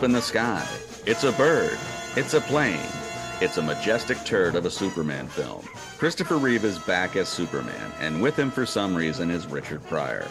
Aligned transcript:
up 0.00 0.04
in 0.04 0.12
the 0.12 0.22
sky. 0.22 0.66
It's 1.04 1.24
a 1.24 1.32
bird. 1.32 1.76
It's 2.16 2.32
a 2.32 2.40
plane. 2.40 2.80
It's 3.42 3.58
a 3.58 3.62
majestic 3.62 4.16
turd 4.24 4.54
of 4.54 4.64
a 4.64 4.70
Superman 4.70 5.28
film. 5.28 5.60
Christopher 5.98 6.38
Reeve 6.38 6.64
is 6.64 6.78
back 6.78 7.16
as 7.16 7.28
Superman, 7.28 7.92
and 8.00 8.22
with 8.22 8.34
him 8.34 8.50
for 8.50 8.64
some 8.64 8.94
reason 8.94 9.30
is 9.30 9.46
Richard 9.46 9.84
Pryor. 9.88 10.26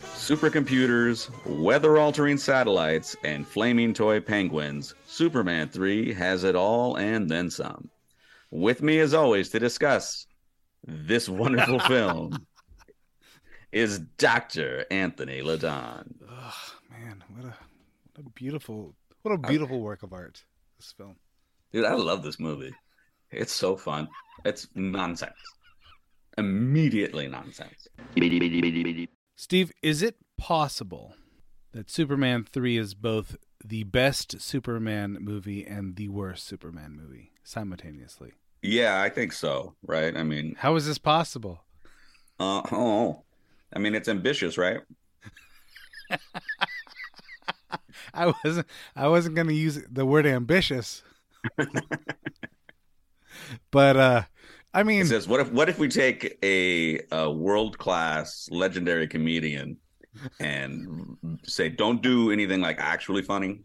Supercomputers, 0.00 1.30
weather 1.46 1.98
altering 1.98 2.36
satellites, 2.36 3.14
and 3.22 3.46
flaming 3.46 3.94
toy 3.94 4.18
penguins, 4.18 4.92
Superman 5.06 5.68
3 5.68 6.12
has 6.14 6.42
it 6.42 6.56
all 6.56 6.96
and 6.96 7.30
then 7.30 7.48
some. 7.48 7.90
With 8.50 8.82
me, 8.82 8.98
as 8.98 9.14
always, 9.14 9.50
to 9.50 9.60
discuss 9.60 10.26
this 10.84 11.28
wonderful 11.28 11.78
film 11.86 12.44
is 13.70 14.00
Dr. 14.18 14.84
Anthony 14.90 15.42
Ladon. 15.42 16.12
Oh 16.28 16.74
man, 16.90 17.22
what 17.36 17.44
a 17.44 17.54
what 18.14 18.26
a 18.26 18.30
beautiful 18.30 18.96
what 19.22 19.32
a 19.32 19.38
beautiful 19.38 19.80
work 19.80 20.02
of 20.02 20.12
art 20.12 20.44
this 20.78 20.92
film. 20.92 21.16
Dude, 21.72 21.84
I 21.84 21.94
love 21.94 22.22
this 22.22 22.38
movie. 22.40 22.74
It's 23.30 23.52
so 23.52 23.76
fun. 23.76 24.08
It's 24.44 24.68
nonsense. 24.74 25.32
Immediately 26.36 27.28
nonsense. 27.28 27.88
Steve, 29.36 29.72
is 29.82 30.02
it 30.02 30.16
possible 30.36 31.14
that 31.72 31.90
Superman 31.90 32.44
3 32.50 32.76
is 32.78 32.94
both 32.94 33.36
the 33.64 33.84
best 33.84 34.40
Superman 34.40 35.18
movie 35.20 35.64
and 35.64 35.96
the 35.96 36.08
worst 36.08 36.46
Superman 36.46 36.92
movie 37.00 37.32
simultaneously? 37.44 38.32
Yeah, 38.60 39.00
I 39.00 39.08
think 39.08 39.32
so, 39.32 39.74
right? 39.82 40.16
I 40.16 40.22
mean, 40.22 40.56
How 40.58 40.76
is 40.76 40.86
this 40.86 40.98
possible? 40.98 41.64
uh, 42.40 42.62
oh, 42.72 43.22
I 43.74 43.78
mean, 43.78 43.94
it's 43.94 44.08
ambitious, 44.08 44.58
right? 44.58 44.80
I 48.14 48.32
wasn't 48.44 48.66
I 48.96 49.08
wasn't 49.08 49.34
going 49.34 49.48
to 49.48 49.54
use 49.54 49.82
the 49.90 50.04
word 50.06 50.26
ambitious. 50.26 51.02
but 53.70 53.96
uh 53.96 54.22
I 54.74 54.82
mean 54.84 55.02
It 55.02 55.06
says, 55.08 55.28
"What 55.28 55.40
if 55.40 55.50
what 55.52 55.68
if 55.68 55.78
we 55.78 55.88
take 55.88 56.38
a, 56.42 57.00
a 57.10 57.30
world 57.30 57.76
class 57.78 58.48
legendary 58.50 59.06
comedian 59.06 59.76
and 60.40 61.16
say, 61.44 61.68
don't 61.68 62.02
do 62.02 62.30
anything 62.30 62.60
like 62.60 62.78
actually 62.78 63.22
funny." 63.22 63.60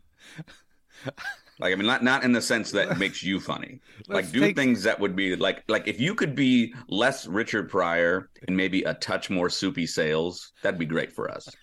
Like 1.60 1.74
I 1.74 1.76
mean, 1.76 1.88
not 1.88 2.04
not 2.04 2.24
in 2.24 2.32
the 2.32 2.42
sense 2.42 2.72
that 2.72 3.00
makes 3.00 3.24
you 3.24 3.40
funny. 3.40 3.82
Like 4.08 4.32
do 4.32 4.40
take- 4.42 4.56
things 4.56 4.84
that 4.84 5.00
would 5.00 5.16
be 5.16 5.36
like 5.36 5.64
like 5.68 5.88
if 5.88 6.00
you 6.00 6.14
could 6.14 6.36
be 6.36 6.74
less 6.88 7.26
Richard 7.26 7.68
Pryor 7.70 8.30
and 8.48 8.56
maybe 8.56 8.84
a 8.84 8.94
touch 8.94 9.30
more 9.32 9.50
Soupy 9.50 9.88
Sales, 9.88 10.52
that'd 10.62 10.80
be 10.80 10.86
great 10.86 11.12
for 11.12 11.32
us. 11.32 11.58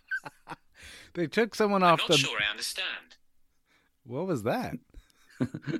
They 1.14 1.26
took 1.26 1.54
someone 1.54 1.82
off 1.82 1.98
the. 1.98 2.04
I'm 2.04 2.04
off 2.04 2.08
not 2.10 2.18
the 2.18 2.26
sure 2.26 2.38
I 2.46 2.50
understand. 2.50 3.16
What 4.04 4.26
was 4.26 4.42
that? 4.42 4.74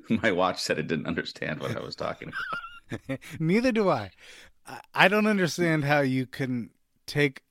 My 0.22 0.33
watch 0.33 0.61
said 0.62 0.78
it 0.78 0.89
didn't 0.89 1.06
understand 1.06 1.61
what 1.61 1.77
I 1.77 1.81
was 1.81 1.95
talking 1.97 2.33
about. 2.91 3.19
Neither 3.39 3.72
do 3.72 3.89
I. 3.89 4.11
I- 4.67 4.81
I 4.95 5.09
don't 5.09 5.27
understand 5.27 5.84
how 5.84 6.00
you 6.00 6.27
can 6.27 6.71
take 7.06 7.43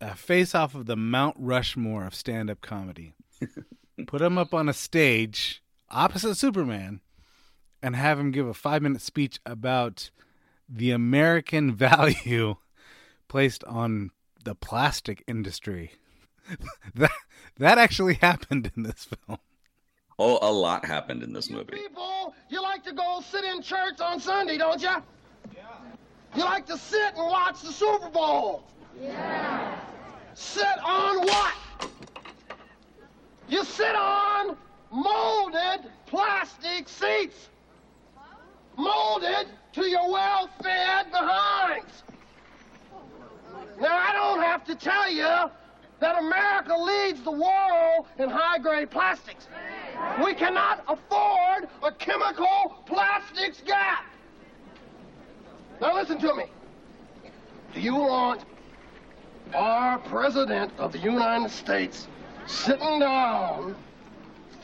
a 0.00 0.14
face 0.14 0.54
off 0.54 0.74
of 0.74 0.86
the 0.86 0.96
Mount 0.96 1.36
Rushmore 1.38 2.04
of 2.06 2.14
stand 2.14 2.50
up 2.50 2.60
comedy, 2.60 3.14
put 4.06 4.20
him 4.20 4.36
up 4.38 4.52
on 4.54 4.68
a 4.68 4.72
stage 4.74 5.62
opposite 5.90 6.34
Superman, 6.36 7.00
and 7.82 7.96
have 7.96 8.18
him 8.18 8.30
give 8.30 8.46
a 8.46 8.54
five 8.54 8.82
minute 8.82 9.00
speech 9.02 9.40
about 9.46 10.10
the 10.68 10.90
American 10.90 11.74
value 11.74 12.56
placed 13.28 13.64
on 13.64 14.10
the 14.44 14.54
plastic 14.54 15.22
industry. 15.26 15.92
that 16.94 17.12
that 17.58 17.78
actually 17.78 18.14
happened 18.14 18.70
in 18.76 18.82
this 18.82 19.04
film. 19.06 19.38
Oh, 20.18 20.38
a 20.42 20.52
lot 20.52 20.84
happened 20.84 21.22
in 21.22 21.32
this 21.32 21.48
movie. 21.48 21.72
People, 21.72 22.34
you 22.50 22.60
like 22.60 22.84
to 22.84 22.92
go 22.92 23.22
sit 23.26 23.44
in 23.44 23.62
church 23.62 24.00
on 24.00 24.20
Sunday, 24.20 24.58
don't 24.58 24.82
you? 24.82 24.88
Yeah. 25.56 25.70
You 26.36 26.44
like 26.44 26.66
to 26.66 26.76
sit 26.76 27.14
and 27.16 27.26
watch 27.26 27.62
the 27.62 27.72
Super 27.72 28.10
Bowl? 28.10 28.64
Yeah. 29.00 29.80
Sit 30.34 30.78
on 30.84 31.22
what? 31.26 31.54
You 33.48 33.64
sit 33.64 33.94
on 33.94 34.56
molded 34.92 35.90
plastic 36.06 36.88
seats. 36.88 37.48
Molded 38.76 39.48
to 39.72 39.88
your 39.88 40.10
well-fed 40.10 41.10
behinds. 41.10 42.02
Now, 43.80 43.96
I 43.96 44.12
don't 44.12 44.42
have 44.42 44.64
to 44.66 44.74
tell 44.74 45.10
you 45.10 45.50
that 46.00 46.18
America 46.18 46.74
leads 46.74 47.22
the 47.22 47.30
world 47.30 48.06
in 48.18 48.28
high-grade 48.28 48.90
plastics. 48.90 49.48
We 50.24 50.34
cannot 50.34 50.82
afford 50.88 51.68
a 51.82 51.92
chemical 51.92 52.82
plastics 52.86 53.62
gap. 53.66 54.04
Now 55.80 55.94
listen 55.94 56.18
to 56.20 56.34
me. 56.34 56.44
Do 57.74 57.80
you 57.80 57.94
want 57.94 58.42
our 59.54 59.98
President 59.98 60.72
of 60.78 60.92
the 60.92 60.98
United 60.98 61.50
States 61.50 62.08
sitting 62.46 62.98
down 63.00 63.76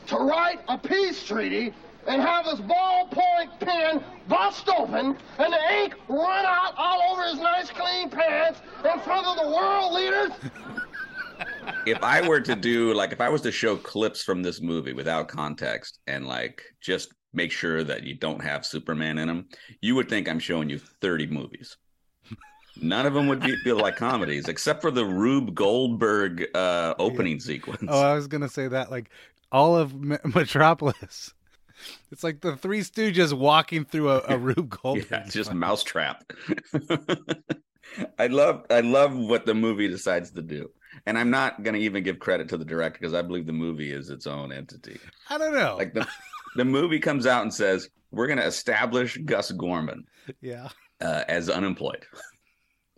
to 0.07 0.15
write 0.17 0.59
a 0.67 0.77
peace 0.77 1.23
treaty 1.23 1.73
and 2.07 2.21
have 2.21 2.45
his 2.45 2.59
ballpoint 2.61 3.59
pen 3.59 4.03
bust 4.27 4.69
open 4.69 5.17
and 5.39 5.53
the 5.53 5.73
ink 5.83 5.95
run 6.07 6.45
out 6.45 6.73
all 6.77 7.01
over 7.11 7.23
his 7.23 7.39
nice 7.39 7.69
clean 7.69 8.09
pants 8.09 8.61
in 8.91 8.99
front 9.01 9.27
of 9.27 9.37
the 9.37 9.51
world 9.55 9.93
leaders? 9.93 10.31
if 11.85 12.01
I 12.03 12.27
were 12.27 12.41
to 12.41 12.55
do 12.55 12.93
like 12.93 13.11
if 13.11 13.21
I 13.21 13.29
was 13.29 13.41
to 13.41 13.51
show 13.51 13.75
clips 13.77 14.23
from 14.23 14.41
this 14.43 14.61
movie 14.61 14.93
without 14.93 15.27
context 15.27 15.99
and 16.07 16.25
like 16.27 16.63
just 16.81 17.13
make 17.33 17.51
sure 17.51 17.83
that 17.83 18.03
you 18.03 18.15
don't 18.15 18.41
have 18.41 18.65
Superman 18.65 19.17
in 19.17 19.27
them, 19.27 19.47
you 19.81 19.95
would 19.95 20.09
think 20.09 20.27
I'm 20.27 20.39
showing 20.39 20.69
you 20.69 20.79
30 20.79 21.27
movies. 21.27 21.77
None 22.79 23.05
of 23.07 23.13
them 23.15 23.27
would 23.27 23.39
be, 23.39 23.55
feel 23.63 23.77
like 23.77 23.95
comedies, 23.95 24.47
except 24.47 24.81
for 24.81 24.91
the 24.91 25.03
Rube 25.05 25.55
Goldberg 25.55 26.45
uh, 26.55 26.93
opening 26.99 27.39
sequence. 27.39 27.83
Oh, 27.87 28.01
I 28.01 28.13
was 28.13 28.27
gonna 28.27 28.49
say 28.49 28.67
that 28.67 28.91
like 28.91 29.09
all 29.51 29.75
of 29.75 29.95
Me- 29.95 30.17
Metropolis. 30.35 31.33
It's 32.11 32.23
like 32.23 32.41
the 32.41 32.55
Three 32.55 32.81
Stooges 32.81 33.33
walking 33.33 33.85
through 33.85 34.09
a, 34.09 34.21
a 34.29 34.37
Rube 34.37 34.69
Goldberg. 34.69 35.07
yeah, 35.11 35.23
it's 35.25 35.33
just 35.33 35.53
mousetrap. 35.53 36.23
I 38.19 38.27
love 38.27 38.65
I 38.69 38.81
love 38.81 39.15
what 39.15 39.45
the 39.45 39.53
movie 39.53 39.87
decides 39.87 40.31
to 40.31 40.41
do. 40.41 40.69
And 41.05 41.17
I'm 41.17 41.29
not 41.29 41.63
gonna 41.63 41.77
even 41.77 42.03
give 42.03 42.19
credit 42.19 42.49
to 42.49 42.57
the 42.57 42.65
director 42.65 42.99
because 42.99 43.13
I 43.13 43.21
believe 43.21 43.45
the 43.45 43.53
movie 43.53 43.91
is 43.91 44.09
its 44.09 44.27
own 44.27 44.51
entity. 44.51 44.99
I 45.29 45.37
don't 45.37 45.53
know. 45.53 45.75
Like 45.77 45.93
the 45.93 46.07
the 46.55 46.65
movie 46.65 46.99
comes 46.99 47.25
out 47.25 47.43
and 47.43 47.53
says, 47.53 47.89
We're 48.11 48.27
gonna 48.27 48.45
establish 48.45 49.17
Gus 49.17 49.51
Gorman 49.51 50.05
yeah, 50.41 50.69
uh, 51.01 51.23
as 51.27 51.49
unemployed. 51.49 52.05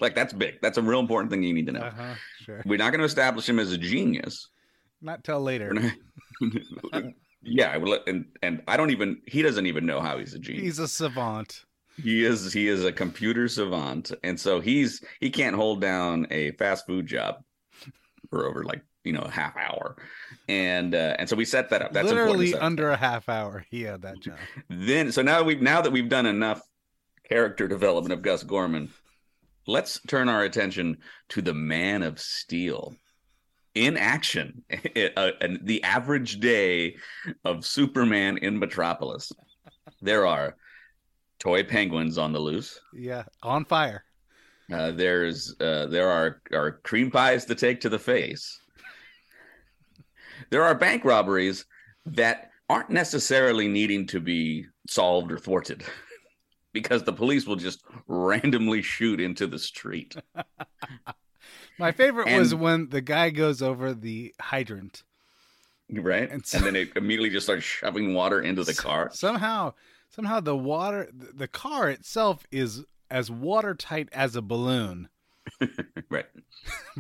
Like 0.01 0.16
that's 0.16 0.31
big. 0.31 0.62
That's 0.62 0.78
a 0.78 0.81
real 0.81 1.01
important 1.01 1.30
thing 1.30 1.44
you 1.44 1.54
need 1.54 1.66
to 1.66 1.74
know. 1.74 1.81
Uh-huh, 1.81 2.13
sure. 2.46 2.63
We're 2.66 2.78
not 2.78 2.92
going 2.92 3.00
to 3.00 3.06
establish 3.06 3.50
him 3.50 3.60
as 3.60 3.74
a 3.74 3.78
genius. 3.78 4.48
Not 5.02 5.25
till 5.25 5.42
later. 5.42 5.75
yeah, 7.44 7.78
and 8.07 8.25
and 8.42 8.63
I 8.68 8.78
don't 8.78 8.92
even 8.92 9.22
he 9.28 9.42
doesn't 9.42 9.66
even 9.66 9.86
know 9.86 10.00
how 10.00 10.18
he's 10.18 10.34
a 10.34 10.40
genius. 10.40 10.63
He's 10.63 10.80
a 10.80 10.88
savant. 10.88 11.66
He 12.02 12.24
is 12.24 12.54
he 12.54 12.69
is 12.69 12.86
a 12.86 12.94
computer 12.94 13.50
savant, 13.50 14.13
and 14.24 14.40
so 14.40 14.62
he's 14.62 15.04
he 15.19 15.30
can't 15.30 15.56
hold 15.56 15.81
down 15.81 16.28
a 16.31 16.52
fast 16.52 16.86
food 16.86 17.06
job 17.06 17.44
for 18.30 18.48
over 18.48 18.64
like 18.64 18.81
you 19.04 19.14
know 19.14 19.22
a 19.22 19.31
half 19.31 19.56
hour, 19.58 19.96
and 20.48 20.94
uh, 20.94 21.16
and 21.20 21.30
so 21.30 21.36
we 21.36 21.46
set 21.46 21.70
that 21.70 21.81
up. 21.81 21.94
That's 21.94 22.08
Literally 22.08 22.54
under 22.56 22.90
a 22.92 22.98
half 22.98 23.30
hour, 23.30 23.66
he 23.70 23.81
had 23.81 24.02
that 24.04 24.20
job. 24.20 24.38
then 24.70 25.12
so 25.12 25.22
now 25.22 25.44
we've 25.44 25.62
now 25.62 25.81
that 25.81 25.92
we've 25.92 26.10
done 26.10 26.26
enough 26.26 26.62
character 27.28 27.68
development 27.68 28.14
of 28.14 28.22
Gus 28.22 28.44
Gorman, 28.44 28.90
let's 29.68 30.00
turn 30.08 30.30
our 30.30 30.44
attention 30.44 30.98
to 31.30 31.42
the 31.42 31.54
Man 31.54 32.04
of 32.04 32.20
Steel 32.20 32.96
in 33.76 33.98
action. 33.98 34.64
Uh, 35.16 35.31
and 35.42 35.60
the 35.64 35.84
average 35.84 36.40
day 36.40 36.96
of 37.46 37.66
Superman 37.66 38.38
in 38.38 38.60
Metropolis. 38.60 39.31
There 40.02 40.26
are 40.26 40.56
toy 41.40 41.64
penguins 41.64 42.18
on 42.18 42.31
the 42.31 42.40
loose. 42.40 42.80
Yeah, 42.94 43.24
on 43.42 43.66
fire. 43.66 44.04
Uh, 44.71 44.92
there's 44.92 45.56
uh, 45.60 45.88
there 45.88 46.10
are 46.10 46.42
are 46.54 46.80
cream 46.83 47.10
pies 47.10 47.45
to 47.45 47.56
take 47.56 47.81
to 47.81 47.89
the 47.89 48.00
face. 48.00 48.60
There 50.50 50.63
are 50.63 50.75
bank 50.75 51.06
robberies 51.06 51.66
that 52.06 52.51
aren't 52.69 52.89
necessarily 52.89 53.68
needing 53.68 54.06
to 54.07 54.19
be 54.19 54.66
solved 54.88 55.31
or 55.31 55.38
thwarted 55.38 55.83
because 56.74 57.04
the 57.04 57.13
police 57.13 57.48
will 57.48 57.56
just 57.56 57.83
randomly 58.07 58.81
shoot 58.81 59.19
into 59.19 59.48
the 59.48 59.60
street. 59.60 60.16
My 61.80 61.92
favorite 61.92 62.38
was 62.38 62.54
when 62.54 62.89
the 62.89 63.01
guy 63.01 63.30
goes 63.30 63.62
over 63.62 63.94
the 63.94 64.36
hydrant. 64.39 65.04
Right? 65.92 66.30
And 66.30 66.44
And, 66.54 66.63
then 66.63 66.75
it 66.75 66.89
immediately 66.95 67.30
just 67.30 67.45
starts 67.45 67.63
shoving 67.63 68.13
water 68.13 68.42
into 68.42 68.63
the 68.63 68.74
car. 68.74 69.10
Somehow, 69.13 69.74
somehow 70.10 70.42
the 70.42 70.57
water, 70.57 71.10
the 71.13 71.48
car 71.48 71.89
itself 71.89 72.45
is 72.51 72.83
as 73.12 73.30
watertight 73.32 74.10
as 74.12 74.36
a 74.36 74.42
balloon. 74.42 75.10
Right. 76.12 76.26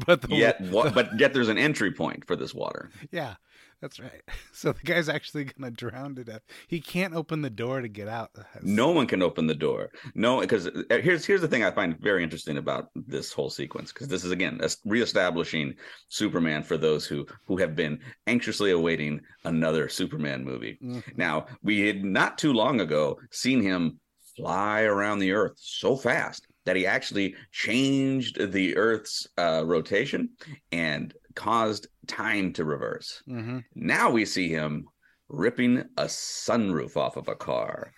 But 0.05 0.21
the 0.21 0.35
Yet, 0.35 0.61
wa- 0.61 0.89
but 0.91 1.19
yet 1.19 1.33
there's 1.33 1.49
an 1.49 1.57
entry 1.57 1.91
point 1.91 2.25
for 2.27 2.35
this 2.35 2.53
water. 2.53 2.91
yeah, 3.11 3.35
that's 3.81 3.99
right. 3.99 4.21
So 4.53 4.71
the 4.71 4.83
guy's 4.83 5.09
actually 5.09 5.45
gonna 5.45 5.71
drown 5.71 6.15
to 6.15 6.23
death. 6.23 6.41
He 6.67 6.79
can't 6.79 7.15
open 7.15 7.41
the 7.41 7.49
door 7.49 7.81
to 7.81 7.87
get 7.87 8.07
out. 8.07 8.29
That's- 8.35 8.61
No 8.63 8.91
one 8.91 9.07
can 9.07 9.21
open 9.23 9.47
the 9.47 9.55
door. 9.55 9.89
No, 10.15 10.41
because 10.41 10.69
here's 10.89 11.25
here's 11.25 11.41
the 11.41 11.47
thing 11.47 11.63
I 11.63 11.71
find 11.71 11.97
very 11.99 12.23
interesting 12.23 12.57
about 12.57 12.89
this 12.95 13.31
whole 13.31 13.49
sequence 13.49 13.91
because 13.91 14.07
this 14.07 14.23
is 14.23 14.31
again 14.31 14.59
reestablishing 14.85 15.73
Superman 16.09 16.63
for 16.63 16.77
those 16.77 17.05
who 17.05 17.25
who 17.47 17.57
have 17.57 17.75
been 17.75 17.99
anxiously 18.27 18.71
awaiting 18.71 19.21
another 19.45 19.89
Superman 19.89 20.43
movie. 20.43 20.77
Mhm. 20.83 21.17
Now 21.17 21.45
we 21.63 21.87
had 21.87 22.03
not 22.03 22.37
too 22.37 22.53
long 22.53 22.81
ago 22.81 23.17
seen 23.31 23.61
him 23.61 23.99
fly 24.43 24.81
around 24.83 25.19
the 25.19 25.31
Earth 25.31 25.53
so 25.57 25.95
fast 25.95 26.45
that 26.65 26.75
he 26.75 26.85
actually 26.85 27.35
changed 27.51 28.51
the 28.51 28.75
Earth's 28.77 29.27
uh, 29.37 29.63
rotation 29.65 30.29
and 30.71 31.13
caused 31.35 31.87
time 32.07 32.53
to 32.53 32.63
reverse. 32.65 33.21
Mhm. 33.27 33.63
Now 33.75 34.09
we 34.11 34.25
see 34.25 34.49
him 34.49 34.87
ripping 35.29 35.79
a 35.97 36.05
sunroof 36.05 36.97
off 36.97 37.17
of 37.17 37.27
a 37.27 37.35
car. 37.35 37.91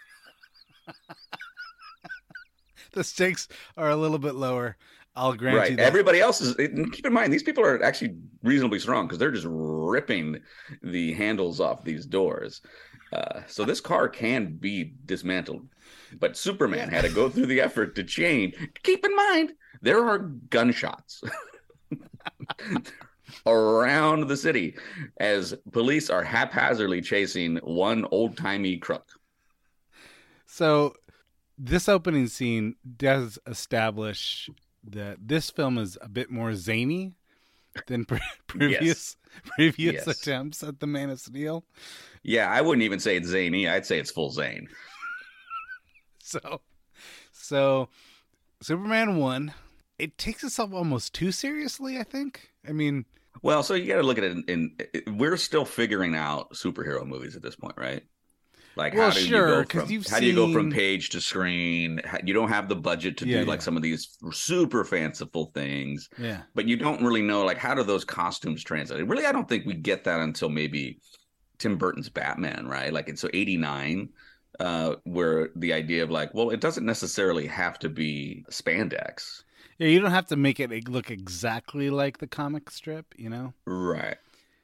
The 2.93 3.03
stakes 3.05 3.47
are 3.77 3.89
a 3.89 3.95
little 3.95 4.19
bit 4.19 4.35
lower. 4.35 4.75
I'll 5.15 5.33
grant 5.33 5.69
you 5.69 5.75
that. 5.77 5.85
Everybody 5.85 6.19
else 6.19 6.41
is. 6.41 6.55
and 6.57 6.91
Keep 6.91 7.05
in 7.05 7.13
mind, 7.13 7.31
these 7.31 7.43
people 7.43 7.63
are 7.63 7.81
actually 7.81 8.15
reasonably 8.43 8.79
strong 8.79 9.07
because 9.07 9.17
they're 9.17 9.31
just 9.31 9.47
ripping 9.49 10.41
the 10.83 11.13
handles 11.13 11.61
off 11.61 11.85
these 11.85 12.05
doors. 12.05 12.61
Uh, 13.11 13.41
so 13.47 13.65
this 13.65 13.81
car 13.81 14.07
can 14.07 14.55
be 14.55 14.93
dismantled, 15.05 15.67
but 16.19 16.37
Superman 16.37 16.89
had 16.89 17.03
to 17.03 17.09
go 17.09 17.29
through 17.29 17.47
the 17.47 17.59
effort 17.61 17.95
to 17.95 18.03
change. 18.03 18.55
Keep 18.83 19.05
in 19.05 19.15
mind, 19.15 19.51
there 19.81 20.05
are 20.05 20.19
gunshots 20.19 21.21
around 23.45 24.27
the 24.27 24.37
city 24.37 24.75
as 25.19 25.53
police 25.71 26.09
are 26.09 26.23
haphazardly 26.23 27.01
chasing 27.01 27.57
one 27.57 28.05
old 28.11 28.37
timey 28.37 28.77
crook. 28.77 29.09
So 30.45 30.93
this 31.57 31.89
opening 31.89 32.27
scene 32.27 32.75
does 32.97 33.39
establish 33.45 34.49
that 34.83 35.17
this 35.21 35.49
film 35.49 35.77
is 35.77 35.97
a 36.01 36.09
bit 36.09 36.31
more 36.31 36.55
zany 36.55 37.13
than 37.87 38.05
pre- 38.05 38.19
previous 38.47 39.15
previous 39.45 40.05
Yes. 40.05 40.07
attempts 40.07 40.63
at 40.63 40.79
the 40.79 40.87
Man 40.87 41.09
of 41.09 41.19
Steel. 41.19 41.63
Yeah, 42.23 42.49
I 42.49 42.61
wouldn't 42.61 42.83
even 42.83 42.99
say 42.99 43.15
it's 43.17 43.27
zany. 43.29 43.67
I'd 43.67 43.85
say 43.85 43.99
it's 43.99 44.11
full 44.11 44.31
zane. 44.31 44.67
So 46.23 46.61
so 47.31 47.89
Superman 48.61 49.17
1 49.17 49.53
it 49.99 50.17
takes 50.17 50.43
itself 50.43 50.73
almost 50.73 51.13
too 51.13 51.31
seriously, 51.31 51.97
I 51.99 52.03
think. 52.03 52.51
I 52.67 52.71
mean, 52.71 53.05
Well, 53.43 53.61
so 53.63 53.73
you 53.75 53.85
got 53.87 53.97
to 53.97 54.03
look 54.03 54.17
at 54.17 54.23
it 54.23 54.31
in, 54.47 54.75
in. 55.05 55.17
We're 55.17 55.37
still 55.37 55.65
figuring 55.65 56.15
out 56.15 56.53
superhero 56.53 57.05
movies 57.05 57.35
at 57.35 57.41
this 57.43 57.55
point, 57.55 57.75
right? 57.77 58.03
Like, 58.75 58.93
Well, 58.93 59.09
how 59.09 59.13
do 59.13 59.19
sure, 59.19 59.27
you 59.27 59.43
go 59.43 59.65
from 59.65 59.97
how 60.09 60.19
do 60.19 60.25
you 60.25 60.33
go 60.33 60.47
from 60.47 60.69
page 60.69 61.09
to 61.09 61.21
screen? 61.21 62.01
You 62.23 62.33
don't 62.33 62.49
have 62.49 62.69
the 62.69 62.75
budget 62.75 63.17
to 63.17 63.25
Yeah, 63.25 63.39
do 63.39 63.45
like 63.45 63.61
yeah. 63.61 63.61
some 63.61 63.75
of 63.75 63.83
these 63.83 64.17
super 64.31 64.83
fanciful 64.85 65.51
things, 65.53 66.09
yeah. 66.17 66.43
but 66.55 66.67
you 66.67 66.77
don't 66.77 67.03
really 67.03 67.21
know 67.21 67.43
like 67.43 67.57
how 67.57 67.73
do 67.75 67.83
those 67.83 68.05
costumes 68.05 68.63
translate. 68.63 69.07
Really, 69.07 69.25
I 69.25 69.31
don't 69.33 69.47
think 69.49 69.65
we 69.65 69.73
get 69.75 70.05
that 70.05 70.21
until 70.21 70.49
maybe 70.49 70.99
Tim 71.59 71.77
Burton's 71.77 72.09
Batman, 72.09 72.67
right? 72.67 72.93
Like, 72.93 73.09
it's 73.09 73.21
so 73.21 73.29
eighty 73.33 73.57
nine. 73.57 74.09
Uh, 74.59 74.95
where 75.05 75.49
the 75.55 75.73
idea 75.73 76.03
of 76.03 76.11
like, 76.11 76.33
well, 76.33 76.49
it 76.51 76.61
doesn't 76.61 76.85
necessarily 76.85 77.47
have 77.47 77.79
to 77.79 77.89
be 77.89 78.45
spandex, 78.51 79.43
Yeah, 79.77 79.87
you 79.87 79.99
don't 79.99 80.11
have 80.11 80.27
to 80.27 80.35
make 80.37 80.59
it 80.59 80.87
look 80.87 81.09
exactly 81.11 81.89
like 81.89 82.19
the 82.19 82.27
comic 82.27 82.69
strip, 82.69 83.13
you 83.17 83.29
know? 83.29 83.53
right? 83.65 84.17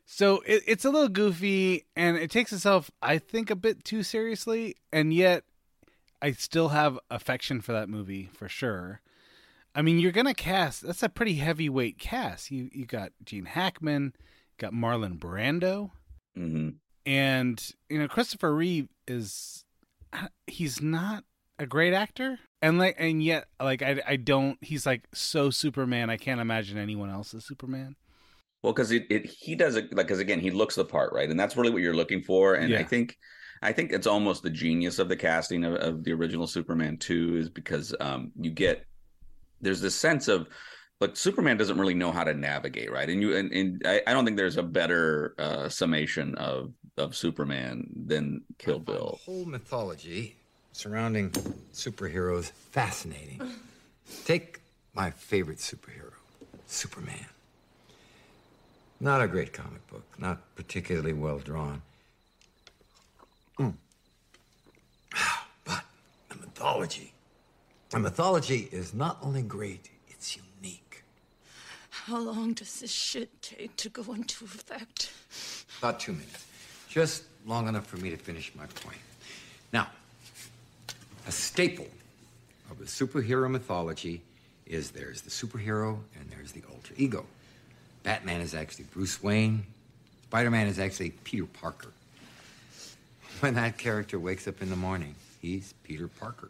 So 0.09 0.41
it, 0.45 0.63
it's 0.65 0.85
a 0.85 0.89
little 0.89 1.09
goofy 1.09 1.85
and 1.95 2.15
it 2.15 2.31
takes 2.31 2.53
itself, 2.53 2.89
I 3.01 3.17
think, 3.17 3.49
a 3.51 3.55
bit 3.57 3.83
too 3.83 4.03
seriously. 4.03 4.77
And 4.91 5.13
yet, 5.13 5.43
I 6.21 6.31
still 6.31 6.69
have 6.69 6.97
affection 7.11 7.59
for 7.59 7.73
that 7.73 7.89
movie 7.89 8.29
for 8.33 8.47
sure. 8.47 9.01
I 9.75 9.81
mean, 9.81 9.99
you're 9.99 10.13
gonna 10.13 10.33
cast. 10.33 10.81
That's 10.81 11.03
a 11.03 11.09
pretty 11.09 11.35
heavyweight 11.35 11.99
cast. 11.99 12.49
You 12.49 12.69
you 12.71 12.85
got 12.85 13.11
Gene 13.23 13.45
Hackman, 13.45 14.13
got 14.57 14.73
Marlon 14.73 15.19
Brando, 15.19 15.91
hmm 16.35 16.69
and 17.05 17.71
you 17.89 17.99
know 17.99 18.07
Christopher 18.07 18.55
Reeve 18.55 18.89
is 19.07 19.65
he's 20.47 20.81
not 20.81 21.25
a 21.59 21.67
great 21.67 21.93
actor, 21.93 22.39
and 22.61 22.79
like 22.79 22.95
and 22.97 23.21
yet 23.21 23.47
like 23.61 23.81
I 23.83 24.01
I 24.07 24.15
don't. 24.15 24.57
He's 24.61 24.85
like 24.85 25.07
so 25.13 25.51
Superman. 25.51 26.09
I 26.09 26.17
can't 26.17 26.41
imagine 26.41 26.77
anyone 26.77 27.11
else 27.11 27.33
as 27.35 27.45
Superman. 27.45 27.97
Well, 28.67 28.73
because 28.73 28.91
it, 28.91 29.07
it 29.09 29.25
he 29.25 29.55
does 29.55 29.77
it 29.77 29.95
like 29.95 30.07
because 30.07 30.19
again 30.19 30.41
he 30.41 30.51
looks 30.51 30.75
the 30.75 30.83
part 30.83 31.13
right, 31.13 31.29
and 31.29 31.39
that's 31.39 31.55
really 31.55 31.69
what 31.69 31.81
you're 31.81 31.95
looking 31.95 32.21
for. 32.21 32.55
And 32.55 32.75
I 32.75 32.83
think 32.83 33.17
I 33.61 33.71
think 33.71 33.93
it's 33.93 34.05
almost 34.05 34.43
the 34.43 34.49
genius 34.49 34.99
of 34.99 35.07
the 35.07 35.15
casting 35.15 35.63
of, 35.63 35.75
of 35.75 36.03
the 36.03 36.11
original 36.11 36.47
Superman 36.47 36.97
two 36.97 37.37
is 37.37 37.49
because 37.49 37.95
um 38.01 38.33
you 38.37 38.51
get 38.51 38.83
there's 39.61 39.79
this 39.79 39.95
sense 39.95 40.27
of 40.27 40.49
but 40.99 41.17
Superman 41.17 41.55
doesn't 41.55 41.79
really 41.79 41.93
know 41.93 42.11
how 42.11 42.25
to 42.25 42.33
navigate 42.33 42.91
right, 42.91 43.09
and 43.09 43.21
you 43.21 43.37
and, 43.37 43.53
and 43.53 43.81
I, 43.85 44.01
I 44.05 44.11
don't 44.11 44.25
think 44.25 44.35
there's 44.35 44.57
a 44.57 44.63
better 44.63 45.33
uh, 45.39 45.69
summation 45.69 46.35
of 46.35 46.73
of 46.97 47.15
Superman 47.15 47.87
than 47.95 48.41
Kill 48.57 48.79
Bill. 48.79 49.17
The 49.25 49.31
whole 49.31 49.45
mythology 49.45 50.35
surrounding 50.73 51.29
superheroes 51.73 52.51
fascinating. 52.51 53.49
Take 54.25 54.59
my 54.93 55.11
favorite 55.11 55.59
superhero, 55.59 56.11
Superman. 56.65 57.27
Not 58.99 59.21
a 59.21 59.27
great 59.27 59.53
comic 59.53 59.85
book, 59.87 60.03
not 60.17 60.55
particularly 60.55 61.13
well 61.13 61.37
drawn. 61.37 61.81
Mm. 63.59 63.73
But 65.65 65.83
the 66.29 66.35
mythology. 66.35 67.13
The 67.89 67.99
mythology 67.99 68.67
is 68.71 68.93
not 68.93 69.17
only 69.21 69.43
great, 69.43 69.89
it's 70.07 70.35
unique. 70.35 71.03
How 71.89 72.19
long 72.19 72.53
does 72.53 72.79
this 72.79 72.91
shit 72.91 73.41
take 73.41 73.75
to 73.77 73.89
go 73.89 74.13
into 74.13 74.45
effect? 74.45 75.11
About 75.79 75.99
two 75.99 76.13
minutes. 76.13 76.45
Just 76.89 77.23
long 77.45 77.67
enough 77.67 77.85
for 77.85 77.97
me 77.97 78.09
to 78.09 78.17
finish 78.17 78.51
my 78.55 78.65
point. 78.65 78.97
Now, 79.71 79.87
a 81.27 81.31
staple 81.31 81.87
of 82.71 82.79
the 82.79 82.85
superhero 82.85 83.49
mythology 83.49 84.21
is 84.65 84.91
there's 84.91 85.21
the 85.21 85.29
superhero 85.29 85.99
and 86.19 86.29
there's 86.29 86.51
the 86.51 86.63
alter 86.71 86.93
ego. 86.97 87.25
Batman 88.07 88.39
is 88.39 88.53
actually 88.53 88.85
Bruce 88.85 89.21
Wayne. 89.21 89.65
Spider 90.23 90.49
Man 90.49 90.67
is 90.67 90.79
actually 90.79 91.09
Peter 91.25 91.45
Parker. 91.45 91.91
When 93.41 93.55
that 93.55 93.77
character 93.77 94.17
wakes 94.17 94.47
up 94.47 94.61
in 94.61 94.69
the 94.69 94.77
morning, 94.77 95.13
he's 95.41 95.73
Peter 95.83 96.07
Parker. 96.07 96.49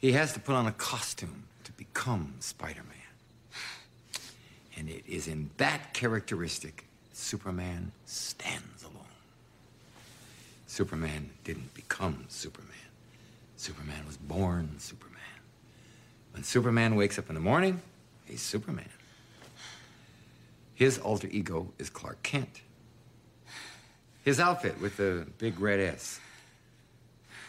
He 0.00 0.12
has 0.12 0.32
to 0.34 0.38
put 0.38 0.54
on 0.54 0.68
a 0.68 0.70
costume 0.70 1.42
to 1.64 1.72
become 1.72 2.34
Spider 2.38 2.84
Man. 2.84 4.22
And 4.76 4.88
it 4.88 5.02
is 5.08 5.26
in 5.26 5.50
that 5.56 5.92
characteristic 5.92 6.84
Superman 7.12 7.90
stands 8.06 8.84
alone. 8.84 9.02
Superman 10.68 11.30
didn't 11.42 11.74
become 11.74 12.26
Superman. 12.28 12.70
Superman 13.56 14.06
was 14.06 14.18
born 14.18 14.70
Superman. 14.78 15.18
When 16.30 16.44
Superman 16.44 16.94
wakes 16.94 17.18
up 17.18 17.28
in 17.28 17.34
the 17.34 17.40
morning, 17.40 17.82
he's 18.28 18.40
Superman. 18.40 18.86
His 20.82 20.98
alter 20.98 21.28
ego 21.30 21.72
is 21.78 21.88
Clark 21.88 22.24
Kent. 22.24 22.60
His 24.24 24.40
outfit 24.40 24.80
with 24.80 24.96
the 24.96 25.28
big 25.38 25.60
red 25.60 25.78
S. 25.78 26.18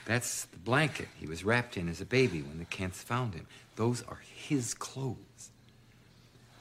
That's 0.05 0.45
the 0.45 0.57
blanket 0.57 1.07
he 1.19 1.25
was 1.25 1.43
wrapped 1.43 1.75
in 1.75 1.89
as 1.89 1.99
a 1.99 2.05
baby 2.05 2.43
when 2.43 2.59
the 2.59 2.65
Kents 2.65 3.01
found 3.01 3.33
him. 3.33 3.47
Those 3.75 4.03
are 4.03 4.19
his 4.35 4.75
clothes. 4.75 5.49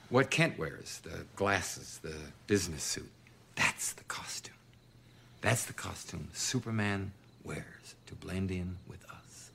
What 0.08 0.30
Kent 0.30 0.58
wears, 0.58 1.02
the 1.02 1.26
glasses, 1.36 2.00
the 2.02 2.16
business 2.46 2.82
suit, 2.82 3.10
that's 3.54 3.92
the 3.92 4.04
costume. 4.04 4.54
That's 5.42 5.66
the 5.66 5.74
costume 5.74 6.28
Superman 6.32 7.12
wears 7.44 7.96
to 8.06 8.14
blend 8.14 8.50
in 8.50 8.78
with 8.88 9.04
us. 9.10 9.50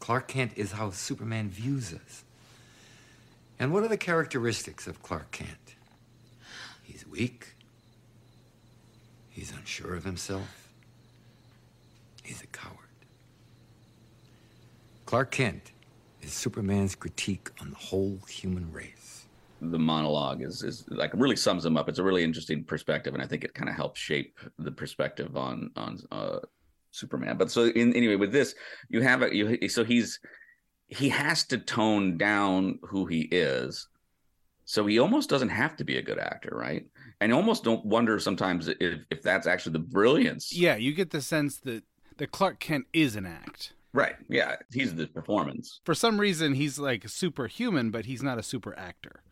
Clark 0.00 0.28
Kent 0.28 0.52
is 0.56 0.72
how 0.72 0.90
Superman 0.90 1.50
views 1.50 1.92
us. 1.92 2.24
And 3.58 3.72
what 3.72 3.82
are 3.82 3.88
the 3.88 3.96
characteristics 3.96 4.86
of 4.86 5.02
Clark 5.02 5.30
Kent? 5.30 5.76
He's 6.82 7.06
weak. 7.06 7.54
He's 9.30 9.52
unsure 9.52 9.94
of 9.94 10.04
himself. 10.04 10.68
He's 12.22 12.42
a 12.42 12.46
coward. 12.48 12.76
Clark 15.06 15.30
Kent 15.30 15.72
is 16.22 16.32
Superman's 16.32 16.94
critique 16.94 17.50
on 17.60 17.70
the 17.70 17.76
whole 17.76 18.18
human 18.28 18.72
race. 18.72 19.26
The 19.60 19.78
monologue 19.78 20.42
is 20.42 20.62
is 20.62 20.84
like 20.88 21.12
really 21.14 21.36
sums 21.36 21.64
him 21.64 21.76
up. 21.76 21.88
It's 21.88 21.98
a 21.98 22.02
really 22.02 22.24
interesting 22.24 22.64
perspective, 22.64 23.14
and 23.14 23.22
I 23.22 23.26
think 23.26 23.44
it 23.44 23.54
kind 23.54 23.68
of 23.68 23.76
helps 23.76 24.00
shape 24.00 24.38
the 24.58 24.72
perspective 24.72 25.36
on 25.36 25.70
on 25.76 26.00
uh, 26.10 26.40
Superman. 26.90 27.36
But 27.36 27.50
so 27.50 27.66
in, 27.66 27.94
anyway, 27.94 28.16
with 28.16 28.32
this, 28.32 28.54
you 28.88 29.02
have 29.02 29.22
a 29.22 29.34
you 29.34 29.68
so 29.68 29.84
he's 29.84 30.18
he 30.92 31.08
has 31.08 31.44
to 31.44 31.58
tone 31.58 32.18
down 32.18 32.78
who 32.82 33.06
he 33.06 33.22
is. 33.22 33.88
So 34.64 34.86
he 34.86 34.98
almost 34.98 35.28
doesn't 35.28 35.48
have 35.48 35.76
to 35.76 35.84
be 35.84 35.96
a 35.96 36.02
good 36.02 36.18
actor, 36.18 36.50
right? 36.52 36.86
And 37.20 37.30
you 37.30 37.36
almost 37.36 37.64
don't 37.64 37.84
wonder 37.84 38.18
sometimes 38.18 38.68
if, 38.68 39.00
if 39.10 39.22
that's 39.22 39.46
actually 39.46 39.72
the 39.72 39.80
brilliance. 39.80 40.54
Yeah, 40.54 40.76
you 40.76 40.92
get 40.92 41.10
the 41.10 41.20
sense 41.20 41.58
that 41.58 41.84
that 42.18 42.30
Clark 42.30 42.60
Kent 42.60 42.86
is 42.92 43.16
an 43.16 43.26
act. 43.26 43.72
Right. 43.92 44.16
Yeah. 44.28 44.56
He's 44.72 44.94
the 44.94 45.06
performance. 45.06 45.80
For 45.84 45.94
some 45.94 46.18
reason, 46.18 46.54
he's 46.54 46.78
like 46.78 47.08
superhuman, 47.08 47.90
but 47.90 48.06
he's 48.06 48.22
not 48.22 48.38
a 48.38 48.42
super 48.42 48.78
actor. 48.78 49.22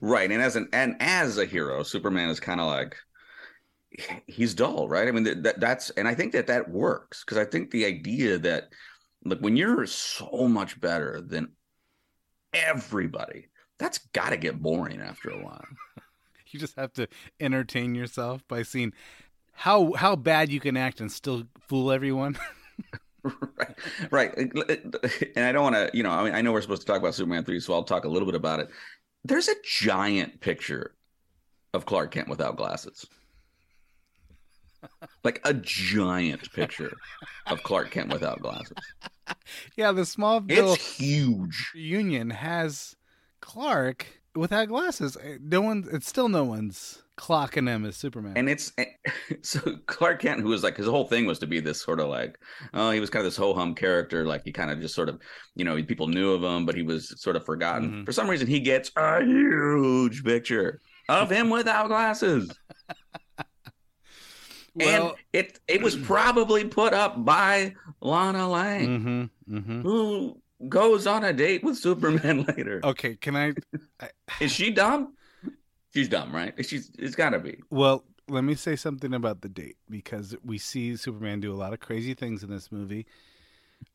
Right. 0.00 0.30
And 0.30 0.42
as 0.42 0.56
an 0.56 0.68
and 0.72 0.96
as 1.00 1.38
a 1.38 1.46
hero, 1.46 1.82
Superman 1.82 2.28
is 2.30 2.40
kind 2.40 2.60
of 2.60 2.66
like 2.66 2.96
he's 4.26 4.54
dull, 4.54 4.88
right? 4.88 5.08
I 5.08 5.10
mean, 5.12 5.42
that, 5.42 5.60
that's 5.60 5.90
and 5.90 6.08
I 6.08 6.14
think 6.14 6.32
that 6.32 6.46
that 6.48 6.70
works 6.70 7.24
because 7.24 7.38
I 7.38 7.44
think 7.44 7.70
the 7.70 7.86
idea 7.86 8.38
that 8.38 8.70
look 9.24 9.40
when 9.40 9.56
you're 9.56 9.86
so 9.86 10.48
much 10.48 10.80
better 10.80 11.20
than 11.20 11.52
everybody, 12.52 13.48
that's 13.78 13.98
got 14.12 14.30
to 14.30 14.36
get 14.36 14.62
boring 14.62 15.00
after 15.00 15.30
a 15.30 15.42
while. 15.42 15.64
you 16.48 16.60
just 16.60 16.76
have 16.76 16.92
to 16.94 17.08
entertain 17.40 17.94
yourself 17.94 18.46
by 18.48 18.62
seeing 18.62 18.92
how 19.52 19.92
how 19.92 20.16
bad 20.16 20.50
you 20.50 20.60
can 20.60 20.76
act 20.76 21.00
and 21.00 21.10
still 21.10 21.44
fool 21.68 21.90
everyone. 21.90 22.38
right, 23.22 23.78
right. 24.10 24.34
And 24.36 25.44
I 25.44 25.52
don't 25.52 25.62
want 25.62 25.76
to, 25.76 25.90
you 25.94 26.02
know, 26.02 26.10
I 26.10 26.24
mean, 26.24 26.34
I 26.34 26.42
know 26.42 26.52
we're 26.52 26.62
supposed 26.62 26.82
to 26.82 26.86
talk 26.86 27.00
about 27.00 27.14
Superman 27.14 27.44
three, 27.44 27.60
so 27.60 27.72
I'll 27.72 27.84
talk 27.84 28.04
a 28.04 28.08
little 28.08 28.26
bit 28.26 28.34
about 28.34 28.60
it. 28.60 28.68
There's 29.24 29.48
a 29.48 29.54
giant 29.64 30.40
picture 30.40 30.94
of 31.72 31.86
Clark 31.86 32.12
Kent 32.12 32.28
without 32.28 32.56
glasses. 32.56 33.06
like 35.24 35.40
a 35.44 35.54
giant 35.54 36.52
picture 36.52 36.92
of 37.46 37.62
Clark 37.62 37.90
Kent 37.90 38.12
without 38.12 38.40
glasses. 38.40 38.76
Yeah, 39.76 39.92
the 39.92 40.02
Smallville 40.02 40.74
it's 40.74 40.96
huge. 40.96 41.72
Union 41.74 42.30
has 42.30 42.96
Clark 43.40 44.06
without 44.34 44.68
glasses. 44.68 45.16
No 45.40 45.60
one. 45.60 45.86
It's 45.92 46.08
still 46.08 46.28
no 46.28 46.44
one's 46.44 47.02
clocking 47.16 47.68
him 47.68 47.84
as 47.84 47.96
Superman. 47.96 48.34
And 48.36 48.48
it's 48.48 48.72
so 49.42 49.60
Clark 49.86 50.20
Kent, 50.22 50.40
who 50.40 50.48
was 50.48 50.62
like 50.62 50.76
his 50.76 50.86
whole 50.86 51.06
thing 51.06 51.26
was 51.26 51.38
to 51.40 51.46
be 51.46 51.60
this 51.60 51.80
sort 51.80 52.00
of 52.00 52.08
like, 52.08 52.38
oh, 52.72 52.90
he 52.90 53.00
was 53.00 53.10
kind 53.10 53.24
of 53.24 53.32
this 53.32 53.36
ho 53.36 53.54
hum 53.54 53.74
character. 53.74 54.24
Like 54.24 54.42
he 54.44 54.52
kind 54.52 54.70
of 54.70 54.80
just 54.80 54.94
sort 54.94 55.08
of, 55.08 55.20
you 55.54 55.64
know, 55.64 55.82
people 55.82 56.08
knew 56.08 56.32
of 56.32 56.42
him, 56.42 56.66
but 56.66 56.74
he 56.74 56.82
was 56.82 57.20
sort 57.20 57.36
of 57.36 57.44
forgotten. 57.44 57.90
Mm-hmm. 57.90 58.04
For 58.04 58.12
some 58.12 58.28
reason, 58.28 58.46
he 58.46 58.60
gets 58.60 58.90
a 58.96 59.24
huge 59.24 60.24
picture 60.24 60.80
of 61.08 61.30
him 61.30 61.50
without 61.50 61.88
glasses. 61.88 62.50
Well, 64.74 65.08
and 65.08 65.16
it 65.32 65.60
it 65.68 65.82
was 65.82 65.96
probably 66.06 66.64
put 66.64 66.92
up 66.92 67.24
by 67.24 67.74
Lana 68.00 68.48
Lang, 68.48 68.88
mm-hmm, 68.88 69.56
mm-hmm. 69.56 69.80
who 69.82 70.40
goes 70.68 71.06
on 71.06 71.24
a 71.24 71.32
date 71.32 71.62
with 71.62 71.76
Superman 71.76 72.44
later. 72.56 72.80
Okay, 72.84 73.16
can 73.16 73.36
I? 73.36 73.54
I... 74.00 74.10
Is 74.40 74.52
she 74.52 74.70
dumb? 74.70 75.14
She's 75.92 76.08
dumb, 76.08 76.34
right? 76.34 76.54
She's 76.64 76.90
it's 76.98 77.14
got 77.14 77.30
to 77.30 77.38
be. 77.38 77.58
Well, 77.70 78.04
let 78.28 78.44
me 78.44 78.54
say 78.54 78.76
something 78.76 79.14
about 79.14 79.42
the 79.42 79.48
date 79.48 79.76
because 79.88 80.34
we 80.44 80.58
see 80.58 80.96
Superman 80.96 81.40
do 81.40 81.52
a 81.52 81.56
lot 81.56 81.72
of 81.72 81.80
crazy 81.80 82.14
things 82.14 82.42
in 82.42 82.50
this 82.50 82.72
movie. 82.72 83.06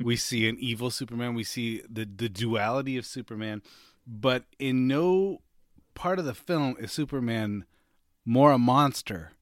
we 0.01 0.15
see 0.15 0.47
an 0.47 0.57
evil 0.59 0.91
Superman. 0.91 1.33
We 1.33 1.43
see 1.43 1.81
the 1.89 2.05
the 2.05 2.29
duality 2.29 2.97
of 2.97 3.05
Superman, 3.05 3.61
but 4.07 4.45
in 4.57 4.87
no 4.87 5.41
part 5.93 6.19
of 6.19 6.25
the 6.25 6.33
film 6.33 6.75
is 6.79 6.91
Superman 6.91 7.65
more 8.25 8.51
a 8.51 8.57
monster 8.57 9.33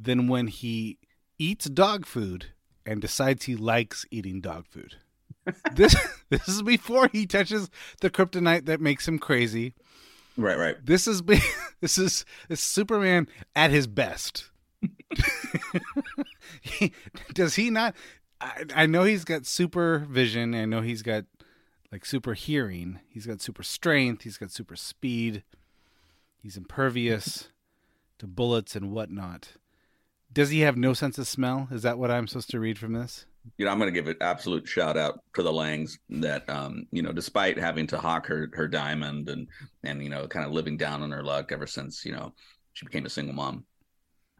than 0.00 0.28
when 0.28 0.46
he 0.46 0.98
eats 1.38 1.66
dog 1.66 2.06
food 2.06 2.46
and 2.86 3.00
decides 3.00 3.44
he 3.44 3.56
likes 3.56 4.06
eating 4.10 4.40
dog 4.40 4.66
food. 4.66 4.96
this 5.74 5.96
this 6.28 6.48
is 6.48 6.62
before 6.62 7.08
he 7.08 7.26
touches 7.26 7.70
the 8.00 8.10
kryptonite 8.10 8.66
that 8.66 8.80
makes 8.80 9.06
him 9.06 9.18
crazy. 9.18 9.74
Right, 10.36 10.58
right. 10.58 10.76
This 10.84 11.06
is 11.06 11.22
this 11.80 11.98
is 11.98 12.24
this 12.48 12.60
Superman 12.60 13.28
at 13.54 13.70
his 13.70 13.86
best. 13.86 14.50
he, 16.60 16.92
does 17.34 17.56
he 17.56 17.70
not? 17.70 17.94
I, 18.40 18.64
I 18.74 18.86
know 18.86 19.04
he's 19.04 19.24
got 19.24 19.44
super 19.44 20.06
vision. 20.10 20.54
I 20.54 20.64
know 20.64 20.80
he's 20.80 21.02
got 21.02 21.24
like 21.92 22.06
super 22.06 22.34
hearing. 22.34 23.00
He's 23.08 23.26
got 23.26 23.40
super 23.40 23.62
strength. 23.62 24.22
He's 24.22 24.38
got 24.38 24.50
super 24.50 24.76
speed. 24.76 25.42
He's 26.42 26.56
impervious 26.56 27.48
to 28.18 28.26
bullets 28.26 28.74
and 28.74 28.90
whatnot. 28.92 29.52
Does 30.32 30.50
he 30.50 30.60
have 30.60 30.76
no 30.76 30.92
sense 30.92 31.18
of 31.18 31.26
smell? 31.26 31.68
Is 31.70 31.82
that 31.82 31.98
what 31.98 32.10
I'm 32.10 32.26
supposed 32.26 32.50
to 32.50 32.60
read 32.60 32.78
from 32.78 32.92
this? 32.92 33.26
you 33.56 33.64
know, 33.64 33.72
I'm 33.72 33.78
going 33.78 33.92
to 33.92 33.98
give 33.98 34.08
an 34.08 34.16
absolute 34.20 34.68
shout 34.68 34.96
out 34.96 35.20
to 35.34 35.42
the 35.42 35.52
Langs 35.52 35.98
that, 36.10 36.48
um, 36.48 36.86
you 36.92 37.02
know, 37.02 37.12
despite 37.12 37.58
having 37.58 37.86
to 37.88 37.98
hawk 37.98 38.26
her 38.26 38.50
her 38.54 38.68
diamond 38.68 39.28
and 39.28 39.48
and 39.82 40.02
you 40.02 40.08
know, 40.08 40.26
kind 40.26 40.46
of 40.46 40.52
living 40.52 40.76
down 40.76 41.02
on 41.02 41.10
her 41.10 41.22
luck 41.22 41.52
ever 41.52 41.66
since 41.66 42.04
you 42.04 42.12
know 42.12 42.34
she 42.74 42.86
became 42.86 43.06
a 43.06 43.10
single 43.10 43.34
mom, 43.34 43.64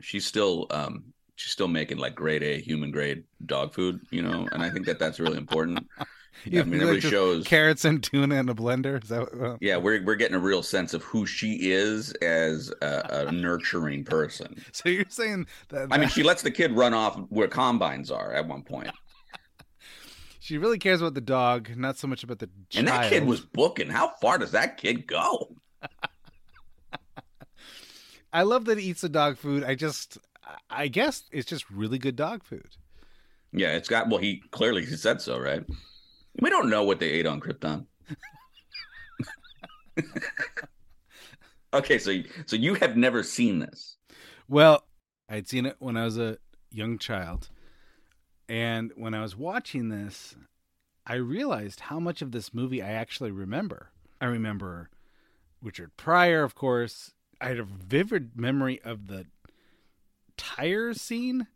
she's 0.00 0.26
still 0.26 0.66
um, 0.70 1.12
she's 1.37 1.52
still 1.52 1.68
making 1.68 1.99
like 1.99 2.14
grade 2.14 2.42
A 2.42 2.61
human 2.61 2.90
grade 2.90 3.25
dog 3.47 3.75
food, 3.75 4.00
you 4.11 4.23
know, 4.23 4.47
and 4.52 4.62
I 4.62 4.70
think 4.70 4.87
that 4.87 4.99
that's 4.99 5.20
really 5.20 5.38
important. 5.38 5.87
I 6.46 6.50
mean, 6.50 6.80
everybody 6.80 7.00
shows 7.00 7.46
carrots 7.46 7.84
and 7.84 8.02
tuna 8.02 8.37
in 8.37 8.49
a 8.49 8.54
blender. 8.54 9.02
Is 9.02 9.10
that 9.10 9.28
uh, 9.40 9.56
yeah, 9.60 9.76
we're 9.76 10.02
we're 10.04 10.14
getting 10.14 10.37
a 10.37 10.40
real 10.40 10.62
sense 10.62 10.94
of 10.94 11.02
who 11.02 11.26
she 11.26 11.70
is 11.70 12.12
as 12.22 12.72
a, 12.80 13.26
a 13.28 13.32
nurturing 13.32 14.04
person. 14.04 14.56
So 14.72 14.88
you're 14.88 15.04
saying 15.08 15.46
that, 15.68 15.90
that, 15.90 15.94
I 15.94 15.99
mean, 15.99 16.08
she 16.08 16.22
lets 16.22 16.42
the 16.42 16.50
kid 16.50 16.72
run 16.72 16.94
off 16.94 17.16
where 17.28 17.49
combines 17.49 18.10
are 18.10 18.32
at 18.32 18.46
one 18.46 18.62
point. 18.62 18.90
she 20.40 20.56
really 20.58 20.78
cares 20.78 21.02
about 21.02 21.14
the 21.14 21.20
dog, 21.20 21.76
not 21.76 21.99
so 21.99 22.06
much 22.06 22.22
about 22.25 22.38
the. 22.38 22.49
And 22.75 22.88
that 22.88 23.10
kid 23.10 23.26
was 23.26 23.40
booking. 23.40 23.88
How 23.90 24.12
far 24.20 24.38
does 24.38 24.52
that 24.52 24.78
kid 24.78 25.06
go? 25.06 25.56
I 28.32 28.42
love 28.42 28.64
that 28.66 28.78
he 28.78 28.90
eats 28.90 29.00
the 29.02 29.08
dog 29.08 29.37
food. 29.37 29.64
I 29.64 29.75
just, 29.75 30.18
I 30.70 30.88
guess 30.88 31.25
it's 31.32 31.49
just 31.49 31.68
really 31.68 31.99
good 31.99 32.16
dog 32.16 32.44
food. 32.44 32.76
Yeah, 33.52 33.76
it's 33.76 33.88
got. 33.88 34.08
Well, 34.08 34.18
he 34.18 34.42
clearly 34.50 34.84
he 34.84 34.96
said 34.96 35.20
so, 35.20 35.38
right? 35.38 35.64
We 36.40 36.50
don't 36.50 36.70
know 36.70 36.84
what 36.84 37.00
they 37.00 37.08
ate 37.08 37.26
on 37.26 37.40
Krypton. 37.40 37.87
okay, 41.75 41.99
so 41.99 42.22
so 42.46 42.56
you 42.56 42.75
have 42.75 42.96
never 42.96 43.22
seen 43.22 43.58
this. 43.58 43.96
Well, 44.49 44.84
I'd 45.28 45.49
seen 45.49 45.66
it 45.66 45.76
when 45.78 45.96
I 45.96 46.04
was 46.04 46.18
a 46.18 46.38
young 46.70 46.99
child. 46.99 47.49
And 48.49 48.92
when 48.96 49.14
I 49.14 49.22
was 49.22 49.37
watching 49.37 49.88
this, 49.88 50.34
I 51.06 51.14
realized 51.14 51.80
how 51.80 52.00
much 52.00 52.20
of 52.20 52.32
this 52.32 52.52
movie 52.52 52.82
I 52.82 52.90
actually 52.90 53.30
remember. 53.30 53.90
I 54.20 54.26
remember 54.26 54.90
Richard 55.62 55.96
Pryor, 55.96 56.42
of 56.42 56.54
course. 56.54 57.12
I 57.40 57.49
had 57.49 57.58
a 57.58 57.64
vivid 57.64 58.37
memory 58.37 58.80
of 58.82 59.06
the 59.06 59.26
tire 60.37 60.92
scene. 60.94 61.46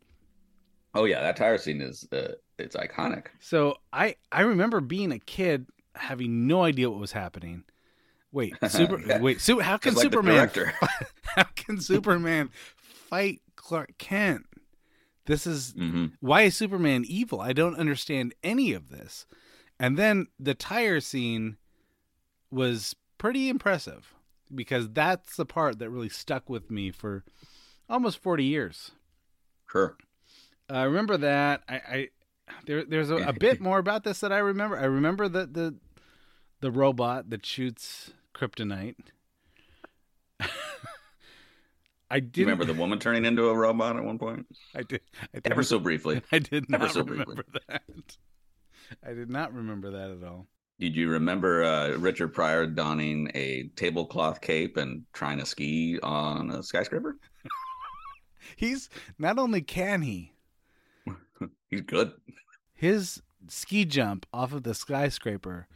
Oh 0.94 1.04
yeah, 1.04 1.20
that 1.20 1.36
tire 1.36 1.58
scene 1.58 1.80
is 1.80 2.06
uh, 2.12 2.34
it's 2.58 2.76
iconic. 2.76 3.26
So 3.40 3.76
I 3.92 4.16
I 4.32 4.42
remember 4.42 4.80
being 4.80 5.12
a 5.12 5.18
kid 5.18 5.66
having 5.94 6.46
no 6.46 6.62
idea 6.62 6.90
what 6.90 7.00
was 7.00 7.12
happening. 7.12 7.64
Wait, 8.32 8.54
super. 8.68 9.00
Yeah. 9.00 9.20
Wait, 9.20 9.40
su- 9.40 9.60
how 9.60 9.76
can 9.76 9.94
like 9.94 10.02
Superman? 10.02 10.50
how 11.36 11.44
can 11.54 11.80
Superman 11.80 12.50
fight 12.76 13.42
Clark 13.56 13.98
Kent? 13.98 14.46
This 15.26 15.46
is 15.46 15.72
hmm 15.72 16.06
why 16.20 16.42
is 16.42 16.56
Superman 16.56 17.04
evil? 17.06 17.40
I 17.40 17.52
don't 17.52 17.76
understand 17.76 18.34
any 18.42 18.72
of 18.72 18.88
this. 18.88 19.26
And 19.78 19.96
then 19.98 20.28
the 20.38 20.54
tire 20.54 21.00
scene 21.00 21.56
was 22.50 22.94
pretty 23.18 23.48
impressive 23.48 24.14
because 24.54 24.90
that's 24.90 25.36
the 25.36 25.44
part 25.44 25.78
that 25.78 25.90
really 25.90 26.08
stuck 26.08 26.48
with 26.48 26.70
me 26.70 26.90
for 26.90 27.24
almost 27.88 28.18
40 28.22 28.44
years. 28.44 28.92
Sure. 29.70 29.96
I 30.68 30.84
remember 30.84 31.16
that. 31.18 31.62
I, 31.68 31.74
I 31.74 32.08
there, 32.66 32.84
there's 32.84 33.10
a, 33.10 33.16
a 33.16 33.32
bit 33.38 33.60
more 33.60 33.78
about 33.78 34.04
this 34.04 34.20
that 34.20 34.32
I 34.32 34.38
remember. 34.38 34.78
I 34.78 34.84
remember 34.84 35.28
the 35.28 35.46
the 35.46 35.74
the 36.60 36.70
robot 36.70 37.30
that 37.30 37.44
shoots 37.44 38.12
kryptonite. 38.34 38.96
I 42.10 42.20
didn't 42.20 42.48
remember 42.50 42.64
the 42.64 42.78
woman 42.78 42.98
turning 42.98 43.24
into 43.24 43.48
a 43.48 43.56
robot 43.56 43.96
at 43.96 44.04
one 44.04 44.18
point? 44.18 44.46
I 44.74 44.82
did. 44.82 45.00
I 45.34 45.40
did 45.40 45.50
Ever 45.50 45.62
so 45.62 45.78
briefly. 45.78 46.22
I 46.32 46.38
did 46.38 46.66
ever 46.72 46.84
not 46.84 46.92
so 46.92 47.02
briefly. 47.02 47.24
remember 47.36 47.44
that. 47.68 47.82
I 49.04 49.14
did 49.14 49.30
not 49.30 49.52
remember 49.54 49.90
that 49.92 50.10
at 50.10 50.22
all. 50.22 50.46
Did 50.78 50.96
you 50.96 51.08
remember 51.08 51.64
uh, 51.64 51.96
Richard 51.96 52.34
Pryor 52.34 52.66
donning 52.66 53.30
a 53.34 53.70
tablecloth 53.76 54.40
cape 54.40 54.76
and 54.76 55.04
trying 55.12 55.38
to 55.38 55.46
ski 55.46 55.98
on 56.02 56.50
a 56.50 56.62
skyscraper? 56.62 57.16
He's 58.56 58.90
not 59.18 59.38
only 59.38 59.62
can 59.62 60.02
he 60.02 60.33
He's 61.70 61.82
good. 61.82 62.12
his 62.74 63.22
ski 63.48 63.84
jump 63.84 64.26
off 64.32 64.52
of 64.52 64.62
the 64.62 64.74
skyscraper 64.74 65.66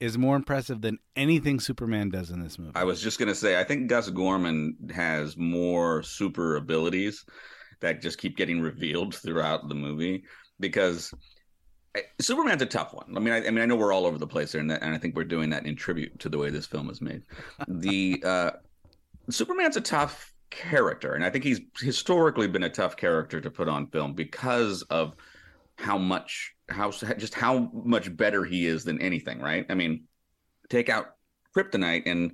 is 0.00 0.18
more 0.18 0.36
impressive 0.36 0.80
than 0.80 0.98
anything 1.16 1.60
Superman 1.60 2.10
does 2.10 2.30
in 2.30 2.40
this 2.42 2.58
movie. 2.58 2.72
I 2.74 2.84
was 2.84 3.00
just 3.00 3.18
gonna 3.18 3.34
say, 3.34 3.58
I 3.58 3.64
think 3.64 3.88
Gus 3.88 4.10
Gorman 4.10 4.76
has 4.94 5.36
more 5.36 6.02
super 6.02 6.56
abilities 6.56 7.24
that 7.80 8.02
just 8.02 8.18
keep 8.18 8.36
getting 8.36 8.60
revealed 8.60 9.14
throughout 9.14 9.68
the 9.68 9.74
movie 9.74 10.24
because 10.60 11.12
eh, 11.94 12.02
Superman's 12.20 12.62
a 12.62 12.66
tough 12.66 12.92
one. 12.92 13.16
I 13.16 13.20
mean, 13.20 13.32
I, 13.32 13.46
I 13.46 13.50
mean, 13.50 13.60
I 13.60 13.66
know 13.66 13.76
we're 13.76 13.92
all 13.92 14.06
over 14.06 14.18
the 14.18 14.26
place 14.26 14.52
there, 14.52 14.60
and, 14.60 14.70
that, 14.70 14.82
and 14.82 14.94
I 14.94 14.98
think 14.98 15.16
we're 15.16 15.24
doing 15.24 15.50
that 15.50 15.66
in 15.66 15.76
tribute 15.76 16.18
to 16.20 16.28
the 16.28 16.38
way 16.38 16.50
this 16.50 16.66
film 16.66 16.90
is 16.90 17.00
made. 17.00 17.22
The 17.68 18.22
uh, 18.26 18.50
Superman's 19.30 19.76
a 19.76 19.80
tough 19.80 20.33
character, 20.50 21.14
and 21.14 21.24
I 21.24 21.30
think 21.30 21.44
he's 21.44 21.60
historically 21.80 22.46
been 22.48 22.62
a 22.64 22.70
tough 22.70 22.96
character 22.96 23.40
to 23.40 23.50
put 23.50 23.68
on 23.68 23.86
film 23.88 24.14
because 24.14 24.82
of 24.82 25.14
how 25.76 25.98
much 25.98 26.52
how 26.68 26.90
just 26.90 27.34
how 27.34 27.70
much 27.72 28.14
better 28.16 28.44
he 28.44 28.66
is 28.66 28.84
than 28.84 29.00
anything. 29.00 29.40
Right? 29.40 29.66
I 29.68 29.74
mean, 29.74 30.04
take 30.68 30.88
out 30.88 31.14
kryptonite 31.56 32.02
and. 32.06 32.32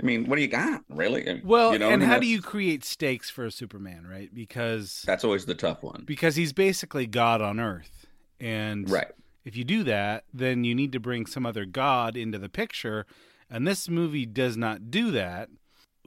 I 0.00 0.06
mean, 0.06 0.26
what 0.26 0.36
do 0.36 0.42
you 0.42 0.48
got, 0.48 0.82
really? 0.88 1.42
well, 1.44 1.72
You 1.72 1.78
know, 1.80 1.90
and 1.90 2.02
how 2.04 2.18
do 2.20 2.26
you 2.26 2.40
create 2.40 2.84
stakes 2.84 3.28
for 3.28 3.44
a 3.44 3.50
Superman, 3.50 4.06
right? 4.06 4.32
Because 4.32 5.02
That's 5.04 5.24
always 5.24 5.44
the 5.44 5.56
tough 5.56 5.82
one. 5.82 6.04
because 6.06 6.36
he's 6.36 6.52
basically 6.52 7.06
God 7.06 7.42
on 7.42 7.58
Earth, 7.58 8.06
and 8.40 8.88
Right. 8.88 9.08
if 9.44 9.56
you 9.56 9.64
do 9.64 9.82
that, 9.82 10.24
then 10.32 10.62
you 10.62 10.74
need 10.74 10.92
to 10.92 11.00
bring 11.00 11.26
some 11.26 11.44
other 11.44 11.64
god 11.66 12.16
into 12.16 12.38
the 12.38 12.48
picture, 12.48 13.06
and 13.50 13.66
this 13.66 13.88
movie 13.88 14.24
does 14.24 14.56
not 14.56 14.88
do 14.90 15.10
that. 15.10 15.50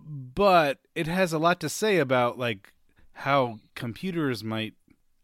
But 0.05 0.79
it 0.93 1.07
has 1.07 1.33
a 1.33 1.39
lot 1.39 1.59
to 1.61 1.69
say 1.69 1.97
about 1.97 2.37
like 2.37 2.73
how 3.13 3.59
computers 3.73 4.43
might. 4.43 4.73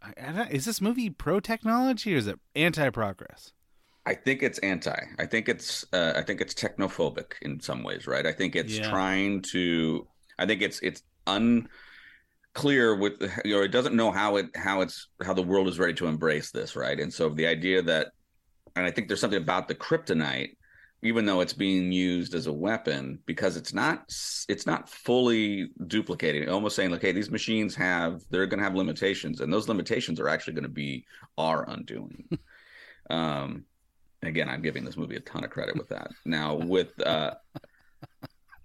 I- 0.02 0.14
I 0.20 0.32
don't- 0.32 0.52
Is 0.52 0.66
this 0.66 0.82
movie 0.82 1.10
pro 1.12 1.40
technology 1.40 2.14
or 2.16 2.18
is 2.18 2.28
it 2.28 2.40
anti 2.56 2.90
progress? 2.90 3.54
I 4.06 4.16
think 4.16 4.42
it's 4.42 4.58
anti. 4.60 5.00
I 5.20 5.26
think 5.28 5.48
it's 5.48 5.86
uh, 5.94 6.14
I 6.16 6.24
think 6.24 6.42
it's 6.42 6.56
technophobic 6.56 7.34
in 7.44 7.60
some 7.60 7.84
ways, 7.84 8.08
right? 8.08 8.26
I 8.26 8.32
think 8.32 8.56
it's 8.56 8.78
Yeah. 8.80 8.90
trying 8.90 9.44
to 9.52 10.08
I 10.40 10.48
think 10.48 10.64
it's 10.64 10.80
it's 10.80 11.04
unclear 11.28 12.96
with 12.96 13.20
the, 13.20 13.32
you 13.46 13.56
know 13.56 13.62
it 13.62 13.72
doesn't 13.72 13.96
know 13.96 14.12
how 14.12 14.38
it 14.38 14.48
how 14.56 14.82
it's 14.82 15.08
how 15.24 15.36
the 15.36 15.44
world 15.44 15.68
is 15.68 15.78
ready 15.78 15.94
to 15.94 16.08
embrace 16.08 16.50
this, 16.50 16.76
right? 16.76 17.00
And 17.00 17.14
so 17.14 17.30
the 17.30 17.46
idea 17.46 17.84
that 17.84 18.08
and 18.76 18.86
I 18.86 18.90
think 18.90 19.08
there's 19.08 19.22
something 19.22 19.42
about 19.42 19.68
the 19.68 19.76
kryptonite 19.76 20.56
even 21.04 21.26
though 21.26 21.42
it's 21.42 21.54
being 21.54 21.92
used 21.92 22.36
as 22.36 22.48
a 22.48 22.54
weapon 22.54 23.20
because 23.26 23.58
it's 23.58 23.74
not 23.74 24.04
it's 24.48 24.66
not 24.66 24.90
fully 24.90 25.70
duplicating 25.88 26.48
almost 26.50 26.76
saying 26.76 26.92
like 26.92 27.02
hey 27.02 27.12
these 27.12 27.32
machines 27.32 27.76
have 27.76 28.22
they're 28.30 28.46
going 28.46 28.60
to 28.60 28.64
have 28.64 28.76
limitations 28.76 29.42
and 29.42 29.52
those 29.52 29.68
limitations 29.68 30.20
are 30.20 30.30
actually 30.30 30.54
going 30.54 30.64
to 30.64 30.70
be 30.70 31.06
our 31.38 31.70
undoing. 31.70 32.28
Um 33.10 33.66
again 34.22 34.48
i'm 34.48 34.62
giving 34.62 34.86
this 34.86 34.96
movie 34.96 35.16
a 35.16 35.20
ton 35.20 35.44
of 35.44 35.50
credit 35.50 35.76
with 35.76 35.90
that. 35.90 36.12
Now 36.24 36.54
with 36.54 36.98
uh 37.06 37.32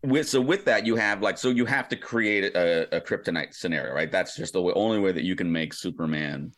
with 0.02 0.28
so 0.28 0.40
with 0.40 0.66
that 0.66 0.86
you 0.86 0.94
have 0.94 1.22
like 1.22 1.38
so 1.38 1.48
you 1.48 1.64
have 1.64 1.88
to 1.88 1.96
create 1.96 2.54
a, 2.54 2.96
a 2.96 3.00
kryptonite 3.00 3.54
scenario 3.54 3.92
right? 3.94 4.12
That's 4.12 4.36
just 4.36 4.52
the 4.52 4.62
way, 4.62 4.72
only 4.74 5.00
way 5.00 5.10
that 5.10 5.24
you 5.24 5.34
can 5.34 5.50
make 5.50 5.72
superman 5.72 6.52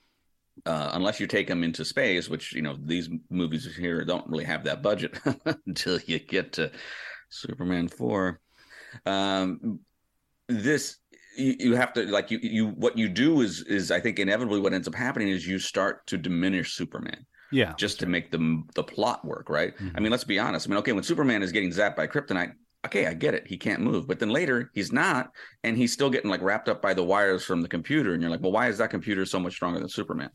uh, 0.69 0.91
unless 0.95 1.21
you 1.21 1.27
take 1.27 1.49
them 1.49 1.65
into 1.65 1.85
space, 1.85 2.29
which 2.29 2.53
you 2.55 2.63
know 2.63 2.79
these 2.85 3.11
movies 3.31 3.67
here 3.77 4.05
don't 4.05 4.29
really 4.29 4.45
have 4.45 4.65
that 4.65 4.83
budget 4.83 5.19
until 5.67 6.01
you 6.07 6.21
get 6.21 6.53
to 6.55 6.73
Superman 7.31 7.89
four. 7.89 8.41
Um, 9.07 9.81
this 10.49 10.99
you, 11.37 11.57
you 11.59 11.77
have 11.77 11.93
to 11.95 12.05
like 12.07 12.31
you 12.31 12.39
you 12.43 12.69
what 12.69 12.97
you 12.99 13.09
do 13.09 13.41
is 13.43 13.63
is 13.63 13.91
I 13.91 14.01
think 14.01 14.19
inevitably 14.19 14.61
what 14.61 14.75
ends 14.75 14.89
up 14.89 14.95
happening 14.95 15.29
is 15.29 15.47
you 15.47 15.59
start 15.59 16.07
to 16.09 16.19
diminish 16.19 16.75
Superman 16.75 17.27
Yeah, 17.51 17.77
just 17.77 18.01
to 18.01 18.07
make 18.07 18.31
the 18.31 18.63
the 18.75 18.85
plot 18.85 19.25
work, 19.25 19.49
right? 19.51 19.75
I 19.95 20.01
Mhm. 20.01 20.01
mean, 20.01 20.11
let's 20.11 20.25
be 20.25 20.39
honest. 20.39 20.67
I 20.67 20.71
mean, 20.71 20.79
okay, 20.79 20.93
when 20.93 21.05
Superman 21.05 21.43
is 21.43 21.53
getting 21.53 21.71
zapped 21.71 21.97
by 21.97 22.07
kryptonite, 22.07 22.55
okay, 22.87 23.07
I 23.07 23.15
get 23.15 23.35
it. 23.35 23.47
He 23.47 23.57
can't 23.57 23.81
move. 23.83 24.07
But 24.09 24.19
then 24.19 24.31
later, 24.31 24.71
he's 24.75 24.93
not, 24.93 25.31
and 25.65 25.77
he's 25.77 25.93
still 25.93 26.11
getting 26.11 26.31
like 26.31 26.43
wrapped 26.43 26.69
up 26.69 26.83
by 26.83 26.95
the 26.95 27.05
wires 27.05 27.45
from 27.45 27.63
the 27.63 27.69
computer. 27.69 28.13
And 28.15 28.23
you're 28.23 28.31
like, 28.31 28.41
well, 28.43 28.53
why 28.53 28.69
is 28.69 28.79
that 28.79 28.91
computer 28.91 29.25
so 29.27 29.39
much 29.41 29.55
stronger 29.55 29.79
than 29.81 29.89
Superman? 29.89 30.31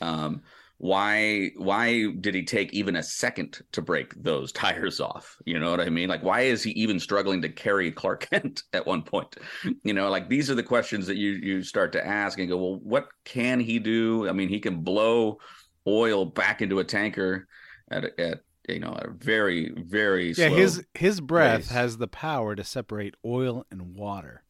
Um, 0.00 0.42
why 0.78 1.50
why 1.56 2.06
did 2.20 2.34
he 2.34 2.42
take 2.42 2.72
even 2.72 2.96
a 2.96 3.02
second 3.02 3.60
to 3.72 3.82
break 3.82 4.14
those 4.22 4.50
tires 4.52 4.98
off? 4.98 5.36
You 5.44 5.58
know 5.58 5.70
what 5.70 5.80
I 5.80 5.90
mean? 5.90 6.08
Like, 6.08 6.22
why 6.22 6.40
is 6.42 6.62
he 6.62 6.70
even 6.70 6.98
struggling 6.98 7.42
to 7.42 7.50
carry 7.50 7.90
Clark 7.92 8.26
Kent 8.30 8.62
at 8.72 8.86
one 8.86 9.02
point? 9.02 9.36
You 9.84 9.92
know, 9.92 10.08
like 10.08 10.30
these 10.30 10.50
are 10.50 10.54
the 10.54 10.62
questions 10.62 11.06
that 11.06 11.16
you 11.16 11.32
you 11.32 11.62
start 11.62 11.92
to 11.92 12.06
ask 12.06 12.38
and 12.38 12.48
go, 12.48 12.56
well, 12.56 12.80
what 12.82 13.08
can 13.24 13.60
he 13.60 13.78
do? 13.78 14.26
I 14.28 14.32
mean, 14.32 14.48
he 14.48 14.58
can 14.58 14.78
blow 14.82 15.38
oil 15.86 16.24
back 16.24 16.62
into 16.62 16.78
a 16.78 16.84
tanker 16.84 17.46
at 17.90 18.18
at 18.18 18.40
you 18.68 18.78
know 18.78 18.92
a 18.92 19.10
very 19.10 19.72
very 19.76 20.32
yeah. 20.32 20.48
slow 20.48 20.56
His 20.56 20.84
his 20.94 21.20
breath 21.20 21.62
pace. 21.64 21.70
has 21.70 21.98
the 21.98 22.08
power 22.08 22.54
to 22.54 22.64
separate 22.64 23.16
oil 23.24 23.66
and 23.70 23.94
water, 23.94 24.44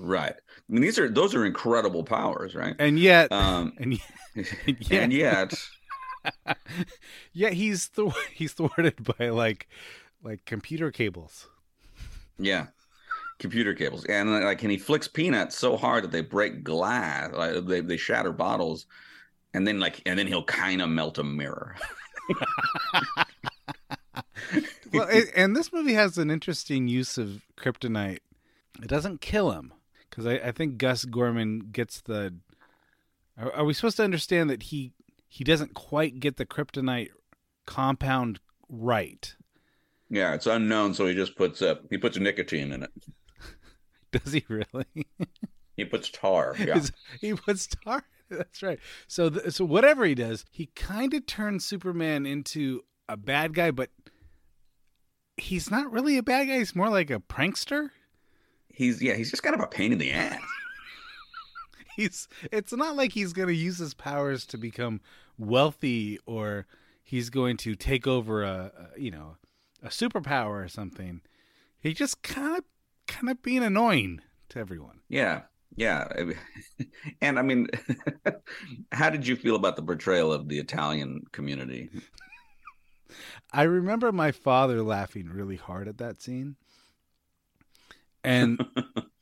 right. 0.00 0.32
I 0.34 0.72
mean, 0.72 0.82
these 0.82 0.98
are 0.98 1.08
those 1.08 1.34
are 1.34 1.44
incredible 1.46 2.02
powers, 2.04 2.54
right? 2.54 2.74
and 2.78 2.98
yet, 2.98 3.30
Um, 3.32 3.72
and 3.78 3.98
yet, 4.34 4.90
and 4.90 5.12
yet, 5.12 5.54
yeah, 7.32 7.50
he's 7.50 7.86
thwart- 7.86 8.14
he's 8.32 8.52
thwarted 8.52 9.16
by 9.18 9.28
like 9.30 9.68
like 10.22 10.44
computer 10.44 10.90
cables. 10.90 11.48
yeah, 12.38 12.66
computer 13.38 13.74
cables, 13.74 14.04
and 14.06 14.30
like, 14.42 14.62
and 14.62 14.70
he 14.70 14.78
flicks 14.78 15.08
peanuts 15.08 15.56
so 15.56 15.76
hard 15.76 16.04
that 16.04 16.12
they 16.12 16.20
break 16.22 16.62
glass, 16.64 17.32
like 17.34 17.64
they 17.66 17.80
they 17.80 17.96
shatter 17.96 18.32
bottles, 18.32 18.86
and 19.54 19.66
then 19.66 19.80
like, 19.80 20.02
and 20.06 20.18
then 20.18 20.26
he'll 20.26 20.44
kind 20.44 20.82
of 20.82 20.88
melt 20.88 21.18
a 21.18 21.24
mirror. 21.24 21.76
well, 24.92 25.08
and 25.34 25.56
this 25.56 25.72
movie 25.72 25.94
has 25.94 26.18
an 26.18 26.30
interesting 26.30 26.88
use 26.88 27.18
of 27.18 27.42
kryptonite. 27.56 28.18
It 28.82 28.88
doesn't 28.88 29.20
kill 29.20 29.50
him 29.52 29.72
because 30.10 30.26
I, 30.26 30.34
I 30.34 30.52
think 30.52 30.78
Gus 30.78 31.04
Gorman 31.04 31.70
gets 31.72 32.00
the. 32.00 32.34
Are, 33.38 33.52
are 33.52 33.64
we 33.64 33.72
supposed 33.72 33.96
to 33.98 34.04
understand 34.04 34.50
that 34.50 34.64
he 34.64 34.92
he 35.28 35.44
doesn't 35.44 35.74
quite 35.74 36.20
get 36.20 36.36
the 36.36 36.46
kryptonite 36.46 37.10
compound 37.66 38.40
right? 38.68 39.34
Yeah, 40.08 40.34
it's 40.34 40.46
unknown, 40.46 40.94
so 40.94 41.06
he 41.06 41.14
just 41.14 41.36
puts 41.36 41.62
up 41.62 41.82
he 41.90 41.98
puts 41.98 42.18
nicotine 42.18 42.72
in 42.72 42.82
it. 42.82 42.92
Does 44.12 44.32
he 44.32 44.44
really? 44.48 45.06
He 45.76 45.86
puts 45.86 46.10
tar. 46.10 46.54
Yeah, 46.58 46.78
he 47.22 47.32
puts 47.32 47.66
tar. 47.66 48.04
That's 48.30 48.62
right. 48.62 48.78
So 49.08 49.30
th- 49.30 49.54
so 49.54 49.64
whatever 49.64 50.04
he 50.04 50.14
does, 50.14 50.44
he 50.50 50.66
kind 50.76 51.14
of 51.14 51.24
turns 51.24 51.64
Superman 51.64 52.26
into 52.26 52.82
a 53.08 53.16
bad 53.16 53.54
guy, 53.54 53.70
but 53.70 53.88
he's 55.38 55.70
not 55.70 55.90
really 55.90 56.18
a 56.18 56.22
bad 56.22 56.48
guy. 56.48 56.58
He's 56.58 56.76
more 56.76 56.90
like 56.90 57.10
a 57.10 57.18
prankster. 57.18 57.90
He's 58.80 59.02
yeah 59.02 59.14
he's 59.14 59.30
just 59.30 59.42
kind 59.42 59.54
of 59.54 59.60
a 59.60 59.66
pain 59.66 59.92
in 59.92 59.98
the 59.98 60.10
ass. 60.10 60.40
he's 61.96 62.28
it's 62.50 62.72
not 62.72 62.96
like 62.96 63.12
he's 63.12 63.34
going 63.34 63.48
to 63.48 63.54
use 63.54 63.78
his 63.78 63.92
powers 63.92 64.46
to 64.46 64.56
become 64.56 65.02
wealthy 65.36 66.18
or 66.24 66.66
he's 67.02 67.28
going 67.28 67.58
to 67.58 67.74
take 67.74 68.06
over 68.06 68.42
a, 68.42 68.72
a 68.96 69.00
you 69.00 69.10
know 69.10 69.36
a 69.82 69.88
superpower 69.88 70.64
or 70.64 70.68
something 70.68 71.20
he 71.78 71.92
just 71.92 72.22
kind 72.22 72.56
of 72.56 72.64
kind 73.06 73.28
of 73.28 73.42
being 73.42 73.62
annoying 73.62 74.20
to 74.48 74.58
everyone 74.58 75.00
Yeah. 75.08 75.42
Yeah, 75.76 76.08
and 77.20 77.38
I 77.38 77.42
mean, 77.42 77.68
how 78.92 79.08
did 79.08 79.24
you 79.24 79.36
feel 79.36 79.54
about 79.54 79.76
the 79.76 79.84
portrayal 79.84 80.32
of 80.32 80.48
the 80.48 80.58
Italian 80.58 81.22
community? 81.30 81.88
I 83.52 83.62
remember 83.62 84.10
my 84.10 84.32
father 84.32 84.82
laughing 84.82 85.28
really 85.28 85.54
hard 85.54 85.86
at 85.86 85.98
that 85.98 86.20
scene. 86.20 86.56
And 88.24 88.64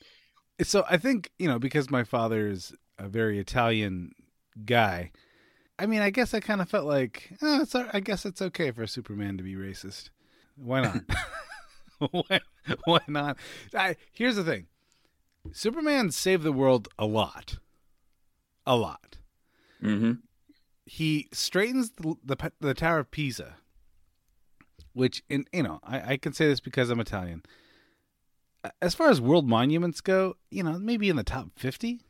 so 0.63 0.85
I 0.89 0.97
think, 0.97 1.31
you 1.39 1.49
know, 1.49 1.59
because 1.59 1.91
my 1.91 2.05
father's 2.05 2.73
a 2.99 3.09
very 3.09 3.39
Italian 3.39 4.13
guy, 4.65 5.13
I 5.79 5.87
mean, 5.87 6.01
I 6.01 6.11
guess 6.11 6.35
I 6.35 6.41
kind 6.41 6.61
of 6.61 6.69
felt 6.69 6.87
like, 6.87 7.33
oh, 7.43 7.63
it's, 7.63 7.75
I 7.75 8.01
guess 8.01 8.27
it's 8.27 8.43
okay 8.43 8.71
for 8.73 8.87
Superman 8.87 9.37
to 9.37 9.45
be 9.45 9.55
racist. 9.55 10.11
Why 10.57 10.81
not? 10.81 11.03
why, 12.11 12.41
why 12.85 13.01
not? 13.09 13.37
I, 13.75 13.97
here's 14.13 14.37
the 14.37 14.45
thing 14.45 14.67
Superman 15.53 16.11
saved 16.11 16.43
the 16.43 16.53
world 16.53 16.89
a 16.99 17.07
lot. 17.07 17.59
A 18.67 18.77
lot. 18.77 19.19
hmm 19.81 20.13
He 20.85 21.29
straightens 21.33 21.91
the, 21.93 22.17
the, 22.25 22.53
the 22.61 22.75
Tower 22.75 22.99
of 23.01 23.11
Pisa, 23.11 23.57
which, 24.93 25.23
in 25.29 25.47
you 25.53 25.63
know, 25.63 25.81
I, 25.83 26.13
I 26.13 26.17
can 26.17 26.33
say 26.33 26.47
this 26.47 26.61
because 26.61 26.91
I'm 26.91 27.01
Italian. 27.01 27.43
As 28.83 28.95
far 28.95 29.09
as 29.11 29.21
world 29.21 29.49
monuments 29.49 30.01
go, 30.01 30.37
you 30.51 30.63
know, 30.63 30.79
maybe 30.79 31.09
in 31.09 31.17
the 31.17 31.23
top 31.25 31.49
50. 31.57 32.01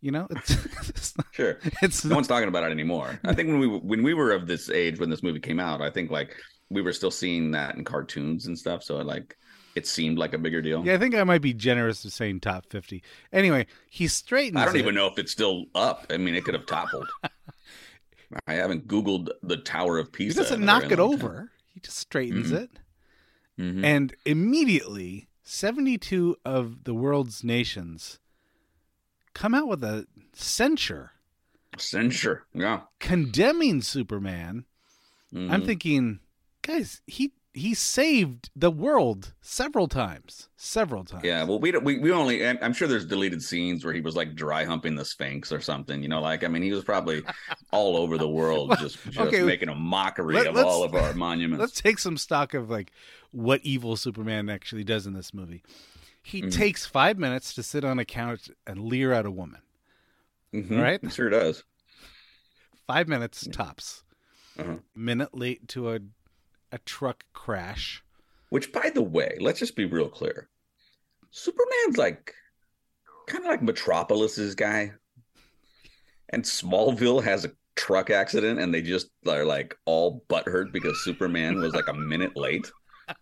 You 0.00 0.10
know, 0.10 0.26
it's, 0.30 0.50
it's 0.88 1.16
not, 1.16 1.26
Sure. 1.30 1.58
it's 1.80 2.04
No 2.04 2.16
one's 2.16 2.26
talking 2.26 2.48
about 2.48 2.64
it 2.64 2.72
anymore. 2.72 3.20
I 3.24 3.34
think 3.34 3.48
when 3.48 3.60
we 3.60 3.68
when 3.68 4.02
we 4.02 4.14
were 4.14 4.32
of 4.32 4.48
this 4.48 4.68
age 4.68 4.98
when 4.98 5.10
this 5.10 5.22
movie 5.22 5.38
came 5.38 5.60
out, 5.60 5.80
I 5.80 5.90
think 5.90 6.10
like 6.10 6.34
we 6.70 6.82
were 6.82 6.92
still 6.92 7.12
seeing 7.12 7.52
that 7.52 7.76
in 7.76 7.84
cartoons 7.84 8.46
and 8.46 8.58
stuff. 8.58 8.82
So 8.82 8.96
like 8.96 9.36
it 9.76 9.86
seemed 9.86 10.18
like 10.18 10.34
a 10.34 10.38
bigger 10.38 10.60
deal. 10.60 10.84
Yeah, 10.84 10.94
I 10.94 10.98
think 10.98 11.14
I 11.14 11.22
might 11.22 11.40
be 11.40 11.54
generous 11.54 12.04
of 12.04 12.12
saying 12.12 12.40
top 12.40 12.66
50. 12.68 13.00
Anyway, 13.32 13.66
he 13.88 14.08
straightens 14.08 14.60
I 14.60 14.64
don't 14.64 14.74
it. 14.74 14.80
even 14.80 14.96
know 14.96 15.06
if 15.06 15.18
it's 15.20 15.30
still 15.30 15.66
up. 15.76 16.06
I 16.10 16.16
mean, 16.16 16.34
it 16.34 16.44
could 16.44 16.54
have 16.54 16.66
toppled. 16.66 17.08
I 18.48 18.54
haven't 18.54 18.88
Googled 18.88 19.28
the 19.42 19.58
Tower 19.58 19.98
of 19.98 20.10
Pisa. 20.12 20.40
He 20.40 20.42
doesn't 20.42 20.64
knock 20.64 20.90
it 20.90 20.98
over. 20.98 21.52
He 21.72 21.80
just 21.80 21.98
straightens 21.98 22.50
Mhm. 22.50 22.62
it. 22.64 22.70
time. 22.74 23.76
Mhm. 23.76 23.84
And 23.84 24.14
immediately, 24.26 25.28
72 25.42 26.36
of 26.44 26.84
the 26.84 26.94
world's 26.94 27.42
nations 27.42 28.18
come 29.34 29.54
out 29.54 29.68
with 29.68 29.82
a 29.84 30.06
censure 30.32 31.12
Censure. 31.78 32.44
Yeah. 32.52 32.82
condemning 33.00 33.80
Superman. 33.80 34.66
I'm 35.34 35.62
Mhm. 35.62 35.66
thinking, 35.66 36.20
guys, 36.60 37.00
he 37.06 37.32
he 37.54 37.74
saved 37.74 38.48
the 38.56 38.70
world 38.70 39.34
several 39.42 39.86
times, 39.86 40.48
several 40.56 41.04
times. 41.04 41.22
Yeah, 41.24 41.44
well, 41.44 41.58
we 41.58 41.70
don't, 41.70 41.84
we 41.84 41.98
we 41.98 42.10
only. 42.10 42.46
I'm 42.46 42.72
sure 42.72 42.88
there's 42.88 43.04
deleted 43.06 43.42
scenes 43.42 43.84
where 43.84 43.92
he 43.92 44.00
was 44.00 44.16
like 44.16 44.34
dry 44.34 44.64
humping 44.64 44.94
the 44.94 45.04
Sphinx 45.04 45.52
or 45.52 45.60
something. 45.60 46.02
You 46.02 46.08
know, 46.08 46.20
like 46.20 46.44
I 46.44 46.48
mean, 46.48 46.62
he 46.62 46.72
was 46.72 46.82
probably 46.84 47.22
all 47.70 47.96
over 47.96 48.16
the 48.16 48.28
world, 48.28 48.74
just 48.80 49.02
just 49.04 49.18
okay, 49.18 49.42
making 49.42 49.68
a 49.68 49.74
mockery 49.74 50.34
let- 50.36 50.46
of 50.46 50.56
all 50.56 50.82
of 50.82 50.94
our 50.94 51.12
monuments. 51.14 51.60
Let's 51.60 51.80
take 51.80 51.98
some 51.98 52.16
stock 52.16 52.54
of 52.54 52.70
like 52.70 52.90
what 53.32 53.60
evil 53.62 53.96
Superman 53.96 54.48
actually 54.48 54.84
does 54.84 55.06
in 55.06 55.12
this 55.12 55.34
movie. 55.34 55.62
He 56.22 56.42
Mhm. 56.42 56.52
takes 56.54 56.86
five 56.86 57.18
minutes 57.18 57.52
to 57.54 57.62
sit 57.62 57.84
on 57.84 57.98
a 57.98 58.04
couch 58.04 58.48
and 58.66 58.80
leer 58.84 59.12
at 59.12 59.26
a 59.26 59.30
woman. 59.30 59.60
Mhm, 60.54 60.80
right? 60.80 61.00
it 61.02 61.12
sure 61.12 61.28
does. 61.30 61.64
Five 62.86 63.08
minutes 63.08 63.46
tops. 63.52 64.04
Uh-huh. 64.58 64.76
Minute 64.94 65.34
late 65.36 65.66
to 65.68 65.90
a 65.90 65.98
a 66.72 66.78
truck 66.78 67.24
crash. 67.32 68.02
Which, 68.48 68.72
by 68.72 68.90
the 68.90 69.02
way, 69.02 69.36
let's 69.40 69.60
just 69.60 69.76
be 69.76 69.84
real 69.84 70.08
clear. 70.08 70.48
Superman's 71.30 71.96
like 71.96 72.34
kind 73.26 73.44
of 73.44 73.50
like 73.50 73.62
Metropolis's 73.62 74.54
guy, 74.54 74.92
and 76.30 76.42
Smallville 76.42 77.22
has 77.22 77.44
a 77.44 77.52
truck 77.76 78.10
accident, 78.10 78.58
and 78.58 78.74
they 78.74 78.82
just 78.82 79.08
are 79.26 79.44
like 79.44 79.76
all 79.86 80.24
butthurt 80.28 80.72
because 80.72 81.02
Superman 81.04 81.60
was 81.60 81.74
like 81.74 81.88
a 81.88 81.94
minute 81.94 82.36
late. 82.36 82.70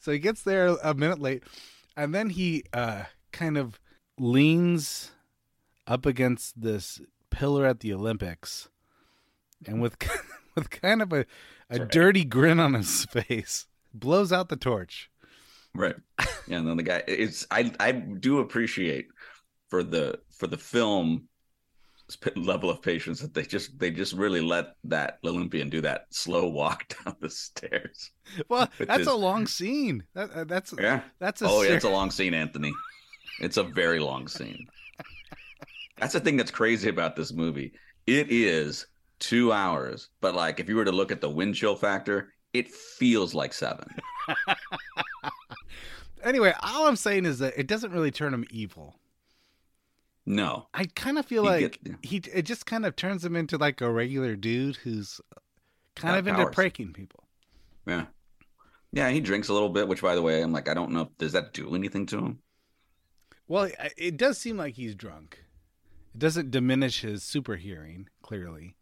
So 0.00 0.12
he 0.12 0.18
gets 0.18 0.42
there 0.42 0.76
a 0.82 0.94
minute 0.94 1.20
late, 1.20 1.44
and 1.96 2.14
then 2.14 2.30
he 2.30 2.64
uh, 2.72 3.04
kind 3.32 3.56
of 3.56 3.80
leans 4.18 5.12
up 5.86 6.06
against 6.06 6.60
this 6.60 7.00
pillar 7.30 7.64
at 7.66 7.80
the 7.80 7.92
Olympics, 7.92 8.68
and 9.66 9.80
with 9.80 9.96
with 10.54 10.70
kind 10.70 11.02
of 11.02 11.12
a, 11.12 11.26
a 11.70 11.78
right. 11.80 11.88
dirty 11.90 12.24
grin 12.24 12.60
on 12.60 12.74
his 12.74 13.04
face, 13.10 13.66
blows 13.92 14.32
out 14.32 14.48
the 14.48 14.56
torch. 14.56 15.10
Right. 15.74 15.96
Yeah, 16.46 16.58
and 16.58 16.68
then 16.68 16.76
the 16.76 16.82
guy 16.82 17.02
it's 17.06 17.46
I 17.50 17.72
I 17.78 17.92
do 17.92 18.40
appreciate 18.40 19.06
for 19.68 19.82
the 19.82 20.18
for 20.36 20.46
the 20.46 20.56
film 20.56 21.28
level 22.36 22.70
of 22.70 22.80
patience 22.80 23.20
that 23.20 23.34
they 23.34 23.42
just 23.42 23.78
they 23.78 23.90
just 23.90 24.14
really 24.14 24.40
let 24.40 24.74
that 24.84 25.18
Olympian 25.24 25.68
do 25.68 25.82
that 25.82 26.06
slow 26.10 26.48
walk 26.48 26.94
down 27.04 27.16
the 27.20 27.28
stairs. 27.30 28.10
Well, 28.48 28.68
that's 28.78 29.02
is- 29.02 29.06
a 29.08 29.14
long 29.14 29.46
scene. 29.46 30.04
That, 30.14 30.30
uh, 30.32 30.44
that's 30.44 30.72
Yeah. 30.78 31.02
that's 31.18 31.42
a 31.42 31.48
Oh, 31.48 31.62
yeah, 31.62 31.72
it's 31.72 31.84
a 31.84 31.90
long 31.90 32.10
scene, 32.10 32.32
Anthony. 32.34 32.72
It's 33.40 33.58
a 33.58 33.62
very 33.62 34.00
long 34.00 34.26
scene. 34.26 34.66
That's 35.98 36.12
the 36.12 36.20
thing 36.20 36.36
that's 36.36 36.50
crazy 36.50 36.88
about 36.88 37.14
this 37.16 37.32
movie. 37.32 37.72
It 38.06 38.30
is 38.30 38.86
two 39.18 39.52
hours, 39.52 40.08
but 40.20 40.34
like 40.34 40.60
if 40.60 40.68
you 40.68 40.76
were 40.76 40.84
to 40.84 40.92
look 40.92 41.10
at 41.12 41.20
the 41.20 41.30
wind 41.30 41.54
chill 41.54 41.76
factor, 41.76 42.32
it 42.52 42.70
feels 42.70 43.34
like 43.34 43.52
seven. 43.52 43.86
anyway. 46.22 46.52
All 46.62 46.86
I'm 46.86 46.96
saying 46.96 47.26
is 47.26 47.38
that 47.40 47.58
it 47.58 47.66
doesn't 47.66 47.92
really 47.92 48.10
turn 48.10 48.34
him 48.34 48.44
evil. 48.50 48.96
No. 50.26 50.68
I 50.74 50.84
kind 50.94 51.18
of 51.18 51.26
feel 51.26 51.42
He 51.44 51.48
like 51.48 51.82
get- 51.82 51.94
he 52.02 52.16
it 52.32 52.42
just 52.42 52.66
kind 52.66 52.84
of 52.84 52.96
turns 52.96 53.24
him 53.24 53.34
into 53.36 53.56
like 53.56 53.80
a 53.80 53.90
regular 53.90 54.36
dude 54.36 54.76
who's 54.76 55.20
uh, 55.36 55.40
kind 55.96 56.12
Got 56.12 56.18
of 56.18 56.26
into 56.28 56.42
powers. 56.42 56.54
pranking 56.54 56.92
people. 56.92 57.24
Yeah. 57.86 58.06
Yeah, 58.92 59.10
he 59.10 59.20
drinks 59.20 59.48
a 59.48 59.52
little 59.52 59.68
bit, 59.68 59.86
which 59.88 60.00
by 60.02 60.14
the 60.14 60.22
way, 60.22 60.42
I'm 60.42 60.52
like, 60.52 60.68
I 60.68 60.74
don't 60.74 60.92
know, 60.92 61.10
does 61.18 61.32
that 61.32 61.52
do 61.52 61.74
anything 61.74 62.06
to 62.06 62.18
him? 62.18 62.38
Well, 63.46 63.70
it 63.96 64.16
does 64.16 64.38
seem 64.38 64.56
like 64.56 64.74
he's 64.74 64.94
drunk. 64.94 65.44
It 66.14 66.18
doesn't 66.18 66.50
diminish 66.50 67.00
his 67.02 67.22
super 67.22 67.56
hearing, 67.56 68.08
clearly. 68.22 68.76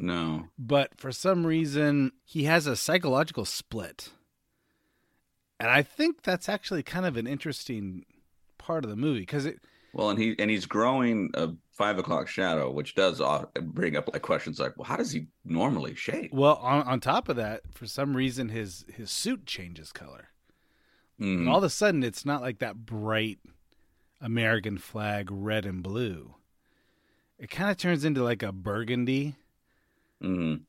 No. 0.00 0.48
But 0.58 0.98
for 0.98 1.12
some 1.12 1.46
reason, 1.46 2.12
he 2.24 2.44
has 2.44 2.66
a 2.66 2.76
psychological 2.76 3.44
split. 3.44 4.10
And 5.58 5.68
I 5.68 5.82
think 5.82 6.22
that's 6.22 6.48
actually 6.48 6.82
kind 6.82 7.04
of 7.04 7.16
an 7.16 7.26
interesting 7.26 8.06
part 8.58 8.84
of 8.84 8.90
the 8.90 8.96
movie 8.96 9.20
because 9.20 9.44
it, 9.44 9.60
Well, 9.92 10.08
and 10.10 10.18
he 10.18 10.34
and 10.38 10.50
he's 10.50 10.64
growing 10.66 11.30
a 11.34 11.50
five 11.70 11.98
o'clock 11.98 12.28
shadow, 12.28 12.70
which 12.70 12.94
does 12.94 13.20
bring 13.62 13.96
up 13.96 14.08
like 14.12 14.22
questions 14.22 14.58
like, 14.58 14.76
well, 14.76 14.86
how 14.86 14.96
does 14.96 15.12
he 15.12 15.26
normally 15.44 15.94
shave? 15.94 16.30
well, 16.32 16.56
on, 16.56 16.82
on 16.82 17.00
top 17.00 17.28
of 17.28 17.36
that, 17.36 17.62
for 17.74 17.86
some 17.86 18.16
reason, 18.16 18.48
his, 18.48 18.84
his 18.94 19.10
suit 19.10 19.44
changes 19.46 19.92
color. 19.92 20.28
Mm, 21.20 21.48
All 21.48 21.58
of 21.58 21.64
a 21.64 21.70
sudden, 21.70 22.02
it's 22.02 22.24
not 22.24 22.40
like 22.42 22.58
that 22.60 22.86
bright 22.86 23.38
American 24.20 24.78
flag 24.78 25.28
red 25.30 25.66
and 25.66 25.82
blue. 25.82 26.34
It 27.38 27.50
kind 27.50 27.70
of 27.70 27.76
turns 27.76 28.04
into 28.04 28.22
like 28.22 28.42
a 28.42 28.52
burgundy. 28.52 29.36
Mhm. 30.22 30.62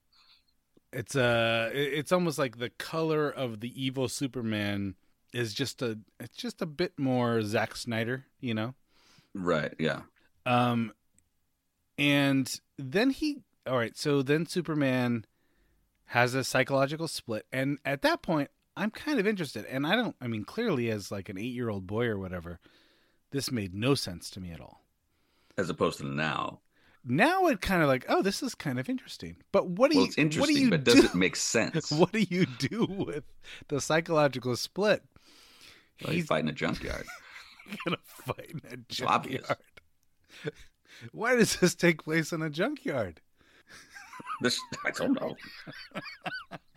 It's 0.93 1.15
uh 1.15 1.69
it's 1.73 2.11
almost 2.11 2.37
like 2.37 2.57
the 2.57 2.69
color 2.69 3.29
of 3.29 3.61
the 3.61 3.81
evil 3.81 4.09
Superman 4.09 4.95
is 5.33 5.53
just 5.53 5.81
a 5.81 5.99
it's 6.19 6.35
just 6.35 6.61
a 6.61 6.65
bit 6.65 6.99
more 6.99 7.41
Zack 7.43 7.75
Snyder, 7.77 8.25
you 8.41 8.53
know. 8.53 8.73
Right. 9.33 9.73
Yeah. 9.79 10.01
Um 10.45 10.91
and 11.97 12.59
then 12.77 13.11
he 13.11 13.37
all 13.65 13.77
right, 13.77 13.95
so 13.95 14.21
then 14.21 14.45
Superman 14.45 15.25
has 16.07 16.33
a 16.33 16.43
psychological 16.43 17.07
split 17.07 17.45
and 17.53 17.77
at 17.85 18.01
that 18.01 18.21
point 18.21 18.49
I'm 18.75 18.91
kind 18.91 19.17
of 19.17 19.25
interested 19.25 19.65
and 19.65 19.87
I 19.87 19.95
don't 19.95 20.15
I 20.19 20.27
mean 20.27 20.43
clearly 20.43 20.89
as 20.89 21.09
like 21.09 21.29
an 21.29 21.37
8-year-old 21.37 21.87
boy 21.87 22.07
or 22.07 22.17
whatever 22.19 22.59
this 23.31 23.49
made 23.49 23.73
no 23.73 23.95
sense 23.95 24.29
to 24.31 24.41
me 24.41 24.51
at 24.51 24.59
all. 24.59 24.83
As 25.57 25.69
opposed 25.69 25.99
to 25.99 26.05
now. 26.05 26.59
Now 27.03 27.47
it 27.47 27.61
kind 27.61 27.81
of 27.81 27.87
like, 27.87 28.05
oh, 28.09 28.21
this 28.21 28.43
is 28.43 28.53
kind 28.55 28.79
of 28.79 28.87
interesting. 28.89 29.37
But 29.51 29.67
what 29.67 29.91
do 29.91 29.97
Well, 29.97 30.05
you 30.05 30.09
it's 30.09 30.17
what 30.35 30.47
do 30.47 30.53
interesting, 30.53 30.63
you 30.65 30.71
but 30.71 30.83
do? 30.83 30.95
does 30.95 31.03
it 31.03 31.15
make 31.15 31.35
sense? 31.35 31.89
what 31.89 32.11
do 32.11 32.19
you 32.21 32.45
do 32.45 32.85
with 32.85 33.23
the 33.69 33.81
psychological 33.81 34.55
split? 34.55 35.03
Well, 36.01 36.13
he's 36.13 36.25
fighting 36.27 36.49
a 36.49 36.53
junkyard. 36.53 37.07
gonna 37.85 37.97
fight 38.03 38.51
in 38.51 38.61
a 38.71 38.77
It's 38.89 39.01
obvious. 39.01 39.47
junkyard. 39.47 39.81
Why 41.11 41.35
does 41.35 41.55
this 41.57 41.75
take 41.75 42.03
place 42.03 42.31
in 42.33 42.41
a 42.41 42.49
junkyard? 42.49 43.21
This 44.39 44.59
I 44.83 44.91
don't 44.91 45.13
know. 45.13 45.37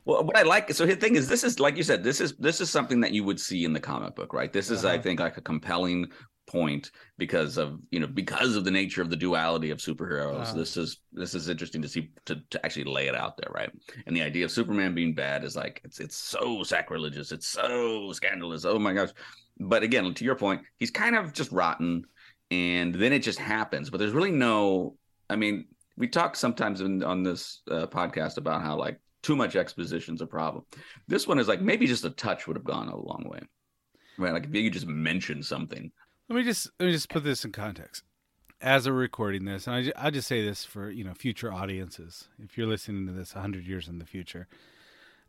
well, 0.05 0.25
what 0.25 0.37
I 0.37 0.43
like 0.43 0.73
so 0.73 0.85
the 0.87 0.97
thing 0.97 1.17
is, 1.17 1.29
this 1.29 1.45
is 1.45 1.59
like 1.61 1.77
you 1.77 1.83
said, 1.83 2.05
this 2.05 2.21
is 2.21 2.35
this 2.37 2.61
is 2.61 2.71
something 2.71 3.01
that 3.01 3.13
you 3.13 3.25
would 3.25 3.41
see 3.41 3.65
in 3.65 3.73
the 3.73 3.81
comic 3.81 4.15
book, 4.15 4.33
right? 4.33 4.53
This 4.53 4.71
is, 4.71 4.85
I 4.85 4.99
Uh-huh. 4.99 4.99
think, 4.99 5.21
like 5.21 5.37
a 5.37 5.41
compelling 5.41 6.11
point 6.47 6.91
because 7.17 7.57
of 7.57 7.81
you 7.91 7.99
know 8.01 8.07
because 8.07 8.55
of 8.55 8.65
the 8.65 8.71
nature 8.71 9.01
of 9.03 9.11
the 9.11 9.17
duality 9.17 9.71
of 9.71 9.79
superheroes. 9.79 10.43
Uh-huh. 10.43 10.55
This 10.55 10.77
is 10.77 10.99
this 11.13 11.35
is 11.35 11.49
interesting 11.49 11.83
to 11.83 11.89
see 11.89 12.11
to, 12.27 12.41
to 12.51 12.65
actually 12.65 12.85
lay 12.85 13.07
it 13.09 13.15
out 13.15 13.37
there, 13.37 13.51
right? 13.55 13.71
And 14.07 14.17
the 14.17 14.23
idea 14.23 14.45
of 14.45 14.51
Superman 14.51 14.95
being 14.95 15.15
bad 15.15 15.45
is 15.45 15.57
like 15.57 15.81
it's 15.85 16.01
it's 16.01 16.17
so 16.17 16.63
sacrilegious, 16.63 17.33
it's 17.33 17.47
so 17.47 18.13
scandalous. 18.13 18.65
Oh 18.65 18.79
my 18.79 18.93
gosh! 18.93 19.11
But 19.59 19.83
again, 19.83 20.13
to 20.13 20.25
your 20.25 20.37
point, 20.37 20.63
he's 20.79 20.91
kind 20.91 21.17
of 21.17 21.33
just 21.33 21.53
rotten. 21.53 22.05
and 22.51 22.95
then 22.95 23.13
it 23.13 23.21
just 23.21 23.39
happens. 23.39 23.91
But 23.91 23.99
there's 23.99 24.13
really 24.13 24.31
no. 24.31 24.97
I 25.31 25.37
mean, 25.37 25.67
we 25.97 26.09
talk 26.09 26.37
sometimes 26.37 26.81
in, 26.81 27.03
on 27.03 27.23
this 27.23 27.63
uh, 27.71 27.87
podcast 27.87 28.37
about 28.37 28.63
how 28.63 28.77
like 28.77 29.01
too 29.23 29.35
much 29.37 29.57
exposition's 29.57 30.21
a 30.21 30.27
problem. 30.27 30.65
This 31.09 31.27
one 31.27 31.39
is 31.39 31.49
like 31.49 31.63
maybe 31.63 31.87
just 31.87 32.05
a 32.05 32.11
touch 32.11 32.47
would 32.47 32.57
have 32.57 32.65
gone 32.65 32.89
a 32.89 32.97
long 32.97 33.25
way. 33.27 33.41
Right, 34.19 34.33
like 34.33 34.45
if 34.45 34.55
you 34.55 34.71
just 34.71 34.87
mention 34.87 35.43
something. 35.43 35.91
Let 36.29 36.37
me 36.37 36.43
just 36.43 36.71
let 36.81 36.87
me 36.87 36.93
just 36.93 37.11
put 37.11 37.23
this 37.23 37.45
in 37.45 37.53
context. 37.53 38.03
As 38.61 38.89
we're 38.89 38.95
recording 38.95 39.45
this, 39.45 39.67
and 39.67 39.93
I, 39.95 40.05
will 40.05 40.11
just 40.11 40.27
say 40.27 40.43
this 40.43 40.65
for 40.65 40.91
you 40.91 41.05
know 41.05 41.13
future 41.13 41.53
audiences, 41.53 42.29
if 42.43 42.57
you're 42.57 42.67
listening 42.67 43.07
to 43.07 43.13
this 43.13 43.33
hundred 43.33 43.67
years 43.67 43.89
in 43.89 43.99
the 43.99 44.07
future, 44.07 44.49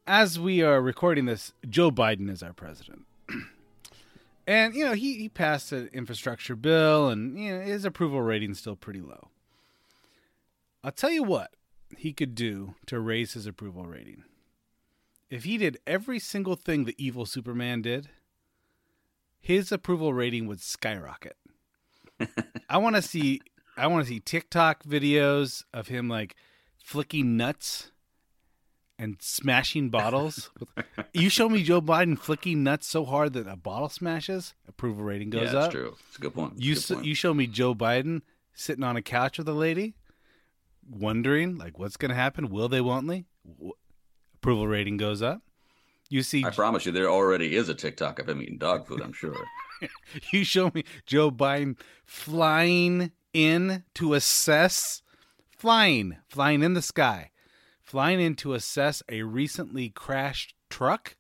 as 0.08 0.40
we 0.40 0.62
are 0.62 0.82
recording 0.82 1.26
this, 1.26 1.52
Joe 1.70 1.92
Biden 1.92 2.30
is 2.30 2.42
our 2.42 2.54
president, 2.54 3.06
and 4.48 4.74
you 4.74 4.86
know 4.86 4.94
he 4.94 5.16
he 5.16 5.28
passed 5.28 5.74
an 5.74 5.90
infrastructure 5.92 6.56
bill, 6.56 7.10
and 7.10 7.38
you 7.38 7.58
know 7.58 7.62
his 7.62 7.84
approval 7.84 8.22
rating's 8.22 8.60
still 8.60 8.78
pretty 8.78 9.02
low. 9.02 9.28
I'll 10.82 10.92
tell 10.92 11.12
you 11.12 11.24
what 11.24 11.56
he 11.98 12.14
could 12.14 12.36
do 12.36 12.76
to 12.86 13.02
raise 13.02 13.34
his 13.34 13.46
approval 13.46 13.86
rating. 13.86 14.24
If 15.30 15.44
he 15.44 15.58
did 15.58 15.78
every 15.86 16.20
single 16.20 16.56
thing 16.56 16.86
the 16.86 16.96
evil 16.98 17.26
Superman 17.26 17.82
did 17.82 18.08
his 19.46 19.72
approval 19.72 20.12
rating 20.12 20.48
would 20.48 20.60
skyrocket. 20.60 21.38
I 22.70 22.80
want 22.80 22.96
to 22.96 23.02
see 23.04 23.42
I 23.78 23.86
want 23.86 24.04
to 24.04 24.10
see 24.10 24.20
TikTok 24.20 24.84
videos 24.84 25.64
of 25.72 25.88
him 25.88 26.10
like 26.10 26.36
flicking 26.84 27.38
nuts 27.38 27.92
and 28.98 29.18
smashing 29.20 29.90
bottles. 29.92 30.50
you 31.14 31.30
show 31.30 31.48
me 31.48 31.62
Joe 31.62 31.80
Biden 31.80 32.18
flicking 32.18 32.64
nuts 32.64 32.88
so 32.88 33.06
hard 33.06 33.34
that 33.34 33.46
a 33.46 33.56
bottle 33.56 33.88
smashes, 33.88 34.56
approval 34.68 35.04
rating 35.04 35.30
goes 35.30 35.44
yeah, 35.44 35.52
that's 35.52 35.66
up. 35.68 35.72
true. 35.72 35.96
It's 36.08 36.18
a 36.18 36.22
good 36.22 36.34
point. 36.34 36.54
you 36.58 36.74
good 36.74 36.88
point. 36.88 37.06
you 37.06 37.14
show 37.14 37.36
me 37.36 37.46
Joe 37.46 37.76
Biden 37.76 38.24
sitting 38.56 38.84
on 38.84 38.98
a 38.98 39.04
couch 39.04 39.38
with 39.38 39.48
a 39.48 39.54
lady, 39.54 39.94
wondering 40.90 41.56
like 41.56 41.78
what's 41.78 41.98
going 41.98 42.10
to 42.10 42.16
happen. 42.16 42.50
Will 42.50 42.68
they? 42.68 42.82
Won't 42.82 43.08
they? 43.08 43.26
Approval 44.38 44.68
rating 44.68 44.98
goes 44.98 45.22
up. 45.22 45.44
You 46.10 46.22
see, 46.22 46.46
I 46.46 46.52
promise 46.52 46.86
you, 46.86 46.92
there 46.92 47.10
already 47.10 47.56
is 47.56 47.70
a 47.70 47.74
TikTok 47.74 48.20
of 48.20 48.30
him 48.30 48.42
eating 48.42 48.58
dog 48.58 48.86
food. 48.86 49.02
I'm 49.02 49.14
sure. 49.14 49.36
you 50.32 50.44
show 50.44 50.72
me 50.74 50.84
Joe 51.06 51.32
Biden 51.32 51.78
flying 52.06 53.12
in 53.34 53.84
to 53.96 54.14
assess, 54.14 55.02
flying, 55.50 56.18
flying 56.28 56.62
in 56.62 56.74
the 56.74 56.82
sky, 56.82 57.32
flying 57.82 58.22
in 58.22 58.36
to 58.36 58.54
assess 58.54 59.02
a 59.10 59.24
recently 59.24 59.90
crashed 59.90 60.54
truck. 60.70 61.16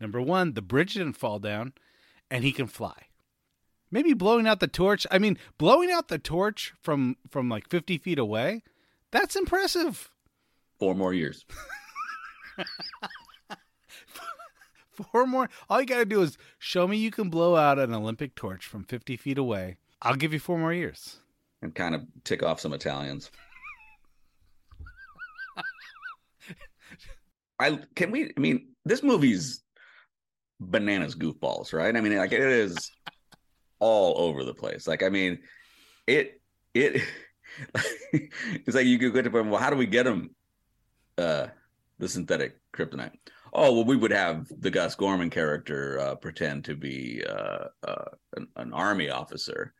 Number 0.00 0.20
one, 0.20 0.54
the 0.54 0.62
bridge 0.62 0.94
didn't 0.94 1.12
fall 1.12 1.38
down, 1.38 1.74
and 2.30 2.42
he 2.42 2.52
can 2.52 2.66
fly. 2.66 3.06
Maybe 3.90 4.14
blowing 4.14 4.46
out 4.46 4.60
the 4.60 4.68
torch. 4.68 5.06
I 5.10 5.18
mean, 5.18 5.36
blowing 5.58 5.90
out 5.90 6.08
the 6.08 6.18
torch 6.18 6.72
from 6.80 7.16
from 7.28 7.48
like 7.48 7.68
50 7.68 7.98
feet 7.98 8.18
away. 8.18 8.62
That's 9.10 9.36
impressive. 9.36 10.10
Four 10.78 10.94
more 10.94 11.12
years. 11.12 11.44
four 15.02 15.26
more. 15.26 15.48
All 15.68 15.80
you 15.80 15.86
got 15.86 15.98
to 15.98 16.04
do 16.04 16.22
is 16.22 16.36
show 16.58 16.86
me 16.86 16.96
you 16.96 17.10
can 17.10 17.30
blow 17.30 17.56
out 17.56 17.78
an 17.78 17.94
Olympic 17.94 18.34
torch 18.34 18.66
from 18.66 18.84
50 18.84 19.16
feet 19.16 19.38
away. 19.38 19.76
I'll 20.02 20.16
give 20.16 20.32
you 20.32 20.38
four 20.38 20.58
more 20.58 20.72
years. 20.72 21.20
And 21.62 21.74
kind 21.74 21.94
of 21.94 22.02
tick 22.24 22.42
off 22.42 22.60
some 22.60 22.72
Italians. 22.72 23.30
I 27.60 27.78
can 27.94 28.10
we 28.10 28.32
I 28.36 28.40
mean 28.40 28.68
this 28.86 29.02
movie's 29.02 29.62
bananas 30.58 31.14
goofballs, 31.14 31.74
right? 31.74 31.94
I 31.94 32.00
mean 32.00 32.16
like 32.16 32.32
it 32.32 32.40
is 32.40 32.90
all 33.78 34.18
over 34.18 34.44
the 34.44 34.54
place. 34.54 34.86
Like 34.86 35.02
I 35.02 35.10
mean 35.10 35.40
it 36.06 36.40
it 36.72 37.02
it's 38.14 38.74
like 38.74 38.86
you 38.86 38.98
could 38.98 39.12
go 39.12 39.22
to 39.22 39.28
well 39.28 39.60
how 39.60 39.70
do 39.70 39.76
we 39.76 39.86
get 39.86 40.04
them 40.04 40.34
uh 41.18 41.48
the 41.98 42.08
synthetic 42.08 42.56
kryptonite? 42.74 43.12
Oh 43.52 43.72
well 43.72 43.84
we 43.84 43.96
would 43.96 44.10
have 44.10 44.46
the 44.60 44.70
gus 44.70 44.94
gorman 44.94 45.30
character 45.30 45.98
uh, 46.00 46.14
pretend 46.14 46.64
to 46.64 46.74
be 46.74 47.22
uh, 47.28 47.66
uh, 47.86 48.04
an, 48.36 48.46
an, 48.56 48.72
army 48.72 49.10
officer 49.10 49.72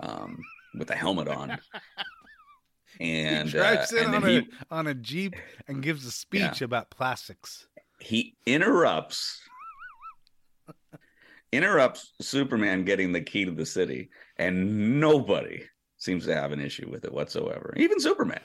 um, 0.00 0.38
with 0.78 0.90
a 0.90 0.94
helmet 0.96 1.28
on. 1.28 1.58
And 3.00 3.48
he 3.48 3.58
drives 3.58 3.92
uh, 3.92 3.96
in 3.96 4.04
and 4.14 4.14
on, 4.14 4.30
he, 4.30 4.36
a, 4.36 4.44
on 4.70 4.86
a 4.86 4.94
jeep 4.94 5.34
and 5.66 5.82
gives 5.82 6.06
a 6.06 6.12
speech 6.12 6.60
Yeah. 6.60 6.64
about 6.64 6.90
plastics. 6.90 7.66
He 7.98 8.36
interrupts 8.46 9.40
interrupts 11.52 12.12
superman 12.20 12.84
getting 12.84 13.12
the 13.12 13.20
key 13.20 13.44
to 13.44 13.50
the 13.50 13.66
city 13.66 14.10
and 14.36 15.00
nobody 15.00 15.62
seems 15.96 16.24
to 16.26 16.34
have 16.34 16.52
an 16.52 16.60
issue 16.60 16.88
with 16.88 17.04
it 17.04 17.12
whatsoever 17.12 17.74
even 17.76 17.98
superman. 18.00 18.40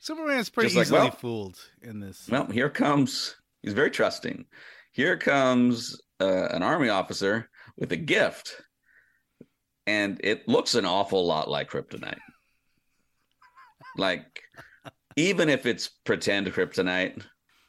Superman's 0.00 0.50
pretty 0.50 0.68
Just 0.68 0.76
like, 0.76 0.84
easily 0.86 1.00
well- 1.00 1.10
fooled 1.10 1.58
in 1.82 2.00
this. 2.00 2.28
well 2.30 2.46
here 2.46 2.68
comes 2.70 3.36
he's 3.64 3.72
very 3.72 3.90
trusting. 3.90 4.44
Here 4.92 5.16
comes 5.16 6.00
uh, 6.20 6.48
an 6.50 6.62
army 6.62 6.90
officer 6.90 7.48
with 7.76 7.90
a 7.92 7.96
gift 7.96 8.62
and 9.86 10.20
it 10.22 10.46
looks 10.46 10.74
an 10.74 10.84
awful 10.84 11.26
lot 11.26 11.48
like 11.48 11.70
kryptonite. 11.70 12.18
Like 13.96 14.42
even 15.16 15.48
if 15.48 15.66
it's 15.66 15.88
pretend 15.88 16.46
kryptonite 16.52 17.22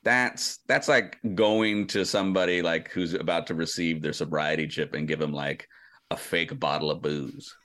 that's 0.04 0.60
that's 0.68 0.88
like 0.88 1.18
going 1.34 1.88
to 1.88 2.06
somebody 2.06 2.62
like 2.62 2.92
who's 2.92 3.14
about 3.16 3.48
to 3.48 3.56
receive 3.56 4.02
their 4.02 4.14
sobriety 4.14 4.68
chip 4.68 4.94
and 4.94 5.08
give 5.08 5.20
him 5.20 5.34
like 5.34 5.68
a 6.12 6.18
fake 6.18 6.58
bottle 6.60 6.92
of 6.92 7.02
booze. 7.02 7.56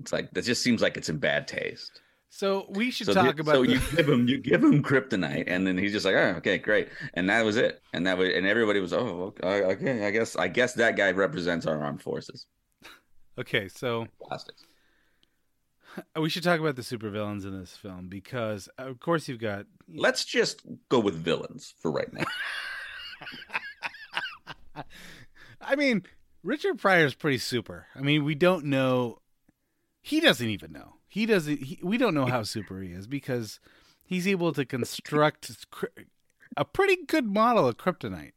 It's 0.00 0.12
like 0.12 0.30
that 0.32 0.44
just 0.44 0.62
seems 0.62 0.82
like 0.82 0.96
it's 0.96 1.08
in 1.08 1.18
bad 1.18 1.48
taste 1.48 2.01
so 2.34 2.64
we 2.70 2.90
should 2.90 3.06
so 3.06 3.12
talk 3.12 3.36
the- 3.36 3.42
about 3.42 3.56
so 3.56 3.62
the- 3.62 3.72
you 3.72 3.80
give 3.94 4.08
him 4.08 4.26
you 4.26 4.38
give 4.38 4.64
him 4.64 4.82
kryptonite 4.82 5.44
and 5.46 5.66
then 5.66 5.76
he's 5.76 5.92
just 5.92 6.06
like 6.06 6.14
oh 6.14 6.34
okay 6.38 6.56
great 6.56 6.88
and 7.12 7.28
that 7.28 7.44
was 7.44 7.56
it 7.56 7.82
and 7.92 8.06
that 8.06 8.16
was 8.16 8.30
and 8.30 8.46
everybody 8.46 8.80
was 8.80 8.92
oh 8.94 9.34
okay, 9.42 10.06
i 10.06 10.10
guess 10.10 10.34
i 10.36 10.48
guess 10.48 10.72
that 10.72 10.96
guy 10.96 11.12
represents 11.12 11.66
our 11.66 11.84
armed 11.84 12.00
forces 12.02 12.46
okay 13.38 13.68
so 13.68 14.06
plastics 14.26 14.64
we 16.18 16.30
should 16.30 16.42
talk 16.42 16.58
about 16.58 16.74
the 16.74 16.82
supervillains 16.82 17.44
in 17.44 17.58
this 17.58 17.76
film 17.76 18.08
because 18.08 18.66
of 18.78 18.98
course 18.98 19.28
you've 19.28 19.38
got 19.38 19.66
let's 19.94 20.24
just 20.24 20.62
go 20.88 20.98
with 20.98 21.14
villains 21.14 21.74
for 21.78 21.92
right 21.92 22.12
now 22.14 22.24
I 25.60 25.76
mean, 25.76 26.02
Richard 26.42 26.78
Pryor's 26.78 27.14
pretty 27.14 27.38
super. 27.38 27.86
I 27.94 28.00
mean, 28.00 28.24
we 28.24 28.34
don't 28.34 28.64
know. 28.64 29.18
He 30.00 30.18
doesn't 30.18 30.48
even 30.48 30.72
know. 30.72 30.94
He 31.12 31.26
doesn't. 31.26 31.62
He, 31.62 31.78
we 31.82 31.98
don't 31.98 32.14
know 32.14 32.24
how 32.24 32.42
super 32.42 32.80
he 32.80 32.90
is 32.90 33.06
because 33.06 33.60
he's 34.02 34.26
able 34.26 34.54
to 34.54 34.64
construct 34.64 35.66
a 36.56 36.64
pretty 36.64 37.04
good 37.04 37.26
model 37.26 37.68
of 37.68 37.76
kryptonite 37.76 38.32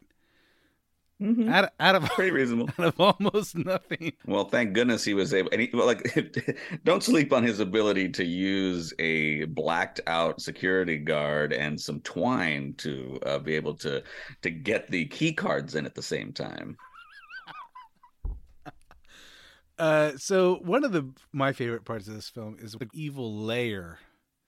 out, 1.47 1.69
out 1.79 1.95
of 1.95 2.03
pretty 2.15 2.31
reasonable 2.31 2.69
out 2.77 2.87
of 2.87 2.99
almost 2.99 3.55
nothing. 3.55 4.11
well 4.25 4.43
thank 4.43 4.73
goodness 4.73 5.05
he 5.05 5.13
was 5.13 5.33
able 5.33 5.49
and 5.53 5.61
he 5.61 5.69
well, 5.73 5.85
like 5.85 6.59
don't 6.83 7.01
sleep 7.01 7.31
on 7.31 7.43
his 7.43 7.61
ability 7.61 8.09
to 8.09 8.25
use 8.25 8.93
a 8.99 9.45
blacked 9.45 10.01
out 10.07 10.41
security 10.41 10.97
guard 10.97 11.53
and 11.53 11.79
some 11.79 12.01
twine 12.01 12.73
to 12.77 13.17
uh, 13.25 13.39
be 13.39 13.55
able 13.55 13.73
to 13.73 14.03
to 14.41 14.49
get 14.49 14.91
the 14.91 15.05
key 15.05 15.31
cards 15.31 15.75
in 15.75 15.85
at 15.85 15.95
the 15.95 16.03
same 16.03 16.33
time 16.33 16.75
Uh, 19.77 20.13
so 20.17 20.55
one 20.63 20.83
of 20.83 20.91
the 20.93 21.09
my 21.33 21.51
favorite 21.53 21.85
parts 21.85 22.07
of 22.07 22.13
this 22.13 22.29
film 22.29 22.57
is 22.59 22.73
the 22.73 22.87
evil 22.93 23.35
layer. 23.43 23.99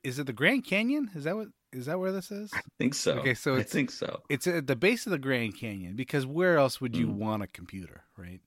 Is 0.03 0.19
it 0.19 0.25
the 0.25 0.33
Grand 0.33 0.63
Canyon? 0.65 1.11
Is 1.15 1.25
that 1.25 1.35
what? 1.35 1.47
Is 1.73 1.87
that 1.87 1.99
where 1.99 2.13
this 2.13 2.31
is? 2.31 2.49
I 2.53 2.61
think 2.79 2.93
so. 2.93 3.13
Okay, 3.19 3.33
so 3.33 3.57
I 3.57 3.63
think 3.63 3.91
so. 3.91 4.21
It's 4.29 4.47
at 4.47 4.67
the 4.67 4.75
base 4.77 5.05
of 5.05 5.11
the 5.11 5.17
Grand 5.17 5.57
Canyon 5.57 5.95
because 5.97 6.25
where 6.25 6.57
else 6.57 6.79
would 6.79 6.95
you 6.95 7.07
Mm. 7.07 7.15
want 7.15 7.43
a 7.43 7.47
computer, 7.47 8.03
right? 8.15 8.39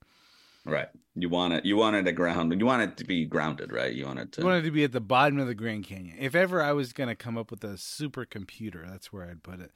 Right. 0.64 0.88
You 1.14 1.28
want 1.28 1.54
it. 1.54 1.64
You 1.66 1.76
want 1.76 1.96
it 1.96 2.02
to 2.04 2.12
ground. 2.12 2.58
You 2.58 2.64
want 2.66 2.82
it 2.82 2.96
to 2.98 3.04
be 3.04 3.24
grounded, 3.26 3.72
right? 3.72 3.92
You 3.92 4.06
want 4.06 4.18
it 4.20 4.32
to. 4.32 4.42
I 4.42 4.44
wanted 4.44 4.64
to 4.64 4.70
be 4.70 4.84
at 4.84 4.92
the 4.92 5.00
bottom 5.00 5.38
of 5.38 5.46
the 5.46 5.54
Grand 5.54 5.84
Canyon. 5.84 6.16
If 6.18 6.34
ever 6.34 6.62
I 6.62 6.72
was 6.72 6.92
going 6.92 7.08
to 7.08 7.14
come 7.14 7.36
up 7.36 7.50
with 7.50 7.62
a 7.64 7.74
supercomputer, 7.76 8.88
that's 8.88 9.12
where 9.12 9.24
I'd 9.28 9.42
put 9.42 9.60
it. 9.60 9.72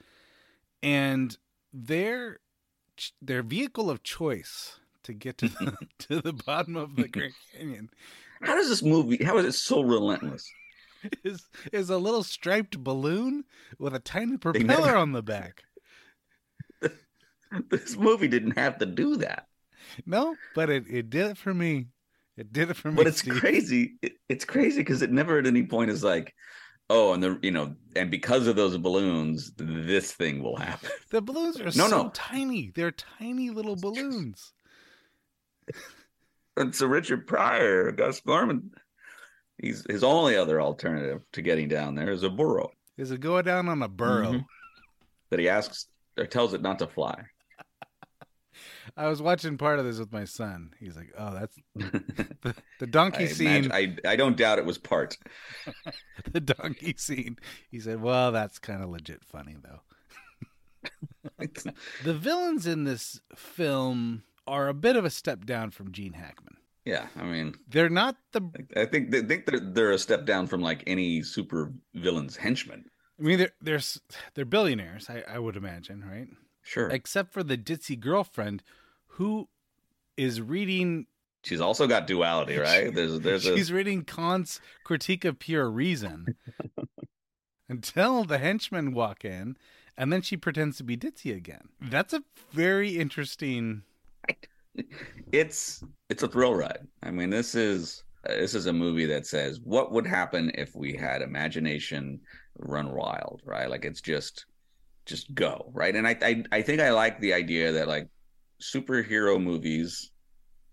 And 0.83 1.37
their 1.73 2.41
their 3.21 3.43
vehicle 3.43 3.91
of 3.91 4.03
choice 4.03 4.79
to 5.05 5.13
get 5.15 5.39
to 5.39 5.49
the, 5.49 5.77
to 6.01 6.21
the 6.21 6.33
bottom 6.33 6.77
of 6.77 6.97
the 6.97 7.09
Grand 7.09 7.33
Canyon 7.57 7.89
How 8.43 8.55
does 8.57 8.69
this 8.69 8.83
movie? 8.83 9.23
How 9.23 9.39
is 9.39 9.45
it 9.47 9.53
so 9.55 9.83
relentless? 9.83 10.49
is 11.25 11.47
is 11.73 11.91
a 11.91 11.99
little 11.99 12.23
striped 12.23 12.79
balloon 12.83 13.45
with 13.79 13.95
a 13.95 13.99
tiny 14.01 14.33
never- 14.33 14.39
propeller 14.53 14.97
on 14.97 15.13
the 15.13 15.23
back. 15.35 15.63
This 17.71 17.97
movie 17.97 18.27
didn't 18.29 18.59
have 18.59 18.79
to 18.79 18.87
do 18.87 19.17
that. 19.19 19.47
No, 20.07 20.35
but 20.57 20.71
it, 20.71 20.85
it 20.91 21.09
did 21.11 21.31
it 21.31 21.39
for 21.39 21.55
me. 21.55 21.87
It 22.37 22.53
did 22.53 22.69
it 22.71 22.75
for 22.75 22.91
me. 22.91 22.97
But 22.97 23.07
it's 23.07 23.19
Steve. 23.21 23.35
crazy. 23.39 23.95
It, 24.03 24.15
it's 24.29 24.45
crazy 24.45 24.81
because 24.81 25.03
it 25.03 25.13
never 25.13 25.39
at 25.39 25.47
any 25.47 25.63
point 25.65 25.91
is 25.93 26.03
like, 26.03 26.35
oh, 26.91 27.13
and 27.13 27.23
the 27.23 27.39
you 27.43 27.53
know, 27.53 27.77
and 27.95 28.11
because 28.11 28.49
of 28.49 28.57
those 28.57 28.77
balloons, 28.77 29.53
this 29.57 30.11
thing 30.13 30.43
will 30.43 30.57
happen. 30.57 30.91
The 31.11 31.21
balloons 31.23 31.61
are 31.61 31.65
No, 31.67 31.71
so 31.71 31.89
no. 32.05 32.11
tiny. 32.13 32.73
They're 32.75 32.91
tiny 32.91 33.51
little 33.51 33.77
balloons. 33.77 34.53
And 36.57 36.75
so 36.75 36.87
Richard 36.87 37.27
Pryor, 37.27 37.91
Gus 37.93 38.21
Gorman, 38.21 38.71
he's 39.59 39.85
his 39.89 40.05
only 40.05 40.37
other 40.37 40.61
alternative 40.61 41.23
to 41.33 41.43
getting 41.43 41.69
down 41.69 41.95
there 41.97 42.11
is 42.13 42.23
a 42.23 42.31
burro 42.31 42.71
Is 42.97 43.11
it 43.11 43.21
go 43.21 43.41
down 43.43 43.69
on 43.69 43.83
a 43.83 43.89
burro? 43.89 44.33
Mhm. 44.35 44.45
that 45.31 45.41
he 45.41 45.49
asks 45.49 45.87
or 46.17 46.27
tells 46.27 46.55
it 46.55 46.63
not 46.63 46.79
to 46.79 46.87
fly. 46.87 47.25
I 48.97 49.09
was 49.09 49.21
watching 49.21 49.59
part 49.59 49.81
of 49.81 49.85
this 49.85 49.99
with 49.99 50.13
my 50.13 50.25
son. 50.27 50.71
He's 50.79 50.95
like, 50.95 51.13
"Oh, 51.19 51.35
that's 51.35 51.57
the, 51.75 52.55
the 52.79 52.87
donkey 52.87 53.25
I, 53.25 53.27
scene." 53.27 53.65
imagine- 53.65 54.01
I 54.07 54.13
I 54.13 54.15
don't 54.17 54.37
doubt 54.37 54.59
it 54.61 54.65
was 54.65 54.79
part. 54.79 55.17
the 56.33 56.41
donkey 56.41 56.95
scene. 56.97 57.37
He 57.73 57.81
said, 57.81 58.01
"Well, 58.01 58.31
that's 58.31 58.61
kind 58.61 58.81
of 58.85 58.91
legit 58.91 59.25
funny, 59.25 59.57
though." 59.61 59.81
The 62.05 62.15
villains 62.15 62.67
in 62.67 62.85
this 62.85 63.21
film 63.35 64.23
are 64.47 64.69
a 64.69 64.75
bit 64.75 64.97
of 64.97 65.05
a 65.05 65.11
step 65.11 65.45
down 65.45 65.71
from 65.71 65.93
Gene 65.93 66.13
Hackman. 66.15 66.57
yeah, 66.85 67.07
I 67.17 67.25
mean, 67.25 67.55
They're 67.69 67.89
not 67.89 68.17
the. 68.33 68.43
I 68.77 68.85
think 68.85 69.11
they 69.11 69.23
think 69.23 69.47
they're 69.47 69.61
they're 69.61 69.93
a 69.93 69.99
step 69.99 70.27
down 70.27 70.47
from 70.47 70.61
like 70.61 70.83
any 70.87 71.23
super 71.23 71.73
villain's 71.95 72.37
henchman. 72.37 72.85
I 73.19 73.23
mean, 73.23 73.39
they're 73.39 73.53
they're 73.61 73.81
they're 74.35 74.45
billionaires. 74.45 75.09
I, 75.09 75.23
I 75.29 75.39
would 75.39 75.57
imagine, 75.57 76.05
right? 76.05 76.29
Sure, 76.63 76.89
Except 76.89 77.33
for 77.33 77.43
the 77.43 77.57
ditzy 77.59 77.99
girlfriend, 77.99 78.63
who 79.07 79.49
is 80.17 80.41
reading. 80.41 81.07
she's 81.43 81.61
also 81.61 81.87
got 81.87 82.07
duality, 82.07 82.57
right? 82.57 82.91
There's 82.95 83.21
there's 83.21 83.47
a 83.47 83.55
She's 83.57 83.71
reading 83.73 84.03
Kant's 84.05 84.61
Critique 84.83 85.25
of 85.25 85.39
Pure 85.39 85.71
Reason 85.71 86.37
until 87.69 88.25
the 88.25 88.39
henchmen 88.39 88.93
walk 88.95 89.25
in, 89.25 89.57
and 89.97 90.13
then 90.13 90.23
she 90.23 90.37
pretends 90.37 90.77
to 90.79 90.85
be 90.85 90.97
ditzy 90.97 91.35
again. 91.37 91.69
That's 91.81 92.13
a 92.13 92.23
very 92.53 92.97
interesting. 92.99 93.83
It's 95.33 95.83
it's 96.09 96.23
a 96.23 96.29
thrill 96.29 96.55
ride. 96.55 96.87
I 97.03 97.11
mean, 97.11 97.31
this 97.31 97.55
is 97.55 98.03
this 98.25 98.55
is 98.55 98.67
a 98.67 98.73
movie 98.73 99.07
that 99.07 99.27
says 99.27 99.61
what 99.63 99.93
would 99.93 100.07
happen 100.07 100.51
if 100.55 100.75
we 100.75 100.95
had 100.95 101.23
imagination 101.23 102.21
run 102.59 102.93
wild, 102.93 103.43
right? 103.45 103.69
Like 103.69 103.85
it's 103.85 104.01
just 104.01 104.47
just 105.07 105.35
go, 105.35 105.71
right? 105.73 105.95
And 105.95 106.07
I 106.07 106.17
I, 106.23 106.45
I 106.53 106.63
think 106.63 106.81
I 106.81 106.91
like 106.91 107.21
the 107.21 107.35
idea 107.35 107.73
that 107.73 107.89
like 107.89 108.09
superhero 108.63 109.43
movies 109.43 110.11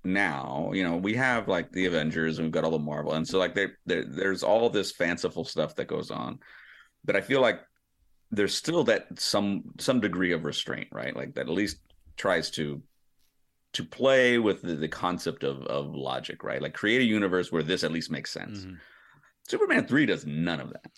now, 0.04 0.72
you 0.74 0.84
know, 0.84 0.96
we 0.96 1.14
have 1.16 1.48
like 1.48 1.72
the 1.72 1.86
Avengers 1.86 2.38
and 2.38 2.46
we've 2.46 2.54
got 2.54 2.64
all 2.64 2.72
the 2.72 2.80
Marvel, 2.80 3.14
and 3.14 3.28
so 3.28 3.38
like 3.38 3.54
there 3.54 3.78
there 3.86 4.06
there's 4.06 4.44
all 4.44 4.70
this 4.70 4.92
fanciful 4.92 5.46
stuff 5.46 5.76
that 5.76 5.88
goes 5.88 6.12
on, 6.12 6.40
but 7.06 7.16
I 7.16 7.22
feel 7.22 7.42
like 7.42 7.62
there's 8.32 8.56
still 8.56 8.84
that 8.86 9.08
some 9.20 9.64
some 9.80 10.00
degree 10.00 10.32
of 10.32 10.46
restraint, 10.46 10.88
right? 10.92 11.16
Like 11.16 11.36
that 11.36 11.42
at 11.42 11.50
least 11.50 11.78
tries 12.18 12.50
to 12.52 12.82
to 13.74 13.84
play 13.84 14.38
with 14.38 14.62
the, 14.62 14.76
the 14.76 14.88
concept 14.88 15.44
of 15.44 15.64
of 15.64 15.94
logic, 15.96 16.44
right? 16.44 16.62
Like 16.62 16.74
create 16.74 17.02
a 17.02 17.06
universe 17.06 17.52
where 17.52 17.64
this 17.64 17.84
at 17.84 17.92
least 17.92 18.12
makes 18.12 18.32
sense. 18.32 18.66
Mhm. 18.66 18.80
Superman 19.48 19.86
3 19.88 20.06
does 20.06 20.26
none 20.26 20.60
of 20.60 20.72
that. 20.72 20.92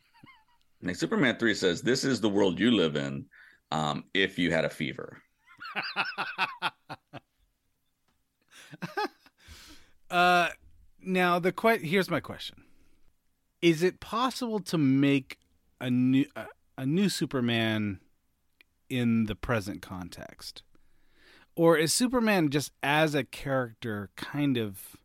Like 0.82 0.96
Superman 0.96 1.38
3 1.38 1.54
says, 1.54 1.82
This 1.82 2.04
is 2.04 2.20
the 2.22 2.30
world 2.30 2.60
you 2.60 2.72
live 2.72 2.96
in 2.96 3.26
um, 3.72 4.04
if 4.14 4.38
you 4.38 4.52
had 4.52 4.66
a 4.66 4.70
fever. 4.70 5.22
uh, 10.10 10.50
now 11.02 11.40
the 11.40 11.52
que- 11.52 11.80
here's 11.80 12.10
my 12.10 12.20
question: 12.20 12.64
Is 13.62 13.82
it 13.84 14.00
possible 14.00 14.60
to 14.60 14.78
make 14.78 15.38
a 15.80 15.90
new 15.90 16.26
a, 16.36 16.46
a 16.78 16.86
new 16.86 17.10
Superman 17.10 18.00
in 18.90 19.26
the 19.26 19.36
present 19.36 19.82
context, 19.82 20.62
or 21.56 21.78
is 21.78 21.94
Superman 21.94 22.50
just 22.50 22.72
as 22.82 23.16
a 23.16 23.24
character 23.24 24.10
kind 24.16 24.58
of 24.58 24.98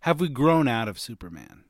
have 0.00 0.20
we 0.20 0.28
grown 0.28 0.68
out 0.68 0.88
of 0.88 0.98
Superman? 0.98 1.64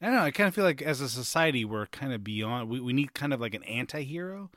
I 0.00 0.06
don't 0.06 0.14
know. 0.14 0.22
I 0.22 0.30
kind 0.30 0.48
of 0.48 0.54
feel 0.54 0.64
like 0.64 0.82
as 0.82 1.00
a 1.00 1.08
society 1.08 1.64
we're 1.64 1.86
kind 1.86 2.12
of 2.12 2.22
beyond. 2.22 2.68
We 2.68 2.80
we 2.80 2.92
need 2.92 3.14
kind 3.14 3.32
of 3.32 3.40
like 3.40 3.54
an 3.54 3.64
anti-hero. 3.64 4.50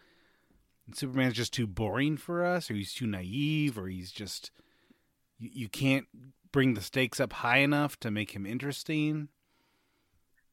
Superman's 0.93 1.35
just 1.35 1.53
too 1.53 1.67
boring 1.67 2.17
for 2.17 2.43
us, 2.45 2.69
or 2.69 2.73
he's 2.73 2.93
too 2.93 3.07
naive, 3.07 3.77
or 3.77 3.87
he's 3.87 4.11
just 4.11 4.51
you, 5.39 5.49
you 5.53 5.69
can't 5.69 6.05
bring 6.51 6.73
the 6.73 6.81
stakes 6.81 7.19
up 7.19 7.33
high 7.33 7.59
enough 7.59 7.99
to 8.01 8.11
make 8.11 8.31
him 8.31 8.45
interesting. 8.45 9.29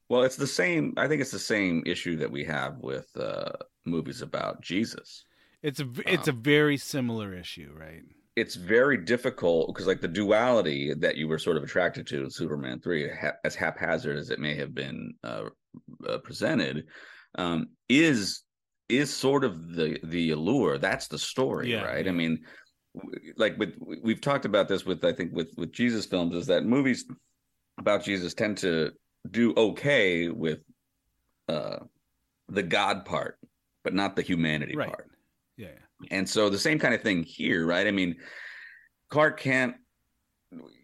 Well, 0.09 0.23
it's 0.23 0.37
the 0.37 0.47
same. 0.47 0.95
I 0.97 1.07
think 1.07 1.21
it's 1.21 1.31
the 1.31 1.38
same 1.38 1.83
issue 1.85 2.17
that 2.17 2.31
we 2.31 2.45
have 2.45 2.79
with 2.79 3.09
uh, 3.19 3.53
movies 3.85 4.23
about 4.23 4.62
Jesus. 4.62 5.25
It's 5.62 5.81
a 5.81 5.88
it's 6.07 6.29
a 6.29 6.33
very 6.33 6.77
similar 6.77 7.35
issue, 7.35 7.73
right? 7.77 8.03
It's 8.37 8.55
very 8.55 8.97
difficult 8.97 9.68
because, 9.75 9.88
like, 9.88 10.01
the 10.01 10.07
duality 10.07 10.94
that 10.94 11.16
you 11.16 11.27
were 11.27 11.38
sort 11.38 11.57
of 11.57 11.64
attracted 11.64 12.07
to 12.09 12.23
in 12.23 12.31
Superman 12.31 12.81
3, 12.81 13.11
ha- 13.11 13.33
as 13.44 13.57
haphazard 13.57 14.16
as 14.16 14.31
it 14.31 14.38
may 14.38 14.55
have 14.55 14.73
been 14.73 15.14
uh, 15.25 15.49
uh, 16.09 16.18
presented, 16.18 16.85
um, 17.37 17.66
is 17.88 18.42
is 18.88 19.12
sort 19.12 19.42
of 19.44 19.75
the 19.75 19.99
the 20.05 20.31
allure. 20.31 20.79
That's 20.79 21.09
the 21.09 21.18
story, 21.18 21.73
Yeah, 21.73 21.83
right? 21.83 22.05
yeah. 22.05 22.12
I 22.12 22.14
mean, 22.14 22.38
like 23.37 23.59
with 23.59 23.75
we've 24.03 24.21
talked 24.21 24.44
about 24.44 24.68
this 24.68 24.87
with 24.87 25.05
I 25.05 25.12
think 25.12 25.33
with 25.35 25.53
with 25.57 25.73
Jesus 25.73 26.07
films 26.07 26.37
is 26.37 26.47
that 26.47 26.64
movies 26.64 27.05
about 27.79 28.05
Jesus 28.05 28.33
tend 28.35 28.59
to 28.59 28.92
do 29.29 29.53
okay 29.57 30.29
with 30.29 30.61
uh 31.49 31.79
the 32.49 32.62
God 32.62 33.05
part, 33.05 33.38
but 33.83 33.94
not 33.94 34.14
the 34.14 34.23
humanity 34.23 34.77
Right. 34.77 34.88
part. 34.88 35.08
And 36.11 36.29
so 36.29 36.49
the 36.49 36.59
same 36.59 36.79
kind 36.79 36.95
of 36.95 37.03
thing 37.03 37.23
here, 37.23 37.67
right? 37.67 37.87
I 37.87 37.91
mean, 37.91 38.17
Clark 39.11 39.41
Kent, 39.41 39.75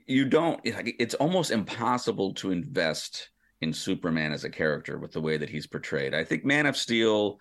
you 0.07 0.25
don't, 0.25 0.61
it's 0.65 1.15
almost 1.15 1.51
impossible 1.51 2.35
to 2.35 2.51
invest 2.51 3.31
in 3.61 3.73
Superman 3.73 4.33
as 4.33 4.45
a 4.45 4.51
character 4.51 4.99
with 4.99 5.13
the 5.13 5.21
way 5.21 5.37
that 5.37 5.49
he's 5.49 5.67
portrayed. 5.67 6.15
I 6.15 6.25
think 6.25 6.45
Man 6.45 6.67
of 6.67 6.77
Steel 6.77 7.39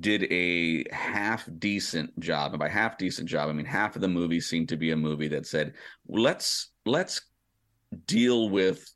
did 0.00 0.24
a 0.32 0.84
half 0.92 1.48
decent 1.58 2.18
job. 2.18 2.52
And 2.52 2.60
by 2.60 2.68
half 2.68 2.96
decent 2.98 3.28
job, 3.28 3.48
I 3.48 3.52
mean 3.52 3.66
half 3.66 3.96
of 3.96 4.02
the 4.02 4.08
movie 4.08 4.40
seemed 4.40 4.68
to 4.70 4.76
be 4.76 4.92
a 4.92 4.96
movie 4.96 5.28
that 5.28 5.46
said, 5.46 5.74
let's, 6.08 6.70
let's 6.84 7.20
deal 8.06 8.48
with 8.50 8.92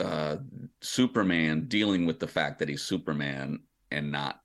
uh 0.00 0.36
Superman 0.82 1.66
dealing 1.68 2.04
with 2.04 2.18
the 2.18 2.26
fact 2.26 2.58
that 2.58 2.68
he's 2.68 2.82
Superman 2.82 3.60
and 3.90 4.10
not 4.10 4.40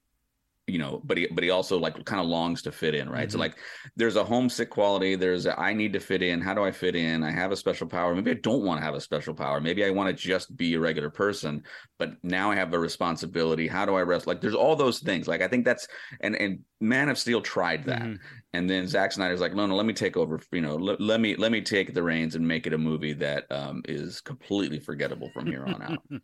you 0.70 0.78
know 0.78 1.02
but 1.04 1.18
he 1.18 1.28
but 1.32 1.44
he 1.44 1.50
also 1.50 1.78
like 1.78 2.04
kind 2.06 2.22
of 2.22 2.28
longs 2.28 2.62
to 2.62 2.72
fit 2.72 2.94
in 2.96 3.10
right 3.10 3.32
so 3.32 3.38
Mhm. 3.38 3.42
like 3.42 3.58
there's 3.96 4.16
a 4.16 4.24
homesick 4.24 4.70
quality 4.70 5.16
there's 5.16 5.46
a 5.46 5.60
i 5.60 5.74
need 5.74 5.94
to 5.94 6.00
fit 6.00 6.22
in 6.22 6.40
how 6.42 6.54
do 6.54 6.64
i 6.64 6.72
fit 6.72 6.96
in 6.96 7.24
i 7.24 7.32
have 7.32 7.52
a 7.52 7.56
special 7.56 7.88
power 7.88 8.14
maybe 8.16 8.32
i 8.32 8.36
don't 8.36 8.64
want 8.64 8.80
to 8.80 8.86
have 8.86 8.94
a 8.96 9.02
special 9.02 9.34
power 9.34 9.60
maybe 9.60 9.84
i 9.84 9.90
want 9.90 10.08
to 10.10 10.14
just 10.14 10.56
be 10.56 10.76
a 10.76 10.80
regular 10.80 11.10
person 11.10 11.64
but 11.98 12.12
now 12.24 12.52
i 12.52 12.56
have 12.56 12.74
a 12.74 12.80
responsibility 12.80 13.68
how 13.68 13.86
do 13.86 13.96
i 13.96 14.02
rest 14.02 14.28
like 14.28 14.42
there's 14.42 14.56
all 14.56 14.76
those 14.76 15.00
things 15.00 15.28
like 15.28 15.42
i 15.42 15.48
think 15.48 15.66
that's 15.66 15.88
and 16.22 16.36
and 16.36 16.60
man 16.80 17.10
of 17.10 17.18
steel 17.18 17.42
tried 17.42 17.84
that 17.86 18.02
Mhm. 18.04 18.20
and 18.54 18.70
then 18.70 18.88
Zack 18.88 19.12
Snyder's 19.12 19.42
like, 19.42 19.54
no, 19.54 19.68
no, 19.68 19.76
let 19.76 19.86
me 19.86 19.94
take 19.94 20.18
over. 20.18 20.40
You 20.52 20.62
know, 20.62 20.76
let, 20.76 21.00
let 21.00 21.20
me 21.22 21.36
let 21.36 21.52
me 21.52 21.62
take 21.62 21.94
the 21.94 22.02
reins 22.02 22.34
and 22.34 22.48
make 22.48 22.66
it 22.66 22.74
a 22.74 22.80
movie 22.80 23.14
that 23.14 23.46
um, 23.52 23.84
is 23.86 24.22
completely 24.22 24.80
forgettable 24.80 25.30
from 25.36 25.46
here 25.46 25.64
on 25.66 25.82
out. 25.84 26.02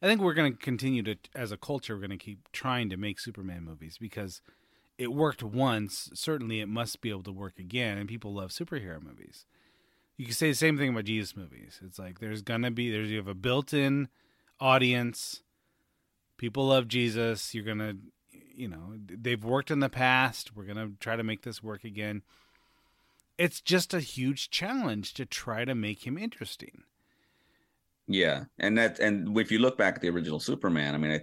I 0.00 0.06
think 0.06 0.20
we're 0.20 0.34
going 0.34 0.52
to 0.52 0.58
continue 0.58 1.02
to, 1.02 1.16
as 1.34 1.52
a 1.52 1.56
culture, 1.56 1.94
we're 1.94 2.06
going 2.06 2.10
to 2.10 2.24
keep 2.24 2.50
trying 2.52 2.90
to 2.90 2.96
make 2.96 3.18
Superman 3.18 3.64
movies 3.64 3.98
because 3.98 4.40
it 4.98 5.12
worked 5.12 5.42
once. 5.42 6.10
Certainly, 6.14 6.60
it 6.60 6.68
must 6.68 7.00
be 7.00 7.10
able 7.10 7.22
to 7.24 7.32
work 7.32 7.58
again, 7.58 7.98
and 7.98 8.08
people 8.08 8.34
love 8.34 8.50
superhero 8.50 9.02
movies. 9.02 9.46
You 10.16 10.26
can 10.26 10.34
say 10.34 10.50
the 10.50 10.54
same 10.54 10.76
thing 10.76 10.90
about 10.90 11.04
Jesus 11.04 11.34
movies. 11.34 11.80
It's 11.82 11.98
like 11.98 12.20
there's 12.20 12.42
gonna 12.42 12.70
be 12.70 12.90
there's 12.90 13.10
you 13.10 13.16
have 13.16 13.26
a 13.26 13.34
built-in 13.34 14.08
audience. 14.60 15.42
People 16.36 16.66
love 16.66 16.88
Jesus. 16.88 17.54
You're 17.54 17.64
gonna, 17.64 17.94
you 18.54 18.68
know, 18.68 18.96
they've 19.06 19.42
worked 19.42 19.70
in 19.70 19.80
the 19.80 19.88
past. 19.88 20.54
We're 20.54 20.66
gonna 20.66 20.90
try 21.00 21.16
to 21.16 21.22
make 21.22 21.40
this 21.40 21.62
work 21.62 21.84
again. 21.84 22.22
It's 23.38 23.62
just 23.62 23.94
a 23.94 24.00
huge 24.00 24.50
challenge 24.50 25.14
to 25.14 25.24
try 25.24 25.64
to 25.64 25.74
make 25.74 26.06
him 26.06 26.18
interesting. 26.18 26.82
Yeah, 28.10 28.44
and 28.58 28.76
that 28.78 28.98
and 28.98 29.38
if 29.38 29.50
you 29.52 29.58
look 29.58 29.78
back 29.78 29.94
at 29.96 30.00
the 30.00 30.10
original 30.10 30.40
Superman, 30.40 30.94
I 30.94 30.98
mean, 30.98 31.12
I, 31.12 31.20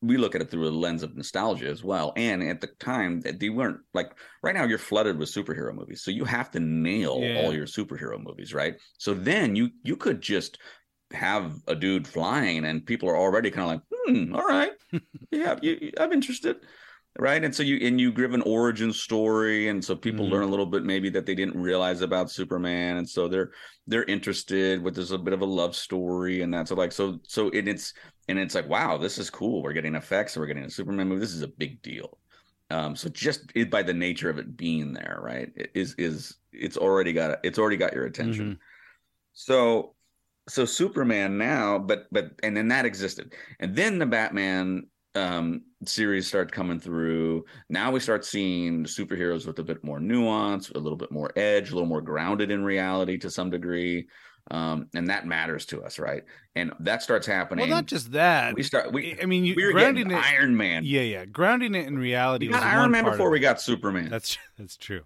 we 0.00 0.16
look 0.16 0.34
at 0.34 0.40
it 0.42 0.50
through 0.50 0.68
a 0.68 0.70
lens 0.70 1.02
of 1.04 1.14
nostalgia 1.16 1.68
as 1.68 1.84
well. 1.84 2.12
And 2.16 2.42
at 2.42 2.60
the 2.60 2.68
time, 2.80 3.20
they 3.20 3.50
weren't 3.50 3.80
like 3.94 4.10
right 4.42 4.54
now. 4.54 4.64
You're 4.64 4.78
flooded 4.78 5.18
with 5.18 5.32
superhero 5.32 5.72
movies, 5.74 6.02
so 6.02 6.10
you 6.10 6.24
have 6.24 6.50
to 6.52 6.60
nail 6.60 7.18
Yeah. 7.20 7.42
all 7.42 7.54
your 7.54 7.66
superhero 7.66 8.18
movies, 8.22 8.52
right? 8.54 8.74
So 8.98 9.14
then 9.14 9.54
you 9.54 9.70
you 9.84 9.96
could 9.96 10.20
just 10.20 10.58
have 11.12 11.54
a 11.68 11.74
dude 11.74 12.08
flying, 12.08 12.64
and 12.64 12.86
people 12.86 13.08
are 13.10 13.16
already 13.18 13.50
kind 13.50 13.64
of 13.64 13.68
like, 13.68 13.82
hmm, 14.16 14.34
all 14.34 14.46
right, 14.46 14.72
yeah, 15.30 15.58
you, 15.62 15.78
you- 15.80 15.92
I'm 16.00 16.12
interested, 16.12 16.56
right? 17.18 17.42
And 17.44 17.54
so 17.54 17.62
you 17.62 17.86
and 17.86 18.00
you 18.00 18.12
give 18.12 18.34
an 18.34 18.42
origin 18.42 18.92
story, 18.92 19.68
and 19.68 19.84
so 19.84 19.94
people 19.94 20.26
Mhm. 20.26 20.30
learn 20.30 20.42
a 20.44 20.48
little 20.48 20.66
bit 20.66 20.84
maybe 20.84 21.10
that 21.10 21.26
they 21.26 21.34
didn't 21.34 21.60
realize 21.60 22.00
about 22.00 22.30
Superman, 22.30 22.96
and 22.96 23.08
so 23.08 23.28
they're 23.28 23.52
they're 23.86 24.04
interested. 24.04 24.82
With 24.82 24.94
there's 24.94 25.10
a 25.12 25.18
bit 25.18 25.34
of 25.34 25.42
a 25.42 25.46
love 25.46 25.76
story, 25.76 26.42
and 26.42 26.52
that's 26.52 26.70
so 26.70 26.74
like 26.74 26.92
so 26.92 27.20
so 27.24 27.50
and 27.50 27.68
it's 27.68 27.92
and 28.28 28.38
it's 28.38 28.54
like 28.54 28.68
wow, 28.68 28.96
this 28.98 29.18
is 29.18 29.30
cool. 29.30 29.62
We're 29.62 29.72
getting 29.72 29.94
effects, 29.94 30.36
we're 30.36 30.46
getting 30.46 30.64
a 30.64 30.70
Superman 30.70 31.08
movie. 31.08 31.20
This 31.20 31.34
is 31.34 31.42
a 31.42 31.48
big 31.48 31.82
deal. 31.82 32.18
Um, 32.70 32.96
so 32.96 33.10
just 33.10 33.52
it, 33.54 33.70
by 33.70 33.82
the 33.82 33.92
nature 33.92 34.30
of 34.30 34.38
it 34.38 34.56
being 34.56 34.94
there, 34.94 35.18
right, 35.22 35.50
it 35.56 35.70
is 35.74 35.94
is 35.98 36.36
it's 36.52 36.76
already 36.78 37.12
got 37.12 37.40
it's 37.44 37.58
already 37.58 37.76
got 37.76 37.92
your 37.92 38.06
attention. 38.06 38.44
Mm-hmm. 38.52 38.60
So 39.34 39.94
so 40.48 40.64
Superman 40.64 41.38
now, 41.38 41.78
but 41.78 42.06
but 42.10 42.32
and 42.42 42.56
then 42.56 42.68
that 42.68 42.86
existed, 42.86 43.34
and 43.60 43.76
then 43.76 43.98
the 43.98 44.06
Batman 44.06 44.86
um 45.14 45.62
series 45.84 46.26
start 46.26 46.52
coming 46.52 46.80
through. 46.80 47.44
Now 47.68 47.90
we 47.90 48.00
start 48.00 48.24
seeing 48.24 48.84
superheroes 48.84 49.46
with 49.46 49.58
a 49.58 49.64
bit 49.64 49.82
more 49.84 50.00
nuance, 50.00 50.70
a 50.70 50.78
little 50.78 50.96
bit 50.96 51.10
more 51.10 51.30
edge, 51.36 51.70
a 51.70 51.74
little 51.74 51.88
more 51.88 52.00
grounded 52.00 52.50
in 52.50 52.64
reality 52.64 53.18
to 53.18 53.30
some 53.30 53.50
degree. 53.50 54.06
Um, 54.50 54.88
and 54.94 55.08
that 55.08 55.26
matters 55.26 55.66
to 55.66 55.84
us, 55.84 55.98
right? 55.98 56.24
And 56.56 56.72
that 56.80 57.02
starts 57.02 57.26
happening. 57.26 57.68
Well, 57.68 57.76
not 57.76 57.86
just 57.86 58.12
that. 58.12 58.54
we 58.54 58.62
start. 58.64 58.92
We, 58.92 59.16
I 59.22 59.26
mean, 59.26 59.44
you, 59.44 59.54
we 59.56 59.64
were 59.64 59.72
grounding 59.72 60.10
it. 60.10 60.14
Iron 60.14 60.56
Man. 60.56 60.82
Yeah, 60.84 61.02
yeah. 61.02 61.24
Grounding 61.26 61.74
it 61.74 61.86
in 61.86 61.96
reality. 61.96 62.48
we 62.48 62.52
got 62.52 62.62
was 62.62 62.72
Iron 62.72 62.90
Man 62.90 63.04
before 63.04 63.30
we 63.30 63.38
got 63.38 63.60
Superman. 63.60 64.08
That's 64.10 64.36
that's 64.58 64.76
true. 64.76 65.02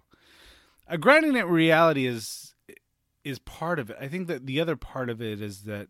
A 0.87 0.97
grounding 0.97 1.35
it 1.35 1.45
in 1.45 1.51
reality 1.51 2.07
is 2.07 2.55
is 3.23 3.39
part 3.39 3.77
of 3.77 3.89
it. 3.89 3.97
I 4.01 4.07
think 4.07 4.27
that 4.27 4.45
the 4.45 4.59
other 4.59 4.75
part 4.75 5.09
of 5.09 5.21
it 5.21 5.41
is 5.41 5.63
that 5.63 5.87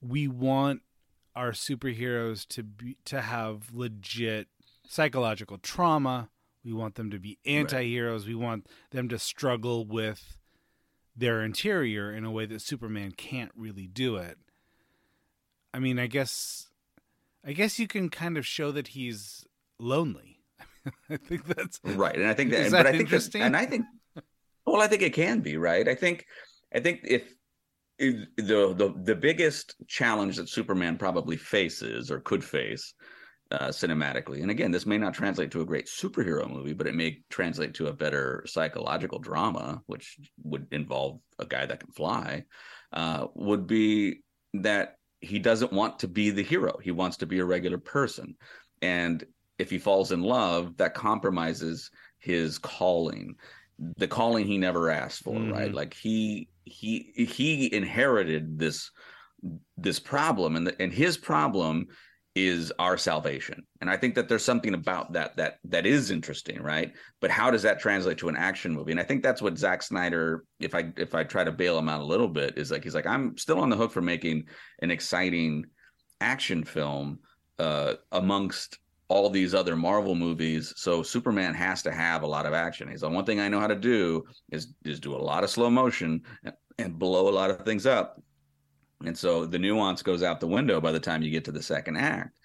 we 0.00 0.28
want 0.28 0.82
our 1.36 1.52
superheroes 1.52 2.46
to 2.48 2.62
be 2.64 2.96
to 3.04 3.20
have 3.20 3.72
legit 3.72 4.48
psychological 4.88 5.58
trauma. 5.58 6.30
We 6.64 6.72
want 6.72 6.96
them 6.96 7.10
to 7.10 7.20
be 7.20 7.38
anti-heroes. 7.46 8.26
We 8.26 8.34
want 8.34 8.66
them 8.90 9.08
to 9.10 9.18
struggle 9.20 9.84
with 9.84 10.36
their 11.14 11.42
interior 11.44 12.12
in 12.12 12.24
a 12.24 12.30
way 12.32 12.46
that 12.46 12.60
Superman 12.60 13.12
can't 13.12 13.52
really 13.54 13.86
do 13.86 14.16
it. 14.16 14.38
I 15.72 15.78
mean, 15.78 15.98
I 15.98 16.08
guess 16.08 16.70
I 17.44 17.52
guess 17.52 17.78
you 17.78 17.86
can 17.86 18.08
kind 18.08 18.36
of 18.36 18.44
show 18.46 18.72
that 18.72 18.88
he's 18.88 19.46
lonely. 19.78 20.40
I 21.10 21.16
think 21.16 21.44
that's 21.46 21.80
right 21.82 22.14
and 22.14 22.28
i 22.28 22.32
think 22.32 22.50
that, 22.50 22.66
Is 22.66 22.72
but 22.72 22.86
i 22.86 22.92
think 22.92 23.10
that, 23.10 23.34
and 23.34 23.56
i 23.56 23.66
think 23.66 23.86
well 24.64 24.80
i 24.80 24.86
think 24.86 25.02
it 25.02 25.12
can 25.12 25.40
be 25.40 25.56
right 25.56 25.88
i 25.88 25.96
think 25.96 26.26
i 26.72 26.78
think 26.78 27.00
if 27.02 27.35
the, 27.98 28.26
the 28.36 28.94
the 29.02 29.14
biggest 29.14 29.74
challenge 29.86 30.36
that 30.36 30.48
superman 30.48 30.96
probably 30.98 31.36
faces 31.36 32.10
or 32.10 32.20
could 32.20 32.44
face 32.44 32.94
uh, 33.52 33.68
cinematically 33.68 34.42
and 34.42 34.50
again 34.50 34.70
this 34.70 34.86
may 34.86 34.98
not 34.98 35.14
translate 35.14 35.50
to 35.50 35.60
a 35.60 35.64
great 35.64 35.86
superhero 35.86 36.50
movie 36.50 36.72
but 36.72 36.86
it 36.86 36.94
may 36.94 37.18
translate 37.30 37.74
to 37.74 37.86
a 37.86 37.92
better 37.92 38.42
psychological 38.46 39.18
drama 39.18 39.80
which 39.86 40.18
would 40.42 40.66
involve 40.72 41.20
a 41.38 41.46
guy 41.46 41.64
that 41.64 41.80
can 41.80 41.92
fly 41.92 42.44
uh, 42.92 43.26
would 43.34 43.66
be 43.66 44.22
that 44.52 44.96
he 45.20 45.38
doesn't 45.38 45.72
want 45.72 45.98
to 46.00 46.08
be 46.08 46.30
the 46.30 46.42
hero. 46.42 46.78
He 46.82 46.90
wants 46.90 47.16
to 47.18 47.26
be 47.26 47.38
a 47.38 47.44
regular 47.44 47.78
person. 47.78 48.36
And 48.82 49.24
if 49.58 49.70
he 49.70 49.78
falls 49.78 50.12
in 50.12 50.22
love 50.22 50.76
that 50.76 50.94
compromises 50.94 51.90
his 52.18 52.58
calling 52.58 53.34
the 53.78 54.08
calling 54.08 54.46
he 54.46 54.56
never 54.56 54.88
asked 54.90 55.22
for 55.22 55.34
Mhm. 55.34 55.52
right 55.52 55.74
like 55.74 55.92
he 55.92 56.48
he 56.66 57.12
he 57.14 57.72
inherited 57.72 58.58
this 58.58 58.90
this 59.76 60.00
problem 60.00 60.56
and 60.56 60.66
the, 60.66 60.82
and 60.82 60.92
his 60.92 61.16
problem 61.16 61.86
is 62.34 62.70
our 62.78 62.98
salvation. 62.98 63.62
And 63.80 63.88
i 63.88 63.96
think 63.96 64.14
that 64.16 64.28
there's 64.28 64.44
something 64.44 64.74
about 64.74 65.12
that 65.12 65.36
that 65.36 65.58
that 65.64 65.86
is 65.86 66.10
interesting 66.10 66.60
right? 66.60 66.92
But 67.20 67.30
how 67.30 67.50
does 67.50 67.62
that 67.62 67.78
translate 67.78 68.18
to 68.18 68.28
an 68.28 68.36
action 68.36 68.74
movie? 68.74 68.90
And 68.90 69.00
i 69.00 69.04
think 69.04 69.22
that's 69.22 69.40
what 69.40 69.56
Zack 69.56 69.82
Snyder 69.82 70.44
if 70.60 70.74
i 70.74 70.92
if 70.96 71.14
i 71.14 71.22
try 71.22 71.44
to 71.44 71.52
bail 71.52 71.78
him 71.78 71.88
out 71.88 72.02
a 72.02 72.04
little 72.04 72.28
bit 72.28 72.58
is 72.58 72.70
like 72.70 72.82
he's 72.82 72.94
like 72.94 73.06
i'm 73.06 73.38
still 73.38 73.60
on 73.60 73.70
the 73.70 73.76
hook 73.76 73.92
for 73.92 74.02
making 74.02 74.44
an 74.82 74.90
exciting 74.90 75.64
action 76.20 76.64
film 76.64 77.20
uh 77.58 77.94
amongst 78.10 78.78
all 79.08 79.30
these 79.30 79.54
other 79.54 79.76
Marvel 79.76 80.14
movies. 80.14 80.72
So 80.76 81.02
Superman 81.02 81.54
has 81.54 81.82
to 81.82 81.92
have 81.92 82.22
a 82.22 82.26
lot 82.26 82.46
of 82.46 82.54
action. 82.54 82.88
He's 82.88 83.02
the 83.02 83.08
one 83.08 83.24
thing 83.24 83.40
I 83.40 83.48
know 83.48 83.60
how 83.60 83.66
to 83.68 83.76
do 83.76 84.24
is 84.50 84.74
is 84.84 85.00
do 85.00 85.14
a 85.14 85.16
lot 85.16 85.44
of 85.44 85.50
slow 85.50 85.70
motion 85.70 86.22
and, 86.78 86.98
blow 86.98 87.28
a 87.28 87.30
lot 87.30 87.50
of 87.50 87.64
things 87.64 87.86
up. 87.86 88.20
And 89.04 89.16
so 89.16 89.46
the 89.46 89.58
nuance 89.58 90.02
goes 90.02 90.22
out 90.22 90.40
the 90.40 90.46
window 90.46 90.80
by 90.80 90.92
the 90.92 91.00
time 91.00 91.22
you 91.22 91.30
get 91.30 91.44
to 91.44 91.52
the 91.52 91.62
second 91.62 91.96
act. 91.96 92.38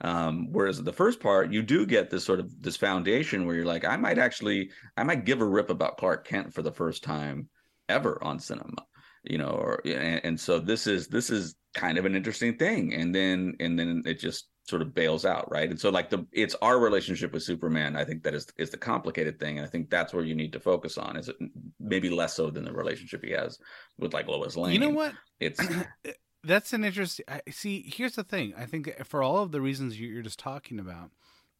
Um, 0.00 0.48
whereas 0.50 0.82
the 0.82 0.92
first 0.92 1.20
part, 1.20 1.52
you 1.52 1.62
do 1.62 1.86
get 1.86 2.10
this 2.10 2.24
sort 2.24 2.40
of 2.40 2.62
this 2.62 2.76
foundation 2.76 3.46
where 3.46 3.56
you're 3.56 3.64
like, 3.64 3.84
I 3.84 3.96
might 3.96 4.18
actually, 4.18 4.70
I 4.96 5.04
might 5.04 5.24
give 5.24 5.40
a 5.40 5.44
rip 5.46 5.70
about 5.70 5.96
Clark 5.96 6.26
Kent 6.26 6.52
for 6.52 6.62
the 6.62 6.72
first 6.72 7.04
time 7.04 7.48
ever 7.88 8.22
on 8.22 8.38
cinema, 8.38 8.84
you 9.22 9.38
know, 9.38 9.50
or 9.50 9.80
and, 9.84 10.20
and 10.24 10.40
so 10.40 10.58
this 10.58 10.86
is 10.86 11.08
this 11.08 11.30
is 11.30 11.54
kind 11.74 11.96
of 11.96 12.06
an 12.06 12.16
interesting 12.16 12.56
thing, 12.56 12.92
and 12.94 13.14
then 13.14 13.54
and 13.60 13.78
then 13.78 14.02
it 14.04 14.18
just 14.18 14.48
sort 14.66 14.80
of 14.82 14.94
bails 14.94 15.24
out, 15.26 15.50
right? 15.50 15.68
And 15.68 15.78
so 15.78 15.90
like 15.90 16.10
the 16.10 16.26
it's 16.32 16.54
our 16.62 16.78
relationship 16.78 17.32
with 17.32 17.42
Superman, 17.42 17.96
I 17.96 18.04
think 18.04 18.22
that 18.24 18.34
is 18.34 18.46
is 18.56 18.70
the 18.70 18.76
complicated 18.78 19.38
thing, 19.38 19.58
and 19.58 19.66
I 19.66 19.70
think 19.70 19.90
that's 19.90 20.12
where 20.14 20.24
you 20.24 20.34
need 20.34 20.52
to 20.54 20.60
focus 20.60 20.96
on. 20.98 21.16
Is 21.16 21.28
it 21.28 21.36
maybe 21.78 22.08
less 22.10 22.34
so 22.34 22.50
than 22.50 22.64
the 22.64 22.72
relationship 22.72 23.24
he 23.24 23.32
has 23.32 23.58
with 23.98 24.14
like 24.14 24.26
Lois 24.26 24.56
Lane? 24.56 24.72
You 24.72 24.80
know 24.80 24.90
what? 24.90 25.12
It's 25.40 25.60
eh, 26.04 26.12
That's 26.42 26.72
an 26.72 26.84
interesting. 26.84 27.24
I, 27.28 27.40
see, 27.50 27.82
here's 27.94 28.16
the 28.16 28.24
thing. 28.24 28.54
I 28.56 28.66
think 28.66 29.04
for 29.06 29.22
all 29.22 29.38
of 29.42 29.52
the 29.52 29.60
reasons 29.60 30.00
you- 30.00 30.08
you're 30.08 30.22
just 30.22 30.38
talking 30.38 30.78
about, 30.78 31.10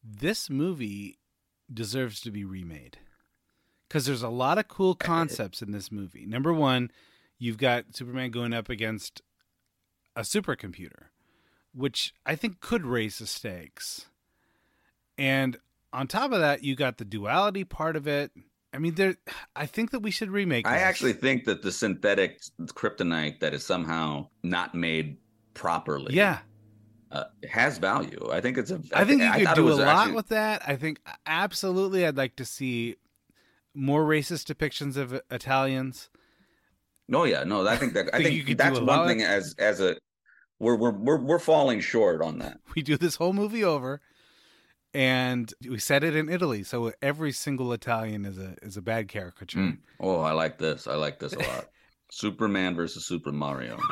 this 0.03 0.49
movie 0.49 1.19
deserves 1.73 2.21
to 2.21 2.31
be 2.31 2.43
remade 2.45 2.97
because 3.87 4.05
there's 4.05 4.21
a 4.23 4.29
lot 4.29 4.57
of 4.57 4.67
cool 4.67 4.93
concepts 5.13 5.61
in 5.61 5.71
this 5.71 5.91
movie. 5.91 6.25
Number 6.25 6.53
one, 6.53 6.91
you've 7.37 7.57
got 7.57 7.95
Superman 7.95 8.31
going 8.31 8.53
up 8.53 8.69
against 8.69 9.21
a 10.15 10.21
supercomputer, 10.21 11.07
which 11.75 12.13
I 12.25 12.35
think 12.35 12.61
could 12.61 12.85
raise 12.85 13.19
the 13.19 13.27
stakes. 13.27 14.05
And 15.17 15.57
on 15.93 16.07
top 16.07 16.31
of 16.31 16.39
that, 16.39 16.63
you 16.63 16.75
got 16.75 16.97
the 16.97 17.05
duality 17.05 17.63
part 17.63 17.95
of 17.95 18.07
it. 18.07 18.31
I 18.73 18.77
mean, 18.77 18.95
there. 18.95 19.15
I 19.55 19.65
think 19.65 19.91
that 19.91 19.99
we 19.99 20.11
should 20.11 20.29
remake. 20.29 20.67
I 20.67 20.73
this. 20.73 20.81
actually 20.83 21.13
think 21.13 21.45
that 21.45 21.61
the 21.61 21.71
synthetic 21.71 22.41
kryptonite 22.65 23.39
that 23.39 23.53
is 23.53 23.65
somehow 23.65 24.27
not 24.43 24.75
made 24.75 25.17
properly, 25.53 26.13
yeah. 26.13 26.39
uh, 27.11 27.23
has 27.49 27.77
value. 27.77 28.29
I 28.29 28.41
think 28.41 28.57
it's 28.57 28.71
a. 28.71 28.81
I 28.93 29.05
think 29.05 29.21
you 29.21 29.27
I 29.29 29.45
could 29.45 29.55
do 29.55 29.71
a 29.71 29.75
lot 29.75 29.87
actually- 29.87 30.15
with 30.15 30.27
that. 30.29 30.61
I 30.67 30.75
think 30.75 30.99
absolutely, 31.25 32.05
I'd 32.05 32.17
like 32.17 32.35
to 32.35 32.45
see 32.45 32.97
more 33.73 34.03
racist 34.03 34.53
depictions 34.53 34.97
of 34.97 35.21
Italians. 35.31 36.09
No, 37.07 37.23
yeah, 37.23 37.45
no. 37.45 37.65
I 37.65 37.77
think 37.77 37.93
that 37.93 38.13
I 38.13 38.17
Think 38.23 38.45
think 38.45 38.57
that's 38.57 38.79
one 38.79 39.07
thing 39.07 39.21
as 39.21 39.55
as 39.57 39.79
a 39.79 39.95
we're 40.59 40.75
we're 40.75 40.91
we're 40.91 41.19
we're 41.19 41.39
falling 41.39 41.79
short 41.79 42.21
on 42.21 42.39
that. 42.39 42.59
We 42.75 42.81
do 42.81 42.97
this 42.97 43.15
whole 43.15 43.33
movie 43.33 43.63
over, 43.63 44.01
and 44.93 45.53
we 45.67 45.79
set 45.79 46.03
it 46.03 46.15
in 46.15 46.29
Italy, 46.29 46.63
so 46.63 46.91
every 47.01 47.31
single 47.31 47.71
Italian 47.73 48.25
is 48.25 48.37
a 48.37 48.55
is 48.61 48.77
a 48.77 48.81
bad 48.81 49.07
caricature. 49.07 49.59
Mm. 49.59 49.77
Oh, 49.99 50.19
I 50.19 50.31
like 50.31 50.57
this. 50.57 50.87
I 50.87 50.95
like 50.95 51.19
this 51.19 51.33
a 51.33 51.39
lot. 51.39 51.69
Superman 52.09 52.75
versus 52.75 53.05
Super 53.05 53.31
Mario. 53.31 53.79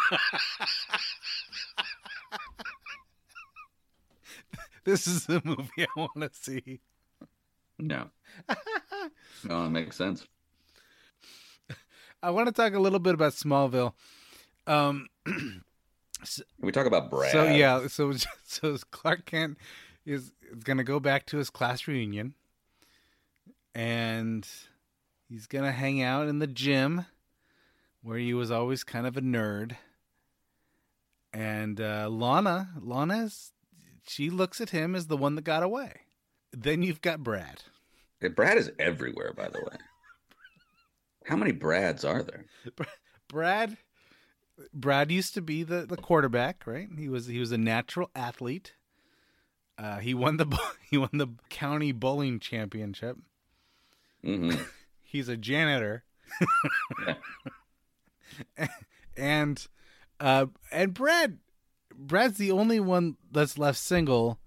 This 4.86 5.08
is 5.08 5.26
the 5.26 5.42
movie 5.46 5.70
I 5.80 5.86
want 5.96 6.12
to 6.18 6.30
see. 6.34 6.82
Yeah. 7.80 8.06
No, 9.46 9.66
it 9.66 9.70
makes 9.70 9.96
sense. 9.96 10.28
I 12.22 12.32
want 12.32 12.48
to 12.48 12.54
talk 12.54 12.74
a 12.74 12.80
little 12.80 13.00
bit 13.00 13.14
about 13.14 13.34
Smallville. 13.34 13.94
Um, 14.68 15.08
We 16.60 16.72
talk 16.72 16.86
about 16.86 17.10
Brad. 17.10 17.32
So 17.32 17.46
yeah, 17.46 17.88
so 17.88 18.14
so 18.44 18.78
Clark 18.92 19.26
Kent 19.26 19.58
is, 20.06 20.32
is 20.52 20.64
gonna 20.64 20.84
go 20.84 21.00
back 21.00 21.26
to 21.28 21.38
his 21.38 21.50
class 21.50 21.88
reunion, 21.88 22.34
and 23.74 24.48
he's 25.30 25.48
gonna 25.48 25.72
hang 25.72 26.02
out 26.02 26.28
in 26.28 26.40
the 26.40 26.48
gym, 26.48 27.06
where 28.02 28.18
he 28.18 28.34
was 28.34 28.52
always 28.52 28.84
kind 28.84 29.08
of 29.08 29.18
a 29.18 29.22
nerd. 29.22 29.76
And 31.34 31.82
uh, 31.82 32.10
Lana, 32.10 32.70
Lana's, 32.80 33.54
she 34.08 34.30
looks 34.30 34.62
at 34.62 34.70
him 34.70 34.96
as 34.96 35.08
the 35.08 35.18
one 35.18 35.34
that 35.36 35.44
got 35.44 35.64
away. 35.64 36.02
Then 36.52 36.84
you've 36.84 37.02
got 37.02 37.24
Brad. 37.24 37.64
Hey, 38.20 38.28
Brad 38.28 38.58
is 38.58 38.72
everywhere, 38.78 39.34
by 39.34 39.50
the 39.50 39.60
way. 39.60 39.78
How 41.26 41.36
many 41.36 41.52
Brads 41.52 42.06
are 42.06 42.22
there? 42.22 42.46
Brad, 43.28 43.78
Brad 44.74 45.12
used 45.12 45.34
to 45.34 45.42
be 45.42 45.64
the, 45.64 45.86
the 45.86 45.98
quarterback, 45.98 46.66
right? 46.66 46.88
He 46.98 47.10
was 47.10 47.28
he 47.28 47.40
was 47.40 47.52
a 47.52 47.58
natural 47.58 48.10
athlete. 48.16 48.74
Uh, 49.78 49.98
he 50.00 50.14
won 50.14 50.38
the 50.38 50.46
he 50.90 50.98
won 50.98 51.10
the 51.14 51.28
county 51.50 51.92
bowling 51.92 52.40
championship. 52.40 53.18
hmm 54.24 54.52
He's 55.02 55.30
a 55.30 55.38
janitor, 55.38 56.04
and 59.18 59.68
uh, 60.20 60.48
and 60.72 60.94
Brad 60.94 61.38
Brad's 61.96 62.38
the 62.38 62.52
only 62.52 62.80
one 62.80 63.18
that's 63.32 63.60
left 63.60 63.78
single, 63.78 64.40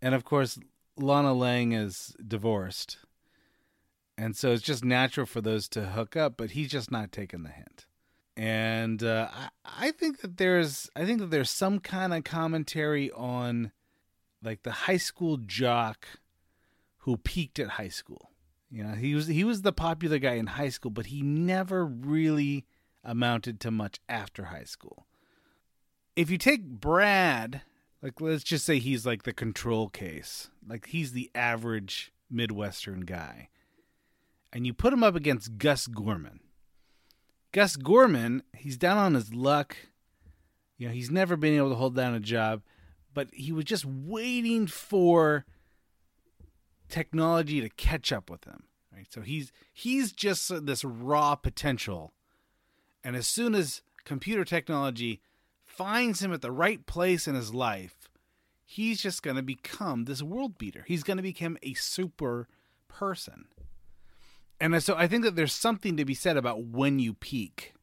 and 0.00 0.14
of 0.14 0.24
course 0.24 0.58
Lana 0.96 1.34
Lang 1.34 1.72
is 1.72 2.16
divorced, 2.26 2.96
and 4.16 4.34
so 4.34 4.52
it's 4.52 4.62
just 4.62 4.84
natural 4.84 5.26
for 5.26 5.42
those 5.42 5.68
to 5.70 5.86
hook 5.88 6.16
up. 6.16 6.38
But 6.38 6.52
he's 6.52 6.70
just 6.70 6.90
not 6.90 7.12
taking 7.12 7.42
the 7.42 7.50
hint, 7.50 7.85
and 8.36 9.02
uh, 9.02 9.28
I 9.32 9.48
I 9.78 9.90
think 9.92 10.20
that 10.20 10.36
there's 10.36 10.90
I 10.96 11.04
think 11.04 11.20
that 11.20 11.30
there's 11.30 11.50
some 11.50 11.80
kind 11.80 12.14
of 12.14 12.24
commentary 12.24 13.10
on 13.12 13.72
like 14.42 14.62
the 14.62 14.72
high 14.72 14.96
school 14.98 15.38
jock 15.38 16.06
who 16.98 17.16
peaked 17.16 17.58
at 17.58 17.70
high 17.70 17.88
school 17.88 18.30
You 18.70 18.82
know, 18.84 18.94
he 18.94 19.14
was 19.14 19.26
he 19.28 19.44
was 19.44 19.62
the 19.62 19.72
popular 19.72 20.18
guy 20.18 20.34
in 20.34 20.48
high 20.48 20.68
school, 20.70 20.90
but 20.90 21.06
he 21.06 21.22
never 21.22 21.84
really 21.86 22.66
amounted 23.04 23.60
to 23.60 23.70
much 23.70 24.00
after 24.08 24.46
high 24.46 24.64
school. 24.64 25.06
If 26.16 26.30
you 26.30 26.38
take 26.38 26.64
Brad, 26.66 27.62
like 28.02 28.20
let's 28.20 28.42
just 28.42 28.64
say 28.64 28.78
he's 28.78 29.06
like 29.06 29.22
the 29.22 29.32
control 29.32 29.88
case, 29.88 30.50
like 30.66 30.86
he's 30.86 31.12
the 31.12 31.30
average 31.34 32.12
Midwestern 32.30 33.02
guy, 33.02 33.48
and 34.52 34.66
you 34.66 34.74
put 34.74 34.92
him 34.92 35.04
up 35.04 35.14
against 35.14 35.58
Gus 35.58 35.86
Gorman. 35.86 36.40
Gus 37.52 37.76
Gorman, 37.76 38.42
he's 38.54 38.76
down 38.76 38.98
on 38.98 39.14
his 39.14 39.32
luck. 39.32 39.76
You 40.78 40.88
know, 40.88 40.94
he's 40.94 41.10
never 41.10 41.36
been 41.36 41.56
able 41.56 41.70
to 41.70 41.76
hold 41.76 41.96
down 41.96 42.14
a 42.14 42.20
job, 42.20 42.62
but 43.14 43.28
he 43.32 43.52
was 43.52 43.64
just 43.64 43.84
waiting 43.84 44.66
for 44.66 45.46
technology 46.88 47.60
to 47.60 47.68
catch 47.70 48.12
up 48.12 48.28
with 48.28 48.44
him. 48.44 48.64
Right? 48.94 49.06
So 49.10 49.20
he's 49.20 49.52
he's 49.72 50.12
just 50.12 50.66
this 50.66 50.84
raw 50.84 51.34
potential. 51.34 52.12
And 53.02 53.16
as 53.16 53.26
soon 53.26 53.54
as 53.54 53.82
computer 54.04 54.44
technology 54.44 55.20
finds 55.64 56.22
him 56.22 56.32
at 56.32 56.42
the 56.42 56.52
right 56.52 56.84
place 56.86 57.28
in 57.28 57.34
his 57.34 57.54
life, 57.54 58.08
he's 58.64 59.00
just 59.00 59.22
going 59.22 59.36
to 59.36 59.42
become 59.42 60.04
this 60.04 60.22
world 60.22 60.58
beater. 60.58 60.84
He's 60.86 61.02
going 61.02 61.18
to 61.18 61.22
become 61.22 61.58
a 61.62 61.74
super 61.74 62.48
person. 62.88 63.46
And 64.60 64.82
so 64.82 64.96
I 64.96 65.06
think 65.06 65.24
that 65.24 65.36
there's 65.36 65.52
something 65.52 65.96
to 65.96 66.04
be 66.04 66.14
said 66.14 66.36
about 66.36 66.64
when 66.64 66.98
you 66.98 67.14
peak. 67.14 67.74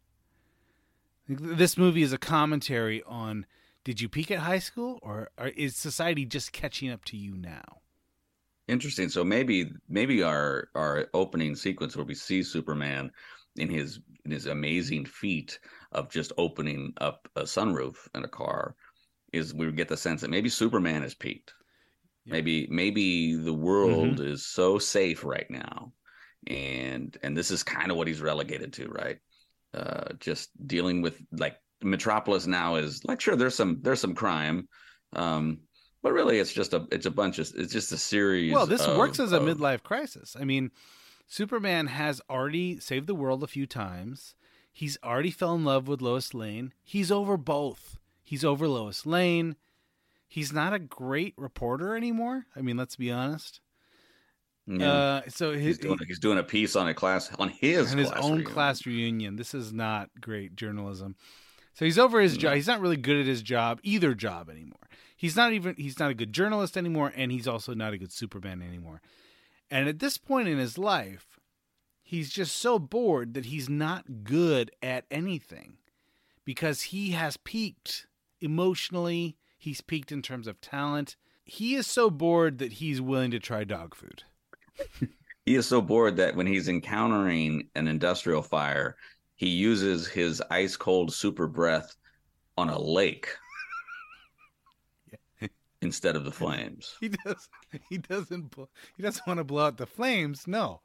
This 1.27 1.77
movie 1.77 2.03
is 2.03 2.13
a 2.13 2.17
commentary 2.17 3.03
on 3.05 3.45
did 3.83 3.99
you 3.99 4.09
peak 4.09 4.31
at 4.31 4.39
high 4.39 4.59
school 4.59 4.99
or, 5.01 5.29
or 5.37 5.47
is 5.47 5.75
society 5.75 6.25
just 6.25 6.53
catching 6.53 6.89
up 6.89 7.03
to 7.05 7.17
you 7.17 7.35
now? 7.35 7.81
Interesting. 8.67 9.09
So 9.09 9.23
maybe 9.23 9.71
maybe 9.89 10.23
our 10.23 10.69
our 10.73 11.07
opening 11.13 11.55
sequence 11.55 11.97
where 11.97 12.05
we 12.05 12.15
see 12.15 12.43
Superman 12.43 13.11
in 13.57 13.69
his 13.69 13.99
in 14.23 14.31
his 14.31 14.45
amazing 14.45 15.05
feat 15.05 15.59
of 15.91 16.09
just 16.09 16.31
opening 16.37 16.93
up 17.01 17.27
a 17.35 17.41
sunroof 17.41 17.95
in 18.15 18.23
a 18.23 18.27
car 18.27 18.75
is 19.33 19.53
we 19.53 19.69
get 19.71 19.89
the 19.89 19.97
sense 19.97 20.21
that 20.21 20.29
maybe 20.29 20.47
Superman 20.47 21.01
has 21.01 21.13
peaked. 21.13 21.53
Yeah. 22.25 22.33
Maybe 22.33 22.67
maybe 22.69 23.35
the 23.35 23.53
world 23.53 24.15
mm-hmm. 24.19 24.31
is 24.31 24.45
so 24.45 24.79
safe 24.79 25.25
right 25.25 25.49
now, 25.49 25.91
and 26.47 27.17
and 27.23 27.37
this 27.37 27.51
is 27.51 27.63
kind 27.63 27.91
of 27.91 27.97
what 27.97 28.07
he's 28.07 28.21
relegated 28.21 28.73
to, 28.73 28.87
right? 28.89 29.17
Uh, 29.73 30.13
just 30.19 30.49
dealing 30.67 31.01
with 31.01 31.21
like 31.31 31.57
Metropolis 31.81 32.47
now 32.47 32.75
is 32.75 33.03
like 33.05 33.21
sure 33.21 33.35
there's 33.35 33.55
some 33.55 33.79
there's 33.81 33.99
some 33.99 34.15
crime, 34.15 34.67
um, 35.13 35.59
but 36.01 36.13
really 36.13 36.39
it's 36.39 36.53
just 36.53 36.73
a 36.73 36.87
it's 36.91 37.05
a 37.05 37.11
bunch 37.11 37.39
of 37.39 37.51
it's 37.55 37.73
just 37.73 37.91
a 37.91 37.97
series. 37.97 38.53
Well, 38.53 38.65
this 38.65 38.85
of, 38.85 38.97
works 38.97 39.19
as 39.19 39.31
a 39.31 39.37
of, 39.37 39.43
midlife 39.43 39.83
crisis. 39.83 40.35
I 40.39 40.43
mean, 40.43 40.71
Superman 41.27 41.87
has 41.87 42.21
already 42.29 42.79
saved 42.79 43.07
the 43.07 43.15
world 43.15 43.43
a 43.43 43.47
few 43.47 43.65
times. 43.65 44.35
He's 44.71 44.97
already 45.03 45.31
fell 45.31 45.53
in 45.55 45.63
love 45.63 45.87
with 45.87 46.01
Lois 46.01 46.33
Lane. 46.33 46.73
He's 46.83 47.11
over 47.11 47.37
both. 47.37 47.99
He's 48.23 48.43
over 48.43 48.67
Lois 48.67 49.05
Lane. 49.05 49.55
He's 50.27 50.51
not 50.51 50.73
a 50.73 50.79
great 50.79 51.35
reporter 51.37 51.95
anymore. 51.95 52.47
I 52.55 52.61
mean, 52.61 52.75
let's 52.75 52.95
be 52.95 53.11
honest. 53.11 53.59
Yeah. 54.65 54.91
Uh, 54.91 55.21
so 55.27 55.51
his, 55.51 55.61
he's, 55.63 55.77
doing, 55.79 55.99
he's 56.07 56.19
doing 56.19 56.37
a 56.37 56.43
piece 56.43 56.75
on 56.75 56.87
a 56.87 56.93
class 56.93 57.29
on 57.37 57.49
his 57.49 57.91
on 57.91 57.97
his 57.97 58.11
own 58.11 58.31
reunion. 58.31 58.45
class 58.45 58.85
reunion. 58.85 59.35
This 59.35 59.53
is 59.53 59.73
not 59.73 60.09
great 60.19 60.55
journalism. 60.55 61.15
So 61.73 61.85
he's 61.85 61.97
over 61.99 62.21
his 62.21 62.37
job. 62.37 62.55
He's 62.55 62.67
not 62.67 62.79
really 62.79 62.97
good 62.97 63.17
at 63.17 63.25
his 63.25 63.41
job, 63.41 63.79
either 63.83 64.13
job 64.13 64.49
anymore. 64.49 64.77
He's 65.17 65.35
not 65.35 65.53
even 65.53 65.75
he's 65.77 65.99
not 65.99 66.11
a 66.11 66.15
good 66.15 66.31
journalist 66.31 66.77
anymore, 66.77 67.11
and 67.15 67.31
he's 67.31 67.47
also 67.47 67.73
not 67.73 67.93
a 67.93 67.97
good 67.97 68.11
Superman 68.11 68.61
anymore. 68.61 69.01
And 69.69 69.89
at 69.89 69.99
this 69.99 70.17
point 70.17 70.47
in 70.47 70.57
his 70.57 70.77
life, 70.77 71.39
he's 72.01 72.29
just 72.29 72.55
so 72.55 72.77
bored 72.79 73.33
that 73.33 73.45
he's 73.45 73.69
not 73.69 74.23
good 74.23 74.71
at 74.81 75.05
anything 75.09 75.77
because 76.45 76.83
he 76.83 77.11
has 77.11 77.37
peaked 77.37 78.07
emotionally. 78.39 79.35
He's 79.57 79.81
peaked 79.81 80.11
in 80.11 80.21
terms 80.21 80.47
of 80.47 80.61
talent. 80.61 81.15
He 81.43 81.75
is 81.75 81.87
so 81.87 82.09
bored 82.09 82.59
that 82.59 82.73
he's 82.73 83.01
willing 83.01 83.31
to 83.31 83.39
try 83.39 83.63
dog 83.63 83.95
food. 83.95 84.23
he 85.45 85.55
is 85.55 85.65
so 85.65 85.81
bored 85.81 86.17
that 86.17 86.35
when 86.35 86.47
he's 86.47 86.67
encountering 86.67 87.69
an 87.75 87.87
industrial 87.87 88.41
fire, 88.41 88.95
he 89.35 89.47
uses 89.47 90.07
his 90.07 90.41
ice 90.49 90.75
cold 90.75 91.13
super 91.13 91.47
breath 91.47 91.95
on 92.57 92.69
a 92.69 92.79
lake 92.79 93.29
instead 95.81 96.15
of 96.15 96.23
the 96.23 96.31
flames. 96.31 96.95
He 96.99 97.09
does. 97.09 97.49
He 97.89 97.97
doesn't. 97.97 98.53
He 98.95 99.03
doesn't 99.03 99.27
want 99.27 99.39
to 99.39 99.43
blow 99.43 99.65
out 99.65 99.77
the 99.77 99.85
flames. 99.85 100.47
No. 100.47 100.81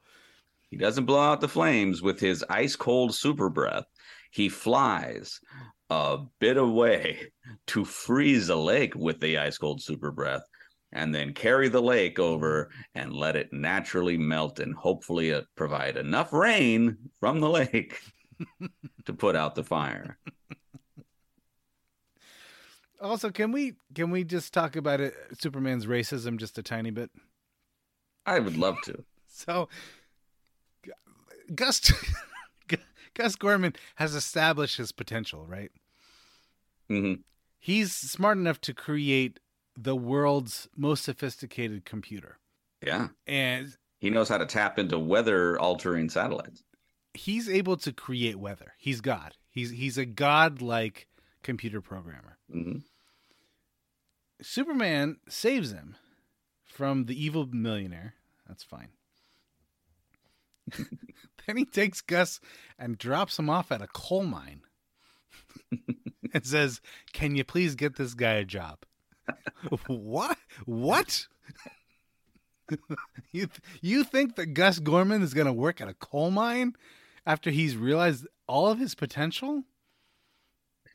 He 0.71 0.77
doesn't 0.77 1.07
blow 1.07 1.21
out 1.21 1.41
the 1.41 1.49
flames 1.49 2.03
with 2.03 2.21
his 2.21 2.45
ice 2.49 2.77
cold 2.77 3.15
super 3.15 3.49
breath. 3.49 3.85
He 4.31 4.49
flies 4.49 5.41
a 5.91 6.19
bit 6.39 6.57
away 6.57 7.31
to 7.69 7.85
freeze 7.85 8.49
a 8.51 8.57
lake 8.57 8.95
with 8.95 9.21
the 9.21 9.39
ice 9.39 9.57
cold 9.57 9.83
super 9.83 10.11
breath 10.11 10.43
and 10.93 11.15
then 11.15 11.35
carry 11.35 11.69
the 11.69 11.83
lake 11.83 12.19
over 12.19 12.71
and 12.95 13.13
let 13.13 13.37
it 13.37 13.53
naturally 13.53 14.17
melt 14.17 14.59
and 14.59 14.75
hopefully 14.75 15.33
uh, 15.33 15.43
provide 15.55 15.97
enough 15.97 16.33
rain 16.33 16.97
from 17.21 17.41
the 17.41 17.49
lake 17.49 18.01
to 19.05 19.13
put 19.13 19.37
out 19.37 19.55
the 19.55 19.65
fire. 19.65 20.19
Also, 23.01 23.31
can 23.31 23.53
we 23.53 23.75
can 23.95 24.11
we 24.11 24.25
just 24.25 24.53
talk 24.53 24.75
about 24.75 25.01
it 25.01 25.15
Superman's 25.39 25.87
racism 25.87 26.37
just 26.37 26.59
a 26.59 26.63
tiny 26.63 26.91
bit? 26.91 27.11
I 28.27 28.41
would 28.41 28.57
love 28.57 28.77
to. 28.85 29.05
So 29.31 29.69
Gus 31.55 31.93
Gus 33.15 33.37
Gorman 33.37 33.75
has 33.97 34.17
established 34.17 34.79
his 34.79 34.91
potential, 34.91 35.47
right? 35.47 35.71
Mm-hmm. 36.91 37.21
He's 37.61 37.93
smart 37.93 38.37
enough 38.37 38.61
to 38.63 38.75
create 38.75 39.39
the 39.81 39.97
world's 39.97 40.69
most 40.77 41.05
sophisticated 41.05 41.85
computer. 41.85 42.39
Yeah. 42.85 43.09
And 43.27 43.77
he 44.01 44.11
knows 44.11 44.29
how 44.29 44.39
to 44.39 44.47
tap 44.47 44.79
into 44.79 44.99
weather 44.99 45.59
altering 45.59 46.09
satellites. 46.09 46.65
He's 47.15 47.49
able 47.49 47.77
to 47.79 47.93
create 47.93 48.37
weather. 48.37 48.75
He's 48.79 49.01
God. 49.01 49.35
He's 49.51 49.71
he's 49.71 49.99
a 49.99 50.05
god-like 50.05 51.09
computer 51.43 51.81
programmer. 51.81 52.39
Mm-hmm. 52.55 52.79
Superman 54.41 55.17
saves 55.29 55.73
him 55.73 55.97
from 56.65 57.07
the 57.07 57.25
evil 57.25 57.49
millionaire. 57.51 58.15
That's 58.47 58.63
fine. 58.63 58.89
then 61.47 61.57
he 61.57 61.65
takes 61.65 62.01
Gus 62.01 62.41
and 62.79 62.99
drops 62.99 63.39
him 63.39 63.51
off 63.51 63.73
at 63.73 63.83
a 63.83 63.89
coal 63.89 64.25
mine 64.25 64.61
and 66.33 66.47
says, 66.47 66.81
Can 67.13 67.35
you 67.35 67.45
please 67.45 67.75
get 67.75 67.97
this 67.97 68.15
guy 68.15 68.35
a 68.35 68.45
job? 68.45 68.79
What? 69.87 70.39
What? 70.65 71.27
you 73.33 73.47
th- 73.47 73.61
you 73.81 74.05
think 74.05 74.37
that 74.37 74.55
Gus 74.55 74.79
Gorman 74.79 75.23
is 75.23 75.35
going 75.35 75.47
to 75.47 75.53
work 75.53 75.81
at 75.81 75.89
a 75.89 75.95
coal 75.95 76.31
mine 76.31 76.75
after 77.27 77.51
he's 77.51 77.77
realized 77.77 78.27
all 78.47 78.69
of 78.69 78.79
his 78.79 78.95
potential? 78.95 79.65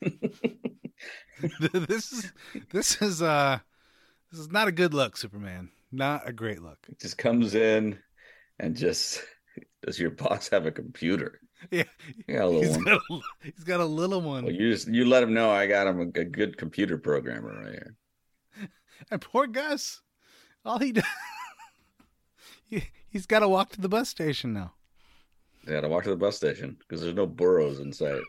this 1.70 2.12
is 2.12 2.32
this 2.70 3.00
is 3.00 3.22
uh 3.22 3.58
this 4.30 4.40
is 4.40 4.50
not 4.50 4.68
a 4.68 4.72
good 4.72 4.94
look, 4.94 5.16
Superman. 5.16 5.70
Not 5.92 6.28
a 6.28 6.32
great 6.32 6.60
look. 6.60 6.78
It 6.88 7.00
just 7.00 7.18
comes 7.18 7.54
in 7.54 7.98
and 8.58 8.76
just 8.76 9.22
does 9.84 9.98
your 9.98 10.10
boss 10.10 10.48
have 10.48 10.66
a 10.66 10.72
computer? 10.72 11.40
Yeah, 11.70 11.84
got 12.28 12.44
a 12.44 12.46
little 12.46 12.62
he's 12.62 12.76
one. 12.76 12.84
got 12.84 13.00
a, 13.10 13.20
he's 13.42 13.64
got 13.64 13.80
a 13.80 13.84
little 13.84 14.20
one. 14.20 14.44
Well, 14.44 14.52
you 14.52 14.70
just 14.70 14.88
you 14.88 15.06
let 15.06 15.22
him 15.22 15.32
know 15.32 15.50
I 15.50 15.66
got 15.66 15.86
him 15.86 16.00
a, 16.00 16.20
a 16.20 16.24
good 16.24 16.58
computer 16.58 16.98
programmer 16.98 17.62
right 17.62 17.72
here. 17.72 17.96
And 19.10 19.20
poor 19.20 19.46
Gus, 19.46 20.00
all 20.64 20.78
he 20.78 20.92
does, 20.92 21.04
he, 22.64 22.84
he's 23.08 23.26
got 23.26 23.40
to 23.40 23.48
walk 23.48 23.70
to 23.70 23.80
the 23.80 23.88
bus 23.88 24.08
station 24.08 24.52
now. 24.52 24.74
Yeah, 25.66 25.80
to 25.80 25.88
walk 25.88 26.04
to 26.04 26.10
the 26.10 26.16
bus 26.16 26.36
station 26.36 26.76
because 26.78 27.00
there's 27.00 27.14
no 27.14 27.26
burros 27.26 27.80
in 27.80 27.92
sight. 27.92 28.20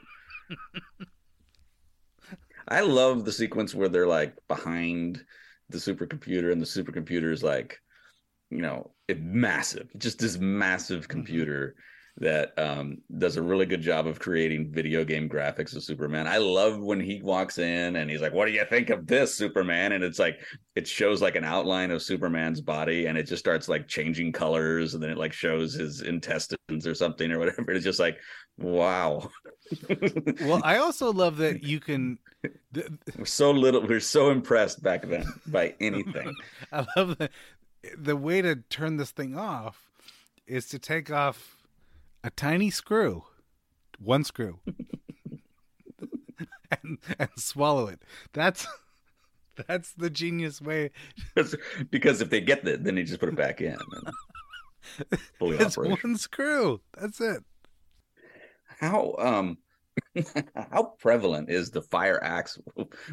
I 2.67 2.81
love 2.81 3.25
the 3.25 3.31
sequence 3.31 3.75
where 3.75 3.89
they're 3.89 4.07
like 4.07 4.35
behind 4.47 5.23
the 5.69 5.77
supercomputer 5.77 6.51
and 6.51 6.61
the 6.61 6.65
supercomputer 6.65 7.31
is 7.31 7.43
like, 7.43 7.79
you 8.49 8.61
know, 8.61 8.91
it, 9.07 9.21
massive, 9.21 9.89
just 9.97 10.19
this 10.19 10.37
massive 10.37 11.01
mm-hmm. 11.01 11.11
computer 11.11 11.75
that 12.17 12.57
um, 12.57 12.99
does 13.17 13.35
a 13.35 13.41
really 13.41 13.65
good 13.65 13.81
job 13.81 14.07
of 14.07 14.19
creating 14.19 14.71
video 14.71 15.03
game 15.03 15.27
graphics 15.27 15.75
of 15.75 15.83
Superman. 15.83 16.27
I 16.27 16.37
love 16.37 16.79
when 16.79 16.99
he 16.99 17.21
walks 17.21 17.57
in 17.57 17.97
and 17.97 18.09
he's 18.09 18.21
like, 18.21 18.33
"What 18.33 18.45
do 18.45 18.53
you 18.53 18.63
think 18.69 18.89
of 18.89 19.05
this, 19.05 19.35
Superman?" 19.35 19.91
And 19.91 20.03
it's 20.03 20.19
like 20.19 20.39
it 20.75 20.87
shows 20.87 21.21
like 21.21 21.35
an 21.35 21.43
outline 21.43 21.91
of 21.91 22.01
Superman's 22.01 22.61
body, 22.61 23.07
and 23.07 23.17
it 23.17 23.23
just 23.23 23.43
starts 23.43 23.67
like 23.67 23.87
changing 23.87 24.31
colors, 24.31 24.93
and 24.93 25.03
then 25.03 25.09
it 25.09 25.17
like 25.17 25.33
shows 25.33 25.73
his 25.73 26.01
intestines 26.01 26.87
or 26.87 26.95
something 26.95 27.31
or 27.31 27.39
whatever. 27.39 27.71
It's 27.71 27.83
just 27.83 27.99
like, 27.99 28.17
wow. 28.57 29.29
well, 30.41 30.61
I 30.63 30.77
also 30.77 31.11
love 31.11 31.37
that 31.37 31.63
you 31.63 31.81
can. 31.81 32.17
we're 33.17 33.25
so 33.25 33.51
little. 33.51 33.85
We're 33.85 33.99
so 33.99 34.29
impressed 34.29 34.81
back 34.81 35.05
then 35.07 35.25
by 35.47 35.75
anything. 35.81 36.33
I 36.71 36.85
love 36.95 37.17
the 37.17 37.29
the 37.97 38.15
way 38.15 38.41
to 38.41 38.55
turn 38.55 38.97
this 38.97 39.11
thing 39.11 39.37
off 39.37 39.81
is 40.47 40.67
to 40.67 40.79
take 40.79 41.11
off 41.11 41.64
a 42.25 42.31
tiny 42.31 42.71
screw, 42.71 43.23
one 43.99 44.23
screw, 44.23 44.59
and, 46.71 46.97
and 47.19 47.29
swallow 47.37 47.85
it. 47.87 48.01
That's 48.33 48.65
that's 49.67 49.93
the 49.93 50.09
genius 50.09 50.59
way. 50.59 50.89
because 51.91 52.21
if 52.21 52.31
they 52.31 52.41
get 52.41 52.67
it, 52.67 52.83
then 52.83 52.95
they 52.95 53.03
just 53.03 53.19
put 53.19 53.29
it 53.29 53.35
back 53.35 53.61
in. 53.61 53.77
Fully 55.39 55.57
It's 55.57 55.77
operational. 55.77 55.97
one 56.03 56.17
screw. 56.17 56.81
That's 56.99 57.21
it. 57.21 57.43
How 58.79 59.15
um 59.19 59.57
how 60.71 60.95
prevalent 60.99 61.49
is 61.49 61.71
the 61.71 61.81
fire 61.81 62.21
axe 62.23 62.59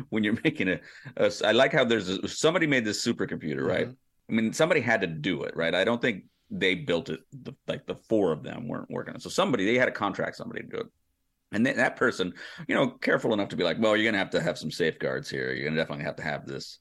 when 0.09 0.25
you're 0.25 0.39
making 0.43 0.69
a, 0.69 0.81
a 1.17 1.31
I 1.45 1.53
like 1.53 1.73
how 1.73 1.85
there's 1.85 2.09
a, 2.09 2.27
somebody 2.29 2.67
made 2.67 2.85
this 2.85 3.05
supercomputer, 3.07 3.67
right? 3.67 3.89
I 4.29 4.33
mean, 4.33 4.53
somebody 4.53 4.81
had 4.81 5.01
to 5.03 5.07
do 5.07 5.43
it, 5.43 5.57
right? 5.57 5.75
I 5.75 5.85
don't 5.85 6.01
think 6.01 6.25
they 6.53 6.75
built 6.75 7.09
it. 7.09 7.21
The, 7.33 7.55
like 7.67 7.87
the 7.87 7.97
four 7.97 8.31
of 8.31 8.43
them 8.43 8.69
weren't 8.69 8.91
working. 8.91 9.19
So 9.19 9.31
somebody 9.31 9.65
they 9.65 9.79
had 9.79 9.87
to 9.87 9.93
contract 9.93 10.37
somebody 10.37 10.63
to 10.63 10.69
do 10.69 10.77
it. 10.79 10.87
And 11.51 11.67
then 11.67 11.77
that 11.79 11.97
person, 11.97 12.33
you 12.69 12.75
know, 12.75 12.91
careful 12.91 13.33
enough 13.33 13.49
to 13.49 13.57
be 13.57 13.65
like, 13.65 13.79
well, 13.81 13.97
you're 13.97 14.11
gonna 14.11 14.19
have 14.19 14.31
to 14.31 14.41
have 14.41 14.59
some 14.59 14.71
safeguards 14.71 15.29
here. 15.29 15.53
You're 15.53 15.69
gonna 15.69 15.81
definitely 15.81 16.05
have 16.05 16.17
to 16.17 16.23
have 16.23 16.47
this 16.47 16.79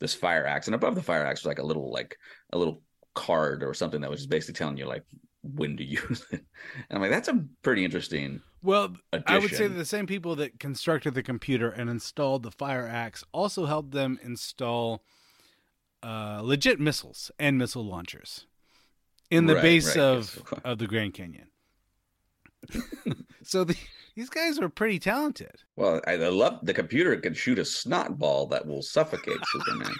this 0.00 0.14
fire 0.14 0.46
axe. 0.46 0.66
And 0.66 0.74
above 0.74 0.96
the 0.96 1.02
fire 1.02 1.24
axe 1.24 1.42
was 1.42 1.46
like 1.46 1.60
a 1.60 1.66
little 1.66 1.92
like 1.92 2.16
a 2.52 2.58
little 2.58 2.82
card 3.14 3.62
or 3.62 3.74
something 3.74 4.00
that 4.00 4.10
was 4.10 4.20
just 4.20 4.30
basically 4.30 4.58
telling 4.58 4.76
you 4.76 4.86
like 4.86 5.04
when 5.42 5.76
to 5.76 5.84
use 5.84 6.26
it. 6.32 6.44
And 6.90 6.96
I'm 6.96 7.00
like, 7.00 7.10
that's 7.10 7.28
a 7.28 7.44
pretty 7.62 7.84
interesting 7.84 8.40
Well, 8.62 8.96
I 9.26 9.38
would 9.38 9.50
say 9.50 9.68
that 9.68 9.74
the 9.74 9.84
same 9.84 10.06
people 10.06 10.36
that 10.36 10.58
constructed 10.58 11.14
the 11.14 11.22
computer 11.22 11.70
and 11.70 11.88
installed 11.88 12.42
the 12.42 12.50
fire 12.50 12.88
axe 12.88 13.24
also 13.32 13.66
helped 13.66 13.92
them 13.92 14.18
install 14.22 15.04
uh, 16.02 16.40
legit 16.42 16.80
missiles 16.80 17.30
and 17.38 17.58
missile 17.58 17.84
launchers 17.84 18.46
in 19.32 19.46
the 19.46 19.54
Right, 19.54 19.62
base 19.62 19.88
right, 19.96 19.98
of 20.04 20.42
yes. 20.52 20.60
of 20.64 20.78
the 20.78 20.86
Grand 20.86 21.14
Canyon. 21.14 21.48
so 23.42 23.64
the, 23.64 23.76
these 24.14 24.30
guys 24.30 24.58
are 24.58 24.68
pretty 24.68 24.98
talented. 24.98 25.50
Well, 25.76 26.00
I, 26.06 26.12
I 26.12 26.28
love 26.28 26.60
the 26.62 26.74
computer 26.74 27.16
can 27.16 27.34
shoot 27.34 27.58
a 27.58 27.64
snot 27.64 28.18
ball 28.18 28.46
that 28.48 28.66
will 28.66 28.82
suffocate 28.82 29.38
Superman. 29.52 29.94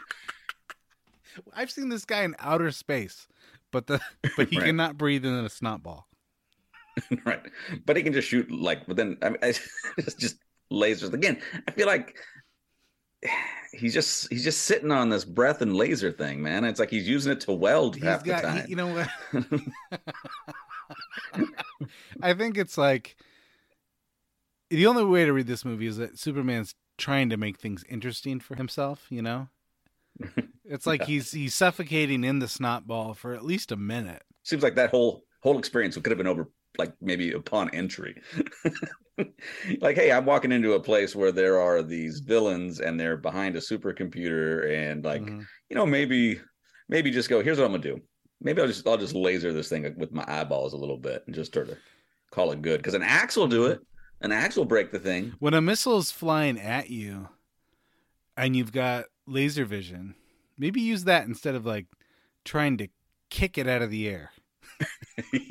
I've 1.55 1.71
seen 1.71 1.89
this 1.89 2.05
guy 2.05 2.23
in 2.25 2.37
outer 2.39 2.71
space, 2.71 3.27
but 3.71 3.87
the 3.87 4.01
but 4.37 4.49
he 4.49 4.59
Right. 4.59 4.67
cannot 4.67 4.99
breathe 4.99 5.25
in 5.25 5.33
a 5.33 5.49
snot 5.49 5.83
ball. 5.83 6.07
right, 7.25 7.41
but 7.87 7.97
he 7.97 8.03
can 8.03 8.13
just 8.13 8.29
shoot 8.29 8.51
like. 8.51 8.87
But 8.87 8.97
then 8.97 9.17
I 9.23 9.31
mean, 9.31 9.39
it's 9.43 10.15
just 10.15 10.37
lasers 10.71 11.15
again. 11.15 11.41
I 11.67 11.71
feel 11.71 11.87
like 11.87 12.17
he's 13.73 13.95
just 13.95 14.29
he's 14.31 14.45
just 14.45 14.63
sitting 14.63 14.91
on 14.91 15.09
this 15.09 15.25
breath 15.25 15.63
and 15.63 15.75
laser 15.77 16.13
thing, 16.13 16.43
man. 16.43 16.65
It's 16.65 16.81
like 16.81 16.91
he's 16.91 17.09
using 17.09 17.33
it 17.33 17.41
to 17.43 17.53
weld 17.53 17.95
He's 17.97 18.05
half 18.05 18.25
got, 18.25 18.43
the 18.43 18.53
he- 18.53 18.59
time. 18.61 18.71
you 18.71 18.77
know 18.77 18.89
what? 18.89 19.09
I 22.23 22.35
think 22.35 22.57
it's 22.59 22.79
like 22.79 23.17
the 24.71 24.87
only 24.87 25.05
way 25.05 25.25
to 25.25 25.33
read 25.33 25.47
this 25.47 25.65
movie 25.65 25.87
is 25.87 25.97
that 25.99 26.19
Superman's 26.19 26.75
trying 26.99 27.31
to 27.31 27.37
make 27.37 27.59
things 27.59 27.85
interesting 27.89 28.41
for 28.41 28.57
himself. 28.57 29.07
You 29.11 29.23
know, 29.23 29.49
it's 30.65 30.87
like 30.87 31.05
he's 31.05 31.33
he's 31.33 31.55
suffocating 31.55 32.25
in 32.25 32.39
the 32.39 32.49
snot 32.49 32.87
ball 32.87 33.15
for 33.15 33.35
at 33.35 33.45
least 33.45 33.73
a 33.73 33.77
minute. 33.77 34.23
Seems 34.43 34.63
like 34.63 34.75
that 34.77 34.91
whole 34.91 35.25
whole 35.43 35.59
experience 35.59 35.97
could 35.97 36.07
have 36.11 36.19
been 36.19 36.27
over 36.27 36.49
like 36.79 36.93
maybe 37.01 37.33
upon 37.33 37.71
entry. 37.71 38.21
like, 39.81 39.97
hey, 39.97 40.11
I'm 40.13 40.25
walking 40.25 40.53
into 40.53 40.73
a 40.73 40.81
place 40.81 41.15
where 41.15 41.33
there 41.33 41.61
are 41.61 41.83
these 41.83 42.21
villains 42.21 42.81
and 42.81 42.99
they're 42.99 43.17
behind 43.17 43.57
a 43.57 43.61
supercomputer, 43.61 44.71
and 44.73 45.05
like, 45.05 45.23
Mhm. 45.23 45.47
you 45.69 45.77
know, 45.77 45.87
maybe 45.87 46.41
maybe 46.89 47.11
just 47.11 47.29
go, 47.29 47.43
here's 47.43 47.59
what 47.59 47.65
I'm 47.67 47.73
gonna 47.73 47.83
do. 47.83 48.01
Maybe 48.41 48.61
I'll 48.61 48.67
just 48.67 48.87
I'll 48.87 48.97
just 48.99 49.15
laser 49.15 49.53
this 49.53 49.69
thing 49.69 49.95
with 49.97 50.13
my 50.13 50.25
eyeballs 50.27 50.73
a 50.73 50.79
little 50.79 50.99
bit 50.99 51.23
and 51.27 51.35
just 51.35 51.55
sort 51.55 51.69
of 51.69 51.79
call 52.31 52.51
it 52.53 52.63
good. 52.63 52.79
Because 52.79 52.95
an 52.95 53.03
axe 53.03 53.37
will 53.37 53.49
do 53.49 53.67
it. 53.67 53.81
An 54.23 54.33
axe 54.33 54.57
will 54.57 54.65
break 54.65 54.91
the 54.93 54.99
thing. 54.99 55.35
When 55.41 55.55
a 55.55 55.61
missile's 55.61 56.11
flying 56.11 56.59
at 56.59 56.91
you, 56.91 57.29
and 58.37 58.57
you've 58.57 58.73
got 58.73 59.07
laser 59.27 59.65
vision, 59.65 60.15
maybe 60.57 60.81
use 60.81 61.05
that 61.05 61.27
instead 61.27 61.55
of 61.55 61.67
like 61.67 61.87
trying 62.45 62.79
to 62.79 62.89
kick 63.31 63.59
it 63.59 63.69
out 63.69 63.83
of 63.83 63.91
the 63.91 64.09
air. 64.09 64.31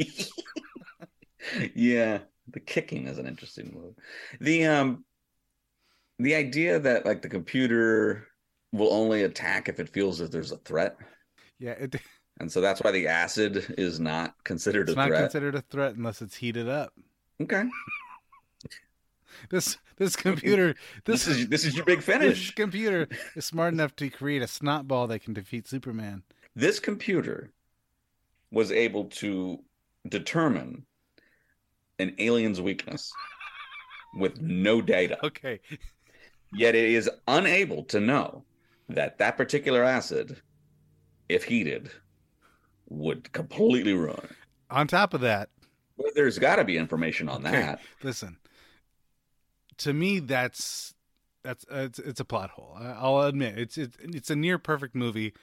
yeah, 1.76 2.20
the 2.48 2.60
kicking 2.60 3.08
is 3.08 3.18
an 3.18 3.28
interesting 3.28 3.72
move. 3.74 3.96
The 4.40 4.66
um 4.66 5.06
the 6.20 6.36
idea 6.36 6.80
that 6.80 7.06
like 7.06 7.22
the 7.22 7.30
computer 7.30 8.28
will 8.72 8.94
only 8.94 9.24
attack 9.24 9.68
if 9.70 9.80
it 9.80 9.90
feels 9.90 10.20
that 10.20 10.32
there's 10.32 10.52
a 10.52 10.58
threat. 10.58 10.98
Yeah, 11.60 11.72
it, 11.72 11.96
And 12.40 12.52
so 12.52 12.62
that's 12.62 12.82
why 12.82 12.92
the 12.92 13.08
acid 13.08 13.76
is 13.78 14.00
not 14.00 14.36
considered 14.44 14.90
it's 14.90 14.94
a 14.94 14.96
not 14.96 15.08
threat. 15.08 15.22
considered 15.24 15.56
a 15.56 15.62
threat 15.62 15.96
unless 15.96 16.22
it's 16.22 16.38
heated 16.38 16.68
up. 16.70 16.94
okay. 17.42 17.64
This 19.50 19.78
this 19.98 20.16
computer 20.16 20.76
This 21.06 21.26
this 21.26 21.28
is 21.28 21.48
this 21.48 21.66
is 21.66 21.76
your 21.76 21.86
big 21.86 22.02
this 22.02 22.06
finish. 22.06 22.56
computer 22.56 23.08
is 23.36 23.46
smart 23.46 23.74
enough 23.74 23.96
to 23.98 24.10
create 24.10 24.42
a 24.42 24.48
snot 24.48 24.88
ball 24.88 25.08
that 25.08 25.20
can 25.24 25.34
defeat 25.34 25.68
Superman. 25.68 26.24
This 26.56 26.80
computer 26.80 27.52
was 28.52 28.72
able 28.72 29.06
to 29.06 29.64
determine 30.08 30.86
an 32.02 32.16
alien's 32.20 32.60
weakness 32.60 33.12
with 34.16 34.42
no 34.42 34.82
data. 34.82 35.18
Okay, 35.26 35.60
Yet 36.54 36.76
it 36.76 36.90
is 36.90 37.10
unable 37.28 37.84
to 37.86 38.00
know 38.02 38.44
that 38.90 39.18
that 39.20 39.38
particular 39.38 39.84
acid, 39.84 40.42
if 41.30 41.46
heated, 41.46 41.90
would 42.90 43.32
completely 43.32 43.94
ruin. 43.94 44.20
it. 44.24 44.32
on 44.70 44.88
top 44.88 45.14
of 45.14 45.22
that, 45.22 45.50
Well, 45.96 46.12
There's 46.14 46.40
got 46.40 46.58
to 46.58 46.66
be 46.66 46.78
information 46.78 47.30
on 47.30 47.46
Okay. 47.46 47.62
that. 47.62 47.80
listen. 48.04 48.38
To 49.78 49.94
me, 49.94 50.20
that's 50.20 50.94
that's 51.44 51.66
uh, 51.72 51.78
it's 51.86 52.00
it's 52.00 52.20
a 52.20 52.26
plot 52.26 52.50
hole. 52.52 52.76
I'll 52.80 53.22
admit 53.22 53.58
it's 53.58 53.78
it's 53.78 53.98
it's 54.02 54.30
a 54.30 54.36
near 54.36 54.58
perfect 54.60 54.94
movie. 54.94 55.34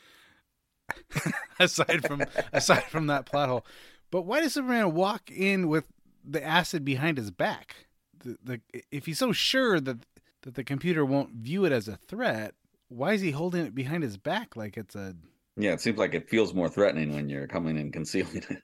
aside 1.58 2.06
from 2.06 2.22
aside 2.52 2.84
from 2.84 3.06
that 3.08 3.26
plot 3.26 3.48
hole, 3.48 3.64
but 4.10 4.22
why 4.22 4.40
does 4.40 4.52
Superman 4.54 4.94
walk 4.94 5.30
in 5.30 5.68
with 5.68 5.86
the 6.30 6.44
acid 6.44 6.84
behind 6.84 7.18
his 7.18 7.30
back? 7.30 7.86
The, 8.22 8.36
the 8.42 8.60
if 8.90 9.06
he's 9.06 9.18
so 9.18 9.32
sure 9.32 9.80
that 9.80 9.98
that 10.42 10.54
the 10.54 10.64
computer 10.64 11.04
won't 11.04 11.34
view 11.34 11.64
it 11.64 11.72
as 11.72 11.88
a 11.88 11.96
threat, 11.96 12.54
why 12.88 13.12
is 13.12 13.20
he 13.20 13.30
holding 13.30 13.66
it 13.66 13.74
behind 13.74 14.02
his 14.02 14.16
back 14.16 14.56
like 14.56 14.76
it's 14.76 14.94
a 14.94 15.14
Yeah, 15.56 15.72
it 15.72 15.80
seems 15.80 15.98
like 15.98 16.14
it 16.14 16.28
feels 16.28 16.54
more 16.54 16.68
threatening 16.68 17.14
when 17.14 17.28
you're 17.28 17.46
coming 17.46 17.78
and 17.78 17.92
concealing 17.92 18.42
it. 18.50 18.62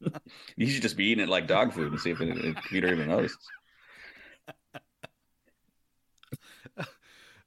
you 0.56 0.66
should 0.66 0.82
just 0.82 0.96
be 0.96 1.06
eating 1.06 1.24
it 1.24 1.30
like 1.30 1.46
dog 1.46 1.72
food 1.72 1.92
and 1.92 2.00
see 2.00 2.10
if 2.10 2.18
the 2.18 2.26
computer 2.26 2.92
even 2.92 3.08
notices. 3.08 3.38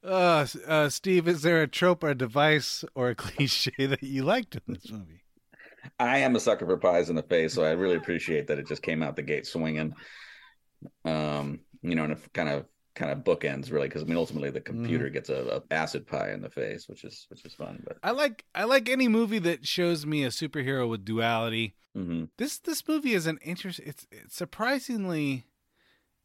Uh, 0.04 0.44
uh, 0.66 0.88
Steve, 0.88 1.28
is 1.28 1.42
there 1.42 1.62
a 1.62 1.68
trope 1.68 2.02
or 2.02 2.08
a 2.08 2.14
device 2.16 2.84
or 2.92 3.10
a 3.10 3.14
cliche 3.16 3.86
that 3.86 4.02
you 4.02 4.24
liked 4.24 4.56
in 4.56 4.62
this 4.66 4.90
movie? 4.90 5.21
I 5.98 6.18
am 6.18 6.36
a 6.36 6.40
sucker 6.40 6.66
for 6.66 6.76
pies 6.76 7.10
in 7.10 7.16
the 7.16 7.22
face, 7.22 7.54
so 7.54 7.64
I 7.64 7.72
really 7.72 7.96
appreciate 7.96 8.46
that 8.48 8.58
it 8.58 8.66
just 8.66 8.82
came 8.82 9.02
out 9.02 9.16
the 9.16 9.22
gate 9.22 9.46
swinging. 9.46 9.94
Um, 11.04 11.60
you 11.82 11.94
know, 11.94 12.04
and 12.04 12.12
it 12.12 12.32
kind 12.32 12.48
of 12.48 12.66
kind 12.94 13.10
of 13.10 13.18
bookends 13.24 13.72
really 13.72 13.88
because 13.88 14.02
I 14.02 14.04
mean 14.04 14.18
ultimately 14.18 14.50
the 14.50 14.60
computer 14.60 15.08
gets 15.08 15.30
a, 15.30 15.62
a 15.70 15.74
acid 15.74 16.06
pie 16.06 16.32
in 16.32 16.42
the 16.42 16.50
face, 16.50 16.88
which 16.88 17.04
is 17.04 17.26
which 17.28 17.44
is 17.44 17.54
fun. 17.54 17.82
But 17.84 17.98
I 18.02 18.10
like 18.12 18.44
I 18.54 18.64
like 18.64 18.88
any 18.88 19.08
movie 19.08 19.38
that 19.40 19.66
shows 19.66 20.06
me 20.06 20.24
a 20.24 20.28
superhero 20.28 20.88
with 20.88 21.04
duality. 21.04 21.74
mhm. 21.96 22.28
This 22.38 22.58
this 22.58 22.86
movie 22.88 23.14
is 23.14 23.26
an 23.26 23.38
interest. 23.42 23.80
It's, 23.80 24.06
it's 24.10 24.34
surprisingly, 24.36 25.46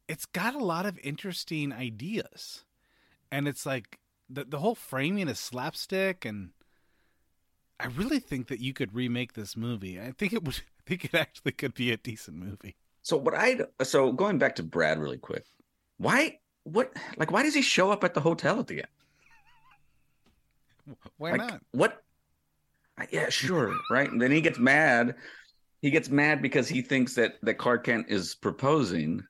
it's 0.08 0.26
got 0.26 0.54
a 0.54 0.64
lot 0.64 0.86
of 0.86 0.98
interesting 1.04 1.72
ideas, 1.72 2.64
and 3.32 3.48
it's 3.48 3.66
like 3.66 3.98
the 4.28 4.44
the 4.44 4.58
whole 4.60 4.74
framing 4.74 5.28
is 5.28 5.40
slapstick, 5.40 6.24
and 6.24 6.50
I 7.80 7.86
really 7.86 8.18
think 8.18 8.48
that 8.48 8.60
you 8.60 8.72
could 8.72 8.94
remake 8.94 9.34
this 9.34 9.56
movie. 9.56 10.00
I 10.00 10.12
think 10.12 10.32
it 10.32 10.44
would. 10.44 10.56
I 10.56 10.88
think 10.88 11.04
it 11.04 11.14
actually 11.14 11.52
could 11.52 11.74
be 11.74 11.92
a 11.92 11.98
decent 11.98 12.38
movie. 12.38 12.76
so 13.02 13.18
what 13.18 13.34
I 13.34 13.60
so 13.82 14.12
going 14.12 14.38
back 14.38 14.56
to 14.56 14.62
Brad 14.62 14.98
really 14.98 15.18
quick, 15.18 15.44
why 15.98 16.38
what 16.64 16.96
like 17.16 17.30
why 17.30 17.42
does 17.42 17.54
he 17.54 17.62
show 17.62 17.90
up 17.90 18.04
at 18.04 18.14
the 18.14 18.20
hotel 18.20 18.58
at 18.58 18.66
the 18.66 18.78
end? 18.78 18.88
Why 21.18 21.32
like, 21.32 21.40
not? 21.40 21.60
What? 21.72 22.02
Yeah, 23.10 23.28
sure, 23.28 23.74
right. 23.90 24.10
And 24.10 24.20
then 24.20 24.30
he 24.30 24.40
gets 24.40 24.58
mad. 24.58 25.16
He 25.82 25.90
gets 25.90 26.08
mad 26.08 26.40
because 26.40 26.66
he 26.66 26.80
thinks 26.80 27.14
that 27.14 27.34
that 27.42 27.54
Clark 27.54 27.84
Kent 27.84 28.06
is 28.08 28.34
proposing. 28.34 29.22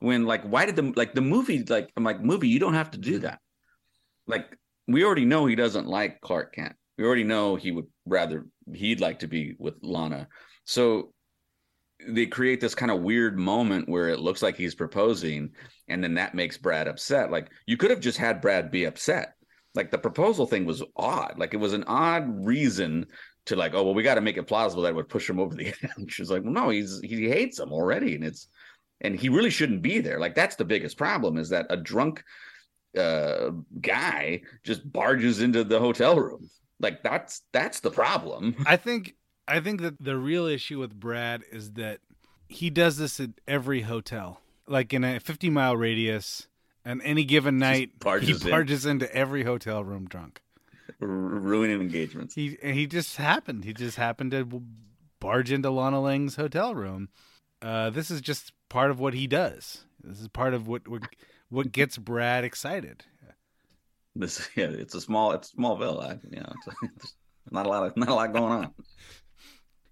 When 0.00 0.26
like, 0.26 0.42
why 0.42 0.66
did 0.66 0.76
the 0.76 0.92
like 0.96 1.14
the 1.14 1.20
movie 1.20 1.62
like 1.62 1.90
I'm 1.96 2.04
like 2.04 2.20
movie? 2.20 2.48
You 2.48 2.58
don't 2.58 2.74
have 2.74 2.90
to 2.90 2.98
do 2.98 3.20
that. 3.20 3.40
Like 4.26 4.58
we 4.88 5.04
already 5.04 5.24
know 5.24 5.46
he 5.46 5.54
doesn't 5.54 5.86
like 5.86 6.20
Clark 6.20 6.54
Kent. 6.54 6.74
We 6.98 7.04
already 7.04 7.24
know 7.24 7.56
he 7.56 7.72
would 7.72 7.86
rather 8.06 8.46
he'd 8.72 9.00
like 9.00 9.20
to 9.20 9.26
be 9.26 9.54
with 9.58 9.74
Lana. 9.82 10.28
So 10.64 11.12
they 12.06 12.26
create 12.26 12.60
this 12.60 12.74
kind 12.74 12.90
of 12.90 13.00
weird 13.00 13.38
moment 13.38 13.88
where 13.88 14.08
it 14.08 14.20
looks 14.20 14.42
like 14.42 14.56
he's 14.56 14.74
proposing, 14.74 15.50
and 15.88 16.02
then 16.02 16.14
that 16.14 16.34
makes 16.34 16.58
Brad 16.58 16.88
upset. 16.88 17.30
Like 17.30 17.50
you 17.66 17.76
could 17.76 17.90
have 17.90 18.00
just 18.00 18.18
had 18.18 18.40
Brad 18.40 18.70
be 18.70 18.84
upset 18.84 19.34
like 19.74 19.90
the 19.90 19.98
proposal 19.98 20.46
thing 20.46 20.64
was 20.64 20.82
odd 20.96 21.34
like 21.36 21.52
it 21.52 21.58
was 21.58 21.74
an 21.74 21.84
odd 21.86 22.46
reason 22.46 23.04
to 23.46 23.56
like, 23.56 23.74
oh 23.74 23.82
well, 23.82 23.94
we 23.94 24.02
got 24.02 24.16
to 24.16 24.20
make 24.20 24.36
it 24.36 24.46
plausible 24.46 24.82
that 24.82 24.94
would 24.94 25.08
push 25.08 25.28
him 25.28 25.40
over 25.40 25.54
the 25.54 25.68
edge. 25.98 26.12
She's 26.12 26.30
like, 26.30 26.42
well, 26.42 26.52
no, 26.52 26.68
he's 26.68 27.00
he 27.02 27.28
hates 27.28 27.58
him 27.58 27.72
already, 27.72 28.14
and 28.14 28.24
it's 28.24 28.48
and 29.00 29.18
he 29.18 29.28
really 29.28 29.50
shouldn't 29.50 29.82
be 29.82 30.00
there. 30.00 30.20
Like 30.20 30.34
that's 30.34 30.56
the 30.56 30.64
biggest 30.64 30.98
problem 30.98 31.38
is 31.38 31.48
that 31.50 31.66
a 31.70 31.76
drunk 31.76 32.22
uh 32.98 33.50
guy 33.80 34.42
just 34.64 34.90
barges 34.90 35.40
into 35.40 35.64
the 35.64 35.78
hotel 35.78 36.18
room. 36.18 36.50
Like 36.80 37.02
that's 37.02 37.42
that's 37.52 37.80
the 37.80 37.90
problem. 37.90 38.56
I 38.66 38.76
think 38.76 39.14
I 39.48 39.60
think 39.60 39.80
that 39.80 39.94
the 40.00 40.16
real 40.16 40.46
issue 40.46 40.78
with 40.80 40.98
Brad 40.98 41.42
is 41.50 41.72
that 41.72 42.00
he 42.48 42.70
does 42.70 42.96
this 42.98 43.18
at 43.20 43.30
every 43.48 43.82
hotel, 43.82 44.40
like 44.68 44.92
in 44.92 45.02
a 45.04 45.18
50 45.20 45.50
mile 45.50 45.76
radius, 45.76 46.48
and 46.84 47.00
any 47.02 47.24
given 47.24 47.58
night 47.58 47.98
barges 47.98 48.42
he 48.42 48.48
in. 48.48 48.50
barges 48.50 48.86
into 48.86 49.12
every 49.14 49.44
hotel 49.44 49.82
room 49.84 50.06
drunk. 50.06 50.40
R- 51.00 51.08
ruining 51.08 51.80
engagements. 51.80 52.34
He 52.34 52.58
and 52.62 52.74
he 52.76 52.86
just 52.86 53.16
happened. 53.16 53.64
He 53.64 53.72
just 53.72 53.96
happened 53.96 54.30
to 54.32 54.62
barge 55.18 55.50
into 55.50 55.70
Lana 55.70 56.00
Lang's 56.00 56.36
hotel 56.36 56.74
room. 56.74 57.08
Uh, 57.62 57.90
this 57.90 58.10
is 58.10 58.20
just 58.20 58.52
part 58.68 58.90
of 58.90 59.00
what 59.00 59.14
he 59.14 59.26
does. 59.26 59.84
This 60.04 60.20
is 60.20 60.28
part 60.28 60.54
of 60.54 60.68
what 60.68 60.86
what, 60.86 61.02
what 61.48 61.72
gets 61.72 61.98
Brad 61.98 62.44
excited. 62.44 63.04
This 64.18 64.48
yeah, 64.56 64.66
it's 64.66 64.94
a 64.94 65.00
small 65.00 65.32
it's 65.32 65.52
Smallville. 65.52 66.02
I, 66.02 66.18
you 66.30 66.40
know, 66.40 66.52
it's, 66.66 66.76
it's 67.00 67.14
not 67.50 67.66
a 67.66 67.68
lot 67.68 67.86
of 67.86 67.96
not 67.96 68.08
a 68.08 68.14
lot 68.14 68.32
going 68.32 68.52
on. 68.52 68.74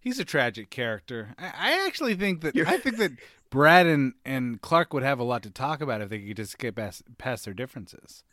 He's 0.01 0.19
a 0.19 0.25
tragic 0.25 0.71
character. 0.71 1.35
I, 1.39 1.53
I 1.57 1.87
actually 1.87 2.15
think 2.15 2.43
that 2.43 2.55
You're- 2.55 2.71
I 2.71 2.77
think 2.79 2.99
that 2.99 3.13
Brad 3.51 3.87
and, 3.87 4.15
and 4.25 4.61
Clark 4.61 4.93
would 4.93 5.03
have 5.03 5.19
a 5.21 5.25
lot 5.25 5.45
to 5.45 5.51
talk 5.51 5.81
about 5.81 6.03
if 6.03 6.09
they 6.09 6.19
could 6.19 6.37
just 6.37 6.59
get 6.59 6.75
past, 6.75 7.05
past 7.19 7.45
their 7.45 7.55
differences. 7.55 8.25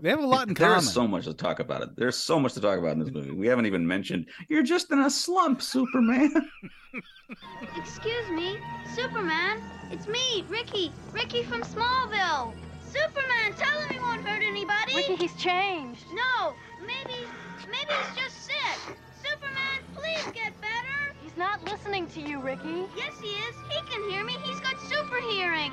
They 0.00 0.10
have 0.10 0.20
a 0.20 0.26
lot 0.26 0.48
in 0.48 0.54
common. 0.54 0.72
There's 0.74 0.92
so 0.92 1.08
much 1.08 1.24
to 1.24 1.34
talk 1.34 1.58
about 1.58 1.82
it. 1.82 1.96
There's 1.96 2.16
so 2.16 2.38
much 2.38 2.52
to 2.54 2.60
talk 2.60 2.78
about 2.78 2.92
in 2.92 2.98
this 3.00 3.10
movie. 3.10 3.30
We 3.30 3.46
haven't 3.46 3.66
even 3.66 3.86
mentioned 3.86 4.26
you're 4.48 4.62
just 4.62 4.90
in 4.92 5.00
a 5.00 5.10
slump, 5.10 5.62
Superman. 5.62 6.32
Excuse 7.76 8.28
me, 8.30 8.58
Superman. 8.94 9.62
It's 9.90 10.06
me, 10.06 10.44
Ricky. 10.48 10.92
Ricky 11.12 11.42
from 11.42 11.62
Smallville. 11.62 12.52
Superman, 12.92 13.52
tell 13.56 13.80
him 13.80 13.88
he 13.90 13.98
won't 13.98 14.22
hurt 14.26 14.42
anybody. 14.42 14.96
Ricky, 14.96 15.16
he's 15.16 15.34
changed. 15.34 16.04
No, 16.12 16.54
maybe, 16.80 17.26
maybe 17.70 17.92
he's 17.92 18.22
just 18.24 18.46
sick. 18.46 18.96
Superman, 19.22 19.82
please 19.94 20.24
get 20.32 20.58
better. 20.60 21.14
He's 21.22 21.36
not 21.36 21.62
listening 21.64 22.06
to 22.08 22.20
you, 22.20 22.40
Ricky. 22.40 22.86
Yes, 22.96 23.12
he 23.20 23.28
is. 23.28 23.54
He 23.68 23.80
can 23.90 24.10
hear 24.10 24.24
me. 24.24 24.36
He's 24.44 24.60
got 24.60 24.80
super 24.88 25.20
hearing. 25.30 25.72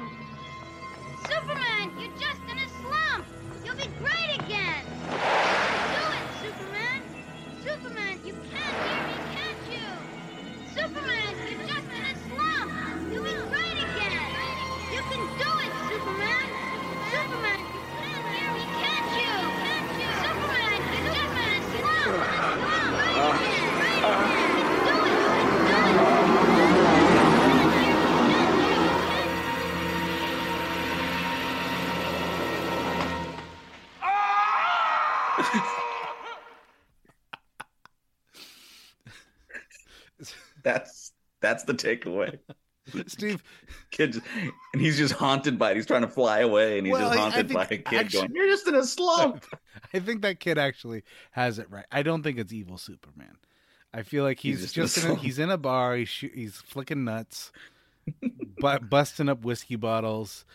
Superman, 1.28 1.92
you're 2.00 2.18
just 2.20 2.42
in 2.52 2.58
a 2.58 2.70
slump. 2.82 3.26
You'll 3.64 3.76
be 3.76 3.90
great 3.98 4.36
again. 4.40 4.86
Do 5.92 6.02
it, 6.20 6.26
Superman. 6.42 7.02
Superman, 7.64 8.20
you 8.26 8.34
can 8.52 8.76
hear 8.86 9.02
me, 9.08 9.18
can't 9.34 9.64
you? 9.72 9.88
Superman, 10.76 11.34
you're 11.50 11.68
just 11.68 11.75
That's 40.66 41.14
that's 41.42 41.64
the 41.64 41.74
takeaway. 41.74 42.40
Steve, 43.08 43.42
Kid, 43.92 44.14
just- 44.14 44.26
and 44.74 44.82
he's 44.82 44.98
just 44.98 45.14
haunted 45.14 45.58
by 45.58 45.72
it. 45.72 45.76
He's 45.78 45.86
trying 45.86 46.02
to 46.02 46.08
fly 46.08 46.40
away, 46.42 46.78
and 46.78 46.86
he's 46.86 46.92
Well, 46.94 47.08
just 47.10 47.20
haunted 47.20 47.54
by 47.54 47.64
a 47.64 47.68
kid 47.78 47.86
actu- 47.94 48.18
going, 48.20 48.32
"You're 48.36 48.48
just 48.48 48.68
in 48.68 48.76
a 48.76 48.84
slump." 48.84 49.46
I 49.94 50.00
think 50.00 50.22
that 50.24 50.40
kid 50.40 50.58
actually 50.58 51.04
has 51.32 51.58
it 51.60 51.70
right. 51.72 51.86
I 51.92 52.04
don't 52.04 52.22
think 52.24 52.38
it's 52.38 52.52
evil 52.54 52.78
Superman. 52.78 53.38
I 53.94 54.04
feel 54.04 54.24
like 54.26 54.40
he's, 54.40 54.60
He's 54.60 54.74
just, 54.74 54.96
just 54.96 54.98
in 54.98 55.04
a 55.04 55.06
in 55.06 55.12
a, 55.12 55.14
slump. 55.16 55.26
he's 55.26 55.40
in 55.40 55.50
a 55.50 55.58
bar. 55.58 55.96
He's 55.96 56.10
he's 56.12 56.56
flicking 56.58 57.06
nuts, 57.06 57.52
but 58.60 58.90
busting 58.90 59.30
up 59.30 59.44
whiskey 59.46 59.76
bottles. 59.78 60.46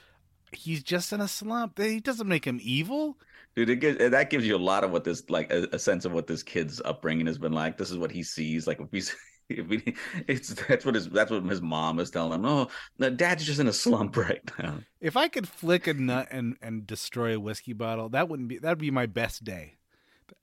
He's 0.53 0.83
just 0.83 1.13
in 1.13 1.21
a 1.21 1.29
slump. 1.29 1.79
He 1.79 2.01
doesn't 2.01 2.27
make 2.29 2.45
him 2.45 2.59
evil. 2.63 3.17
Dude, 3.57 3.71
it 3.71 3.77
gives, 3.77 3.99
that 4.11 4.31
gives 4.31 4.47
you 4.47 4.57
a 4.57 4.59
lot 4.59 4.85
of 4.85 4.91
what 4.93 5.05
this 5.05 5.29
like 5.31 5.53
a, 5.53 5.69
a 5.73 5.79
sense 5.79 6.05
of 6.05 6.13
what 6.13 6.27
this 6.27 6.43
kid's 6.43 6.81
upbringing 6.85 7.27
has 7.27 7.39
been 7.39 7.53
like. 7.53 7.77
This 7.79 7.91
is 7.91 7.99
what 7.99 8.11
he 8.13 8.23
sees. 8.23 8.67
Like 8.67 8.81
if 8.81 8.89
he's 8.93 9.15
we, 9.69 9.95
it's 10.27 10.49
that's 10.55 10.85
what 10.85 10.95
his 10.95 11.09
that's 11.09 11.31
what 11.31 11.43
his 11.45 11.61
mom 11.61 11.99
is 11.99 12.11
telling 12.11 12.33
him. 12.41 12.45
Oh, 12.47 12.69
the 12.99 13.11
dad's 13.11 13.45
just 13.45 13.61
in 13.61 13.67
a 13.67 13.73
slump 13.73 14.17
right 14.17 14.41
now. 14.59 14.79
If 15.01 15.17
I 15.17 15.29
could 15.29 15.49
flick 15.49 15.87
a 15.87 15.95
nut 15.95 16.29
and, 16.31 16.57
and 16.63 16.87
destroy 16.87 17.35
a 17.35 17.41
whiskey 17.41 17.73
bottle, 17.73 18.09
that 18.11 18.29
wouldn't 18.29 18.49
be 18.49 18.59
that'd 18.59 18.79
be 18.79 18.91
my 18.91 19.07
best 19.07 19.45
day. 19.45 19.77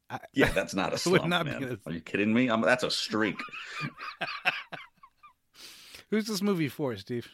I, 0.10 0.20
Yeah, 0.34 0.51
that's 0.51 0.74
not 0.74 0.93
a 0.93 0.97
slump, 0.99 1.26
not 1.28 1.45
be 1.45 1.51
a- 1.51 1.78
Are 1.86 1.91
you 1.91 2.01
kidding 2.01 2.34
me? 2.34 2.47
I'm, 2.49 2.62
that's 2.62 2.84
a 2.84 2.91
streak. 2.91 3.39
Who's 6.10 6.26
this 6.28 6.41
movie 6.41 6.70
for, 6.70 6.95
Steve? 6.95 7.28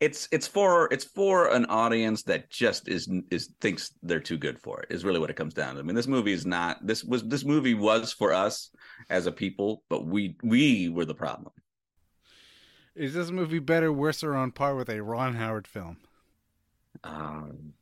It's 0.00 0.28
it's 0.32 0.46
for 0.46 0.88
it's 0.92 1.04
for 1.04 1.52
an 1.52 1.66
audience 1.66 2.22
that 2.24 2.50
just 2.50 2.88
is 2.88 3.08
is 3.30 3.50
thinks 3.60 3.92
they're 4.02 4.20
too 4.20 4.38
good 4.38 4.58
for 4.58 4.80
it 4.82 4.92
is 4.92 5.04
really 5.04 5.18
what 5.18 5.30
it 5.30 5.36
comes 5.36 5.54
down 5.54 5.74
to. 5.74 5.80
I 5.80 5.82
mean, 5.82 5.96
this 5.96 6.06
movie 6.06 6.32
is 6.32 6.46
not 6.46 6.84
this 6.86 7.04
was 7.04 7.22
this 7.24 7.44
movie 7.44 7.74
was 7.74 8.12
for 8.12 8.32
us 8.32 8.70
as 9.10 9.26
a 9.26 9.32
people, 9.32 9.82
but 9.88 10.06
we 10.06 10.36
we 10.42 10.88
were 10.88 11.04
the 11.04 11.14
problem. 11.14 11.52
Is 12.94 13.12
this 13.12 13.30
movie 13.30 13.58
better, 13.58 13.92
worse, 13.92 14.24
or 14.24 14.34
on 14.34 14.52
par 14.52 14.74
with 14.74 14.88
a 14.88 15.02
Ron 15.02 15.34
Howard 15.34 15.66
film? 15.66 15.98
Um, 17.04 17.74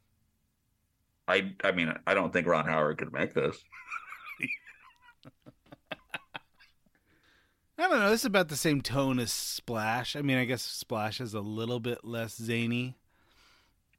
I 1.29 1.53
I 1.63 1.73
mean 1.73 1.95
I 2.07 2.15
don't 2.15 2.33
think 2.33 2.47
Ron 2.47 2.67
Howard 2.67 2.99
could 2.99 3.13
make 3.13 3.35
this. 3.35 3.57
I 7.79 7.89
don't 7.89 7.99
know. 7.99 8.11
This 8.11 8.21
is 8.21 8.27
about 8.27 8.49
the 8.49 8.57
same 8.57 8.81
tone 8.81 9.19
as 9.19 9.33
Splash. 9.33 10.15
I 10.15 10.23
mean, 10.23 10.39
I 10.39 10.45
guess 10.45 10.63
Splash 10.63 11.21
is 11.21 11.35
a 11.35 11.41
little 11.41 11.81
bit 11.81 12.05
less 12.05 12.37
zany, 12.37 12.97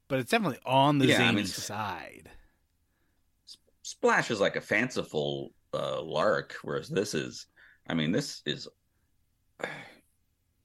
but 0.08 0.18
it's 0.18 0.30
definitely 0.30 0.58
on 0.64 0.98
the 0.98 1.06
Yeah, 1.06 1.14
I 1.14 1.18
zany 1.18 1.36
mean, 1.36 1.46
side. 1.46 2.30
Splash 3.82 4.30
is 4.30 4.40
like 4.40 4.56
a 4.56 4.60
fanciful 4.60 5.52
uh, 5.74 6.02
lark, 6.02 6.56
whereas 6.62 6.88
this 6.88 7.14
is, 7.14 7.46
I 7.88 7.94
mean, 7.94 8.12
this 8.12 8.42
is. 8.46 8.66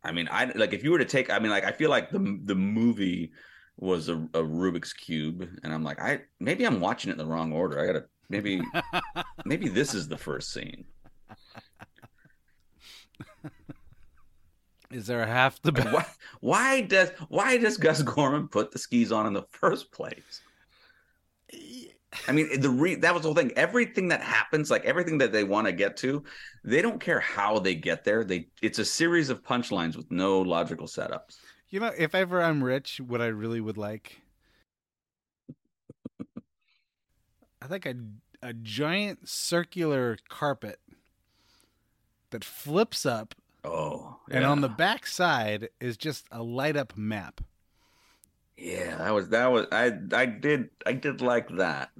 I 0.03 0.11
mean, 0.11 0.27
I 0.31 0.45
like 0.55 0.73
if 0.73 0.83
you 0.83 0.89
were 0.91 0.97
to 0.97 1.05
take. 1.05 1.29
I 1.29 1.37
mean, 1.37 1.51
like 1.51 1.63
I 1.63 1.71
feel 1.71 1.91
like 1.91 2.09
the 2.09 2.39
the 2.45 2.55
movie 2.55 3.33
was 3.77 4.09
a, 4.09 4.15
a 4.15 4.41
Rubik's 4.41 4.93
cube, 4.93 5.47
and 5.63 5.71
I'm 5.71 5.83
like, 5.83 6.01
I 6.01 6.21
maybe 6.39 6.65
I'm 6.65 6.79
watching 6.79 7.09
it 7.09 7.13
in 7.13 7.17
the 7.19 7.25
wrong 7.27 7.53
order. 7.53 7.79
I 7.79 7.85
gotta 7.85 8.05
maybe 8.27 8.63
maybe 9.45 9.69
this 9.69 9.93
is 9.93 10.07
the 10.07 10.17
first 10.17 10.51
scene. 10.51 10.85
Is 14.91 15.07
there 15.07 15.21
a 15.21 15.27
half 15.27 15.61
the 15.61 15.71
why, 15.71 16.05
why 16.41 16.81
does 16.81 17.09
why 17.29 17.57
does 17.57 17.77
Gus 17.77 18.01
Gorman 18.03 18.47
put 18.47 18.71
the 18.71 18.79
skis 18.79 19.11
on 19.11 19.25
in 19.25 19.33
the 19.33 19.45
first 19.51 19.91
place? 19.91 20.41
I 22.27 22.31
mean, 22.33 22.59
the 22.59 22.69
re- 22.69 22.95
that 22.95 23.13
was 23.13 23.23
the 23.23 23.29
whole 23.29 23.35
thing. 23.35 23.53
Everything 23.55 24.09
that 24.09 24.21
happens, 24.21 24.69
like 24.69 24.83
everything 24.85 25.17
that 25.19 25.31
they 25.31 25.43
want 25.43 25.67
to 25.67 25.73
get 25.73 25.95
to, 25.97 26.23
they 26.63 26.81
don't 26.81 26.99
care 26.99 27.19
how 27.19 27.59
they 27.59 27.75
get 27.75 28.03
there. 28.03 28.23
They 28.23 28.47
it's 28.61 28.79
a 28.79 28.85
series 28.85 29.29
of 29.29 29.43
punchlines 29.43 29.95
with 29.95 30.11
no 30.11 30.41
logical 30.41 30.87
setups. 30.87 31.37
You 31.69 31.79
know, 31.79 31.91
if 31.97 32.13
ever 32.13 32.41
I'm 32.41 32.63
rich, 32.63 32.99
what 32.99 33.21
I 33.21 33.27
really 33.27 33.61
would 33.61 33.77
like, 33.77 34.21
I 37.61 37.67
think 37.67 37.85
a 37.85 37.95
a 38.43 38.53
giant 38.53 39.29
circular 39.29 40.17
carpet 40.27 40.79
that 42.31 42.43
flips 42.43 43.05
up, 43.05 43.35
Oh, 43.63 44.17
and 44.29 44.43
on 44.43 44.61
the 44.61 44.69
back 44.69 45.05
side 45.05 45.69
is 45.79 45.97
just 45.97 46.25
a 46.31 46.41
light 46.41 46.75
up 46.75 46.97
map. 46.97 47.41
yeah, 48.57 48.97
that 48.97 49.13
was 49.13 49.29
that 49.29 49.51
was 49.51 49.67
I 49.71 49.91
I 50.13 50.25
did 50.25 50.69
I 50.85 50.93
did 50.93 51.21
like 51.21 51.49
that. 51.57 51.91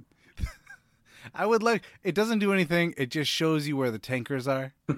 I 1.34 1.46
would 1.46 1.62
like. 1.62 1.84
It 2.02 2.14
doesn't 2.14 2.40
do 2.40 2.52
anything. 2.52 2.94
It 2.96 3.10
just 3.10 3.30
shows 3.30 3.68
you 3.68 3.76
where 3.76 3.90
the 3.92 3.98
tankers 3.98 4.48
are. 4.48 4.74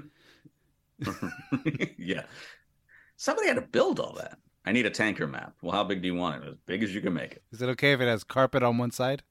yeah, 1.98 2.22
somebody 3.16 3.48
had 3.48 3.56
to 3.56 3.62
build 3.62 4.00
all 4.00 4.14
that. 4.14 4.38
I 4.64 4.72
need 4.72 4.86
a 4.86 4.90
tanker 4.90 5.26
map. 5.26 5.54
Well, 5.60 5.72
how 5.72 5.84
big 5.84 6.00
do 6.00 6.08
you 6.08 6.14
want 6.14 6.42
it? 6.42 6.48
As 6.48 6.54
big 6.66 6.82
as 6.82 6.94
you 6.94 7.02
can 7.02 7.12
make 7.12 7.32
it. 7.32 7.42
Is 7.52 7.60
it 7.60 7.68
okay 7.70 7.92
if 7.92 8.00
it 8.00 8.06
has 8.06 8.24
carpet 8.24 8.62
on 8.62 8.78
one 8.78 8.90
side? 8.90 9.22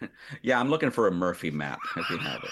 Yeah, 0.40 0.58
I'm 0.58 0.70
looking 0.70 0.90
for 0.90 1.08
a 1.08 1.12
Murphy 1.12 1.50
map 1.50 1.78
if 1.94 2.08
you 2.08 2.16
have 2.16 2.42
it. 2.42 2.50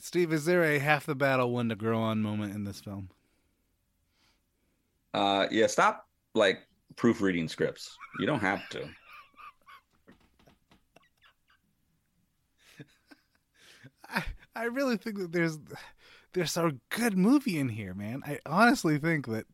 Steve, 0.00 0.32
is 0.32 0.44
there 0.44 0.64
a 0.64 0.78
half 0.78 1.06
the 1.06 1.14
battle 1.14 1.52
one 1.52 1.68
to 1.68 1.76
grow 1.76 1.98
on 1.98 2.22
moment 2.22 2.54
in 2.54 2.64
this 2.64 2.80
film? 2.80 3.08
Uh, 5.12 5.46
yeah, 5.50 5.66
stop 5.66 6.06
like 6.34 6.66
proofreading 6.96 7.48
scripts. 7.48 7.96
You 8.18 8.26
don't 8.26 8.40
have 8.40 8.68
to. 8.70 8.88
I, 14.08 14.24
I 14.54 14.64
really 14.64 14.96
think 14.96 15.18
that 15.18 15.32
there's 15.32 15.58
there's 16.32 16.56
a 16.56 16.72
good 16.90 17.16
movie 17.16 17.58
in 17.58 17.68
here, 17.68 17.94
man. 17.94 18.22
I 18.26 18.38
honestly 18.44 18.98
think 18.98 19.26
that 19.28 19.46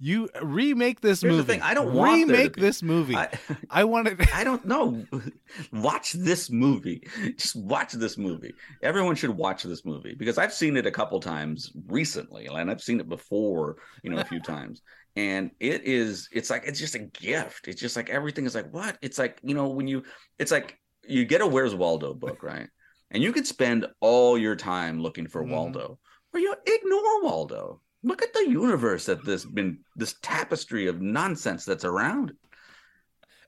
you 0.00 0.28
remake 0.42 1.00
this 1.00 1.20
Here's 1.22 1.32
the 1.32 1.36
movie. 1.38 1.52
thing, 1.54 1.62
I 1.62 1.74
don't 1.74 1.92
want 1.92 2.12
remake 2.28 2.54
be- 2.54 2.60
this 2.60 2.82
movie. 2.82 3.16
I, 3.16 3.28
I, 3.70 3.84
wanted. 3.84 4.20
I 4.34 4.44
don't 4.44 4.64
know. 4.64 5.04
watch 5.72 6.12
this 6.12 6.50
movie. 6.50 7.02
Just 7.36 7.56
watch 7.56 7.92
this 7.92 8.16
movie. 8.16 8.54
Everyone 8.82 9.14
should 9.16 9.30
watch 9.30 9.62
this 9.64 9.84
movie 9.84 10.14
because 10.14 10.38
I've 10.38 10.52
seen 10.52 10.76
it 10.76 10.86
a 10.86 10.90
couple 10.90 11.18
times 11.20 11.72
recently, 11.88 12.46
and 12.46 12.70
I've 12.70 12.82
seen 12.82 13.00
it 13.00 13.08
before, 13.08 13.76
you 14.02 14.10
know, 14.10 14.18
a 14.18 14.24
few 14.24 14.40
times. 14.54 14.82
And 15.16 15.50
it 15.58 15.82
is, 15.84 16.28
it's 16.30 16.48
like, 16.48 16.62
it's 16.64 16.78
just 16.78 16.94
a 16.94 17.00
gift. 17.00 17.66
It's 17.66 17.80
just 17.80 17.96
like 17.96 18.08
everything 18.08 18.46
is 18.46 18.54
like, 18.54 18.72
what? 18.72 18.96
It's 19.02 19.18
like, 19.18 19.40
you 19.42 19.54
know, 19.54 19.68
when 19.68 19.88
you, 19.88 20.04
it's 20.38 20.52
like 20.52 20.78
you 21.06 21.24
get 21.24 21.40
a 21.40 21.46
Where's 21.46 21.74
Waldo 21.74 22.14
book, 22.14 22.42
right? 22.44 22.68
And 23.10 23.22
you 23.22 23.32
could 23.32 23.46
spend 23.46 23.86
all 24.00 24.38
your 24.38 24.54
time 24.54 25.00
looking 25.00 25.26
for 25.26 25.42
Mhm. 25.42 25.50
Waldo, 25.50 25.98
or 26.32 26.38
you 26.40 26.54
ignore 26.64 27.22
Waldo. 27.24 27.80
Look 28.02 28.22
at 28.22 28.32
the 28.32 28.48
universe 28.48 29.06
that 29.06 29.24
this 29.24 29.44
been 29.44 29.80
this 29.96 30.14
tapestry 30.22 30.86
of 30.86 31.00
nonsense 31.00 31.64
that's 31.64 31.84
around. 31.84 32.34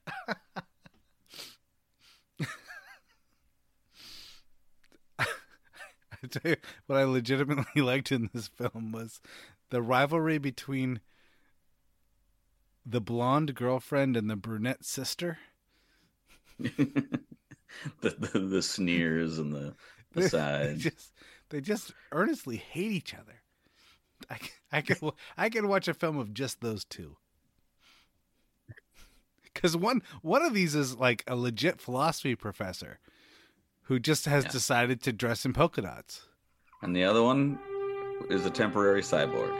I 5.19 6.27
tell 6.29 6.51
you, 6.51 6.57
what 6.87 6.99
I 6.99 7.05
legitimately 7.05 7.81
liked 7.83 8.13
in 8.13 8.29
this 8.33 8.49
film 8.49 8.93
was 8.93 9.21
the 9.71 9.81
rivalry 9.81 10.39
between 10.39 11.01
the 12.85 13.01
blonde 13.01 13.55
girlfriend 13.55 14.17
and 14.17 14.29
the 14.29 14.37
brunette 14.37 14.85
sister. 14.85 15.39
the, 16.59 17.23
the 18.01 18.39
the 18.39 18.63
sneers 18.63 19.39
and 19.39 19.55
the, 19.55 19.75
the 20.13 20.23
They 20.23 20.29
sides. 20.29 20.83
just 20.83 21.13
they 21.49 21.61
just 21.61 21.93
earnestly 22.13 22.57
hate 22.57 22.93
each 22.93 23.15
other. 23.15 23.41
I 24.31 24.37
c- 24.37 24.51
I 24.73 24.81
could 24.83 24.99
I 25.37 25.51
could 25.51 25.65
watch 25.67 25.89
a 25.89 25.95
film 25.95 26.17
of 26.19 26.33
just 26.33 26.61
those 26.61 26.85
two. 26.85 27.17
Because 29.43 29.77
one 29.77 30.03
one 30.23 30.43
of 30.43 30.55
these 30.55 30.75
is 30.75 30.97
like 30.97 31.25
a 31.27 31.35
legit 31.37 31.81
philosophy 31.81 32.35
professor 32.37 33.01
who 33.83 33.99
just 33.99 34.27
has 34.27 34.45
Yeah. 34.45 34.51
decided 34.53 35.03
to 35.03 35.13
dress 35.13 35.45
in 35.45 35.53
polka 35.53 35.83
dots. 35.83 36.27
And 36.83 36.95
the 36.95 37.05
other 37.05 37.23
one 37.23 37.59
is 38.31 38.47
a 38.47 38.51
temporary 38.51 39.03
cyborg. 39.03 39.51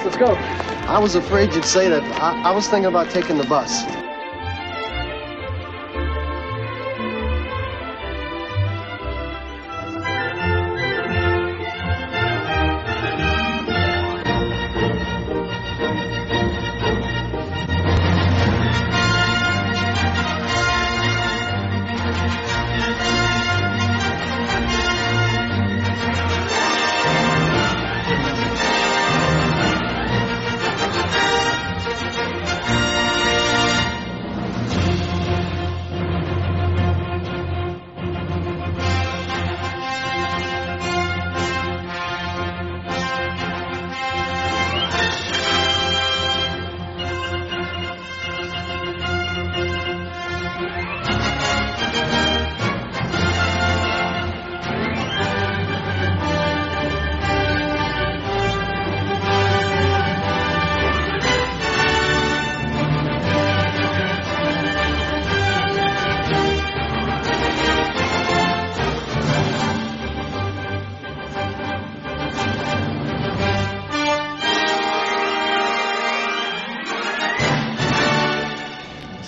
Let's 0.00 0.16
go. 0.16 0.34
I 0.88 0.98
was 0.98 1.16
afraid 1.16 1.54
you'd 1.54 1.66
say 1.66 1.90
that. 1.90 2.02
I, 2.18 2.48
I 2.48 2.52
was 2.52 2.66
thinking 2.66 2.86
about 2.86 3.10
taking 3.10 3.36
the 3.36 3.44
bus. 3.44 4.01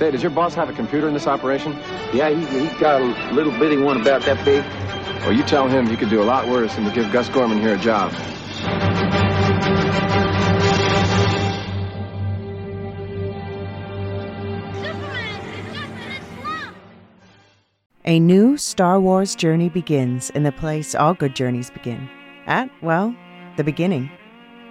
Say, 0.05 0.11
does 0.11 0.23
your 0.23 0.33
boss 0.33 0.55
have 0.55 0.69
a 0.69 0.75
computer 0.75 1.09
in 1.09 1.15
this 1.15 1.27
operation? 1.27 1.73
Yeah, 2.13 2.29
he, 2.29 2.45
he 2.45 2.79
got 2.79 3.01
a 3.01 3.33
little 3.33 3.59
bitty 3.59 3.79
one 3.79 3.99
about 3.99 4.21
that 4.27 4.45
big. 4.45 4.63
Well, 5.23 5.33
you 5.33 5.43
tell 5.45 5.67
him 5.67 5.87
he 5.87 5.97
could 5.97 6.11
do 6.11 6.21
a 6.21 6.25
lot 6.25 6.47
worse 6.47 6.75
than 6.75 6.85
to 6.85 6.91
give 6.91 7.11
Gus 7.11 7.31
Gorman 7.31 7.59
here 7.59 7.77
a 7.77 7.79
job. 7.79 8.13
A 18.05 18.21
new 18.21 18.59
Star 18.59 19.01
Wars 19.01 19.35
journey 19.35 19.71
begins 19.71 20.29
in 20.29 20.43
the 20.43 20.53
place 20.53 20.95
all 20.95 21.15
good 21.15 21.35
journeys 21.35 21.71
begin 21.71 22.11
at, 22.45 22.69
well, 22.83 23.17
the 23.57 23.65
beginning. 23.65 24.11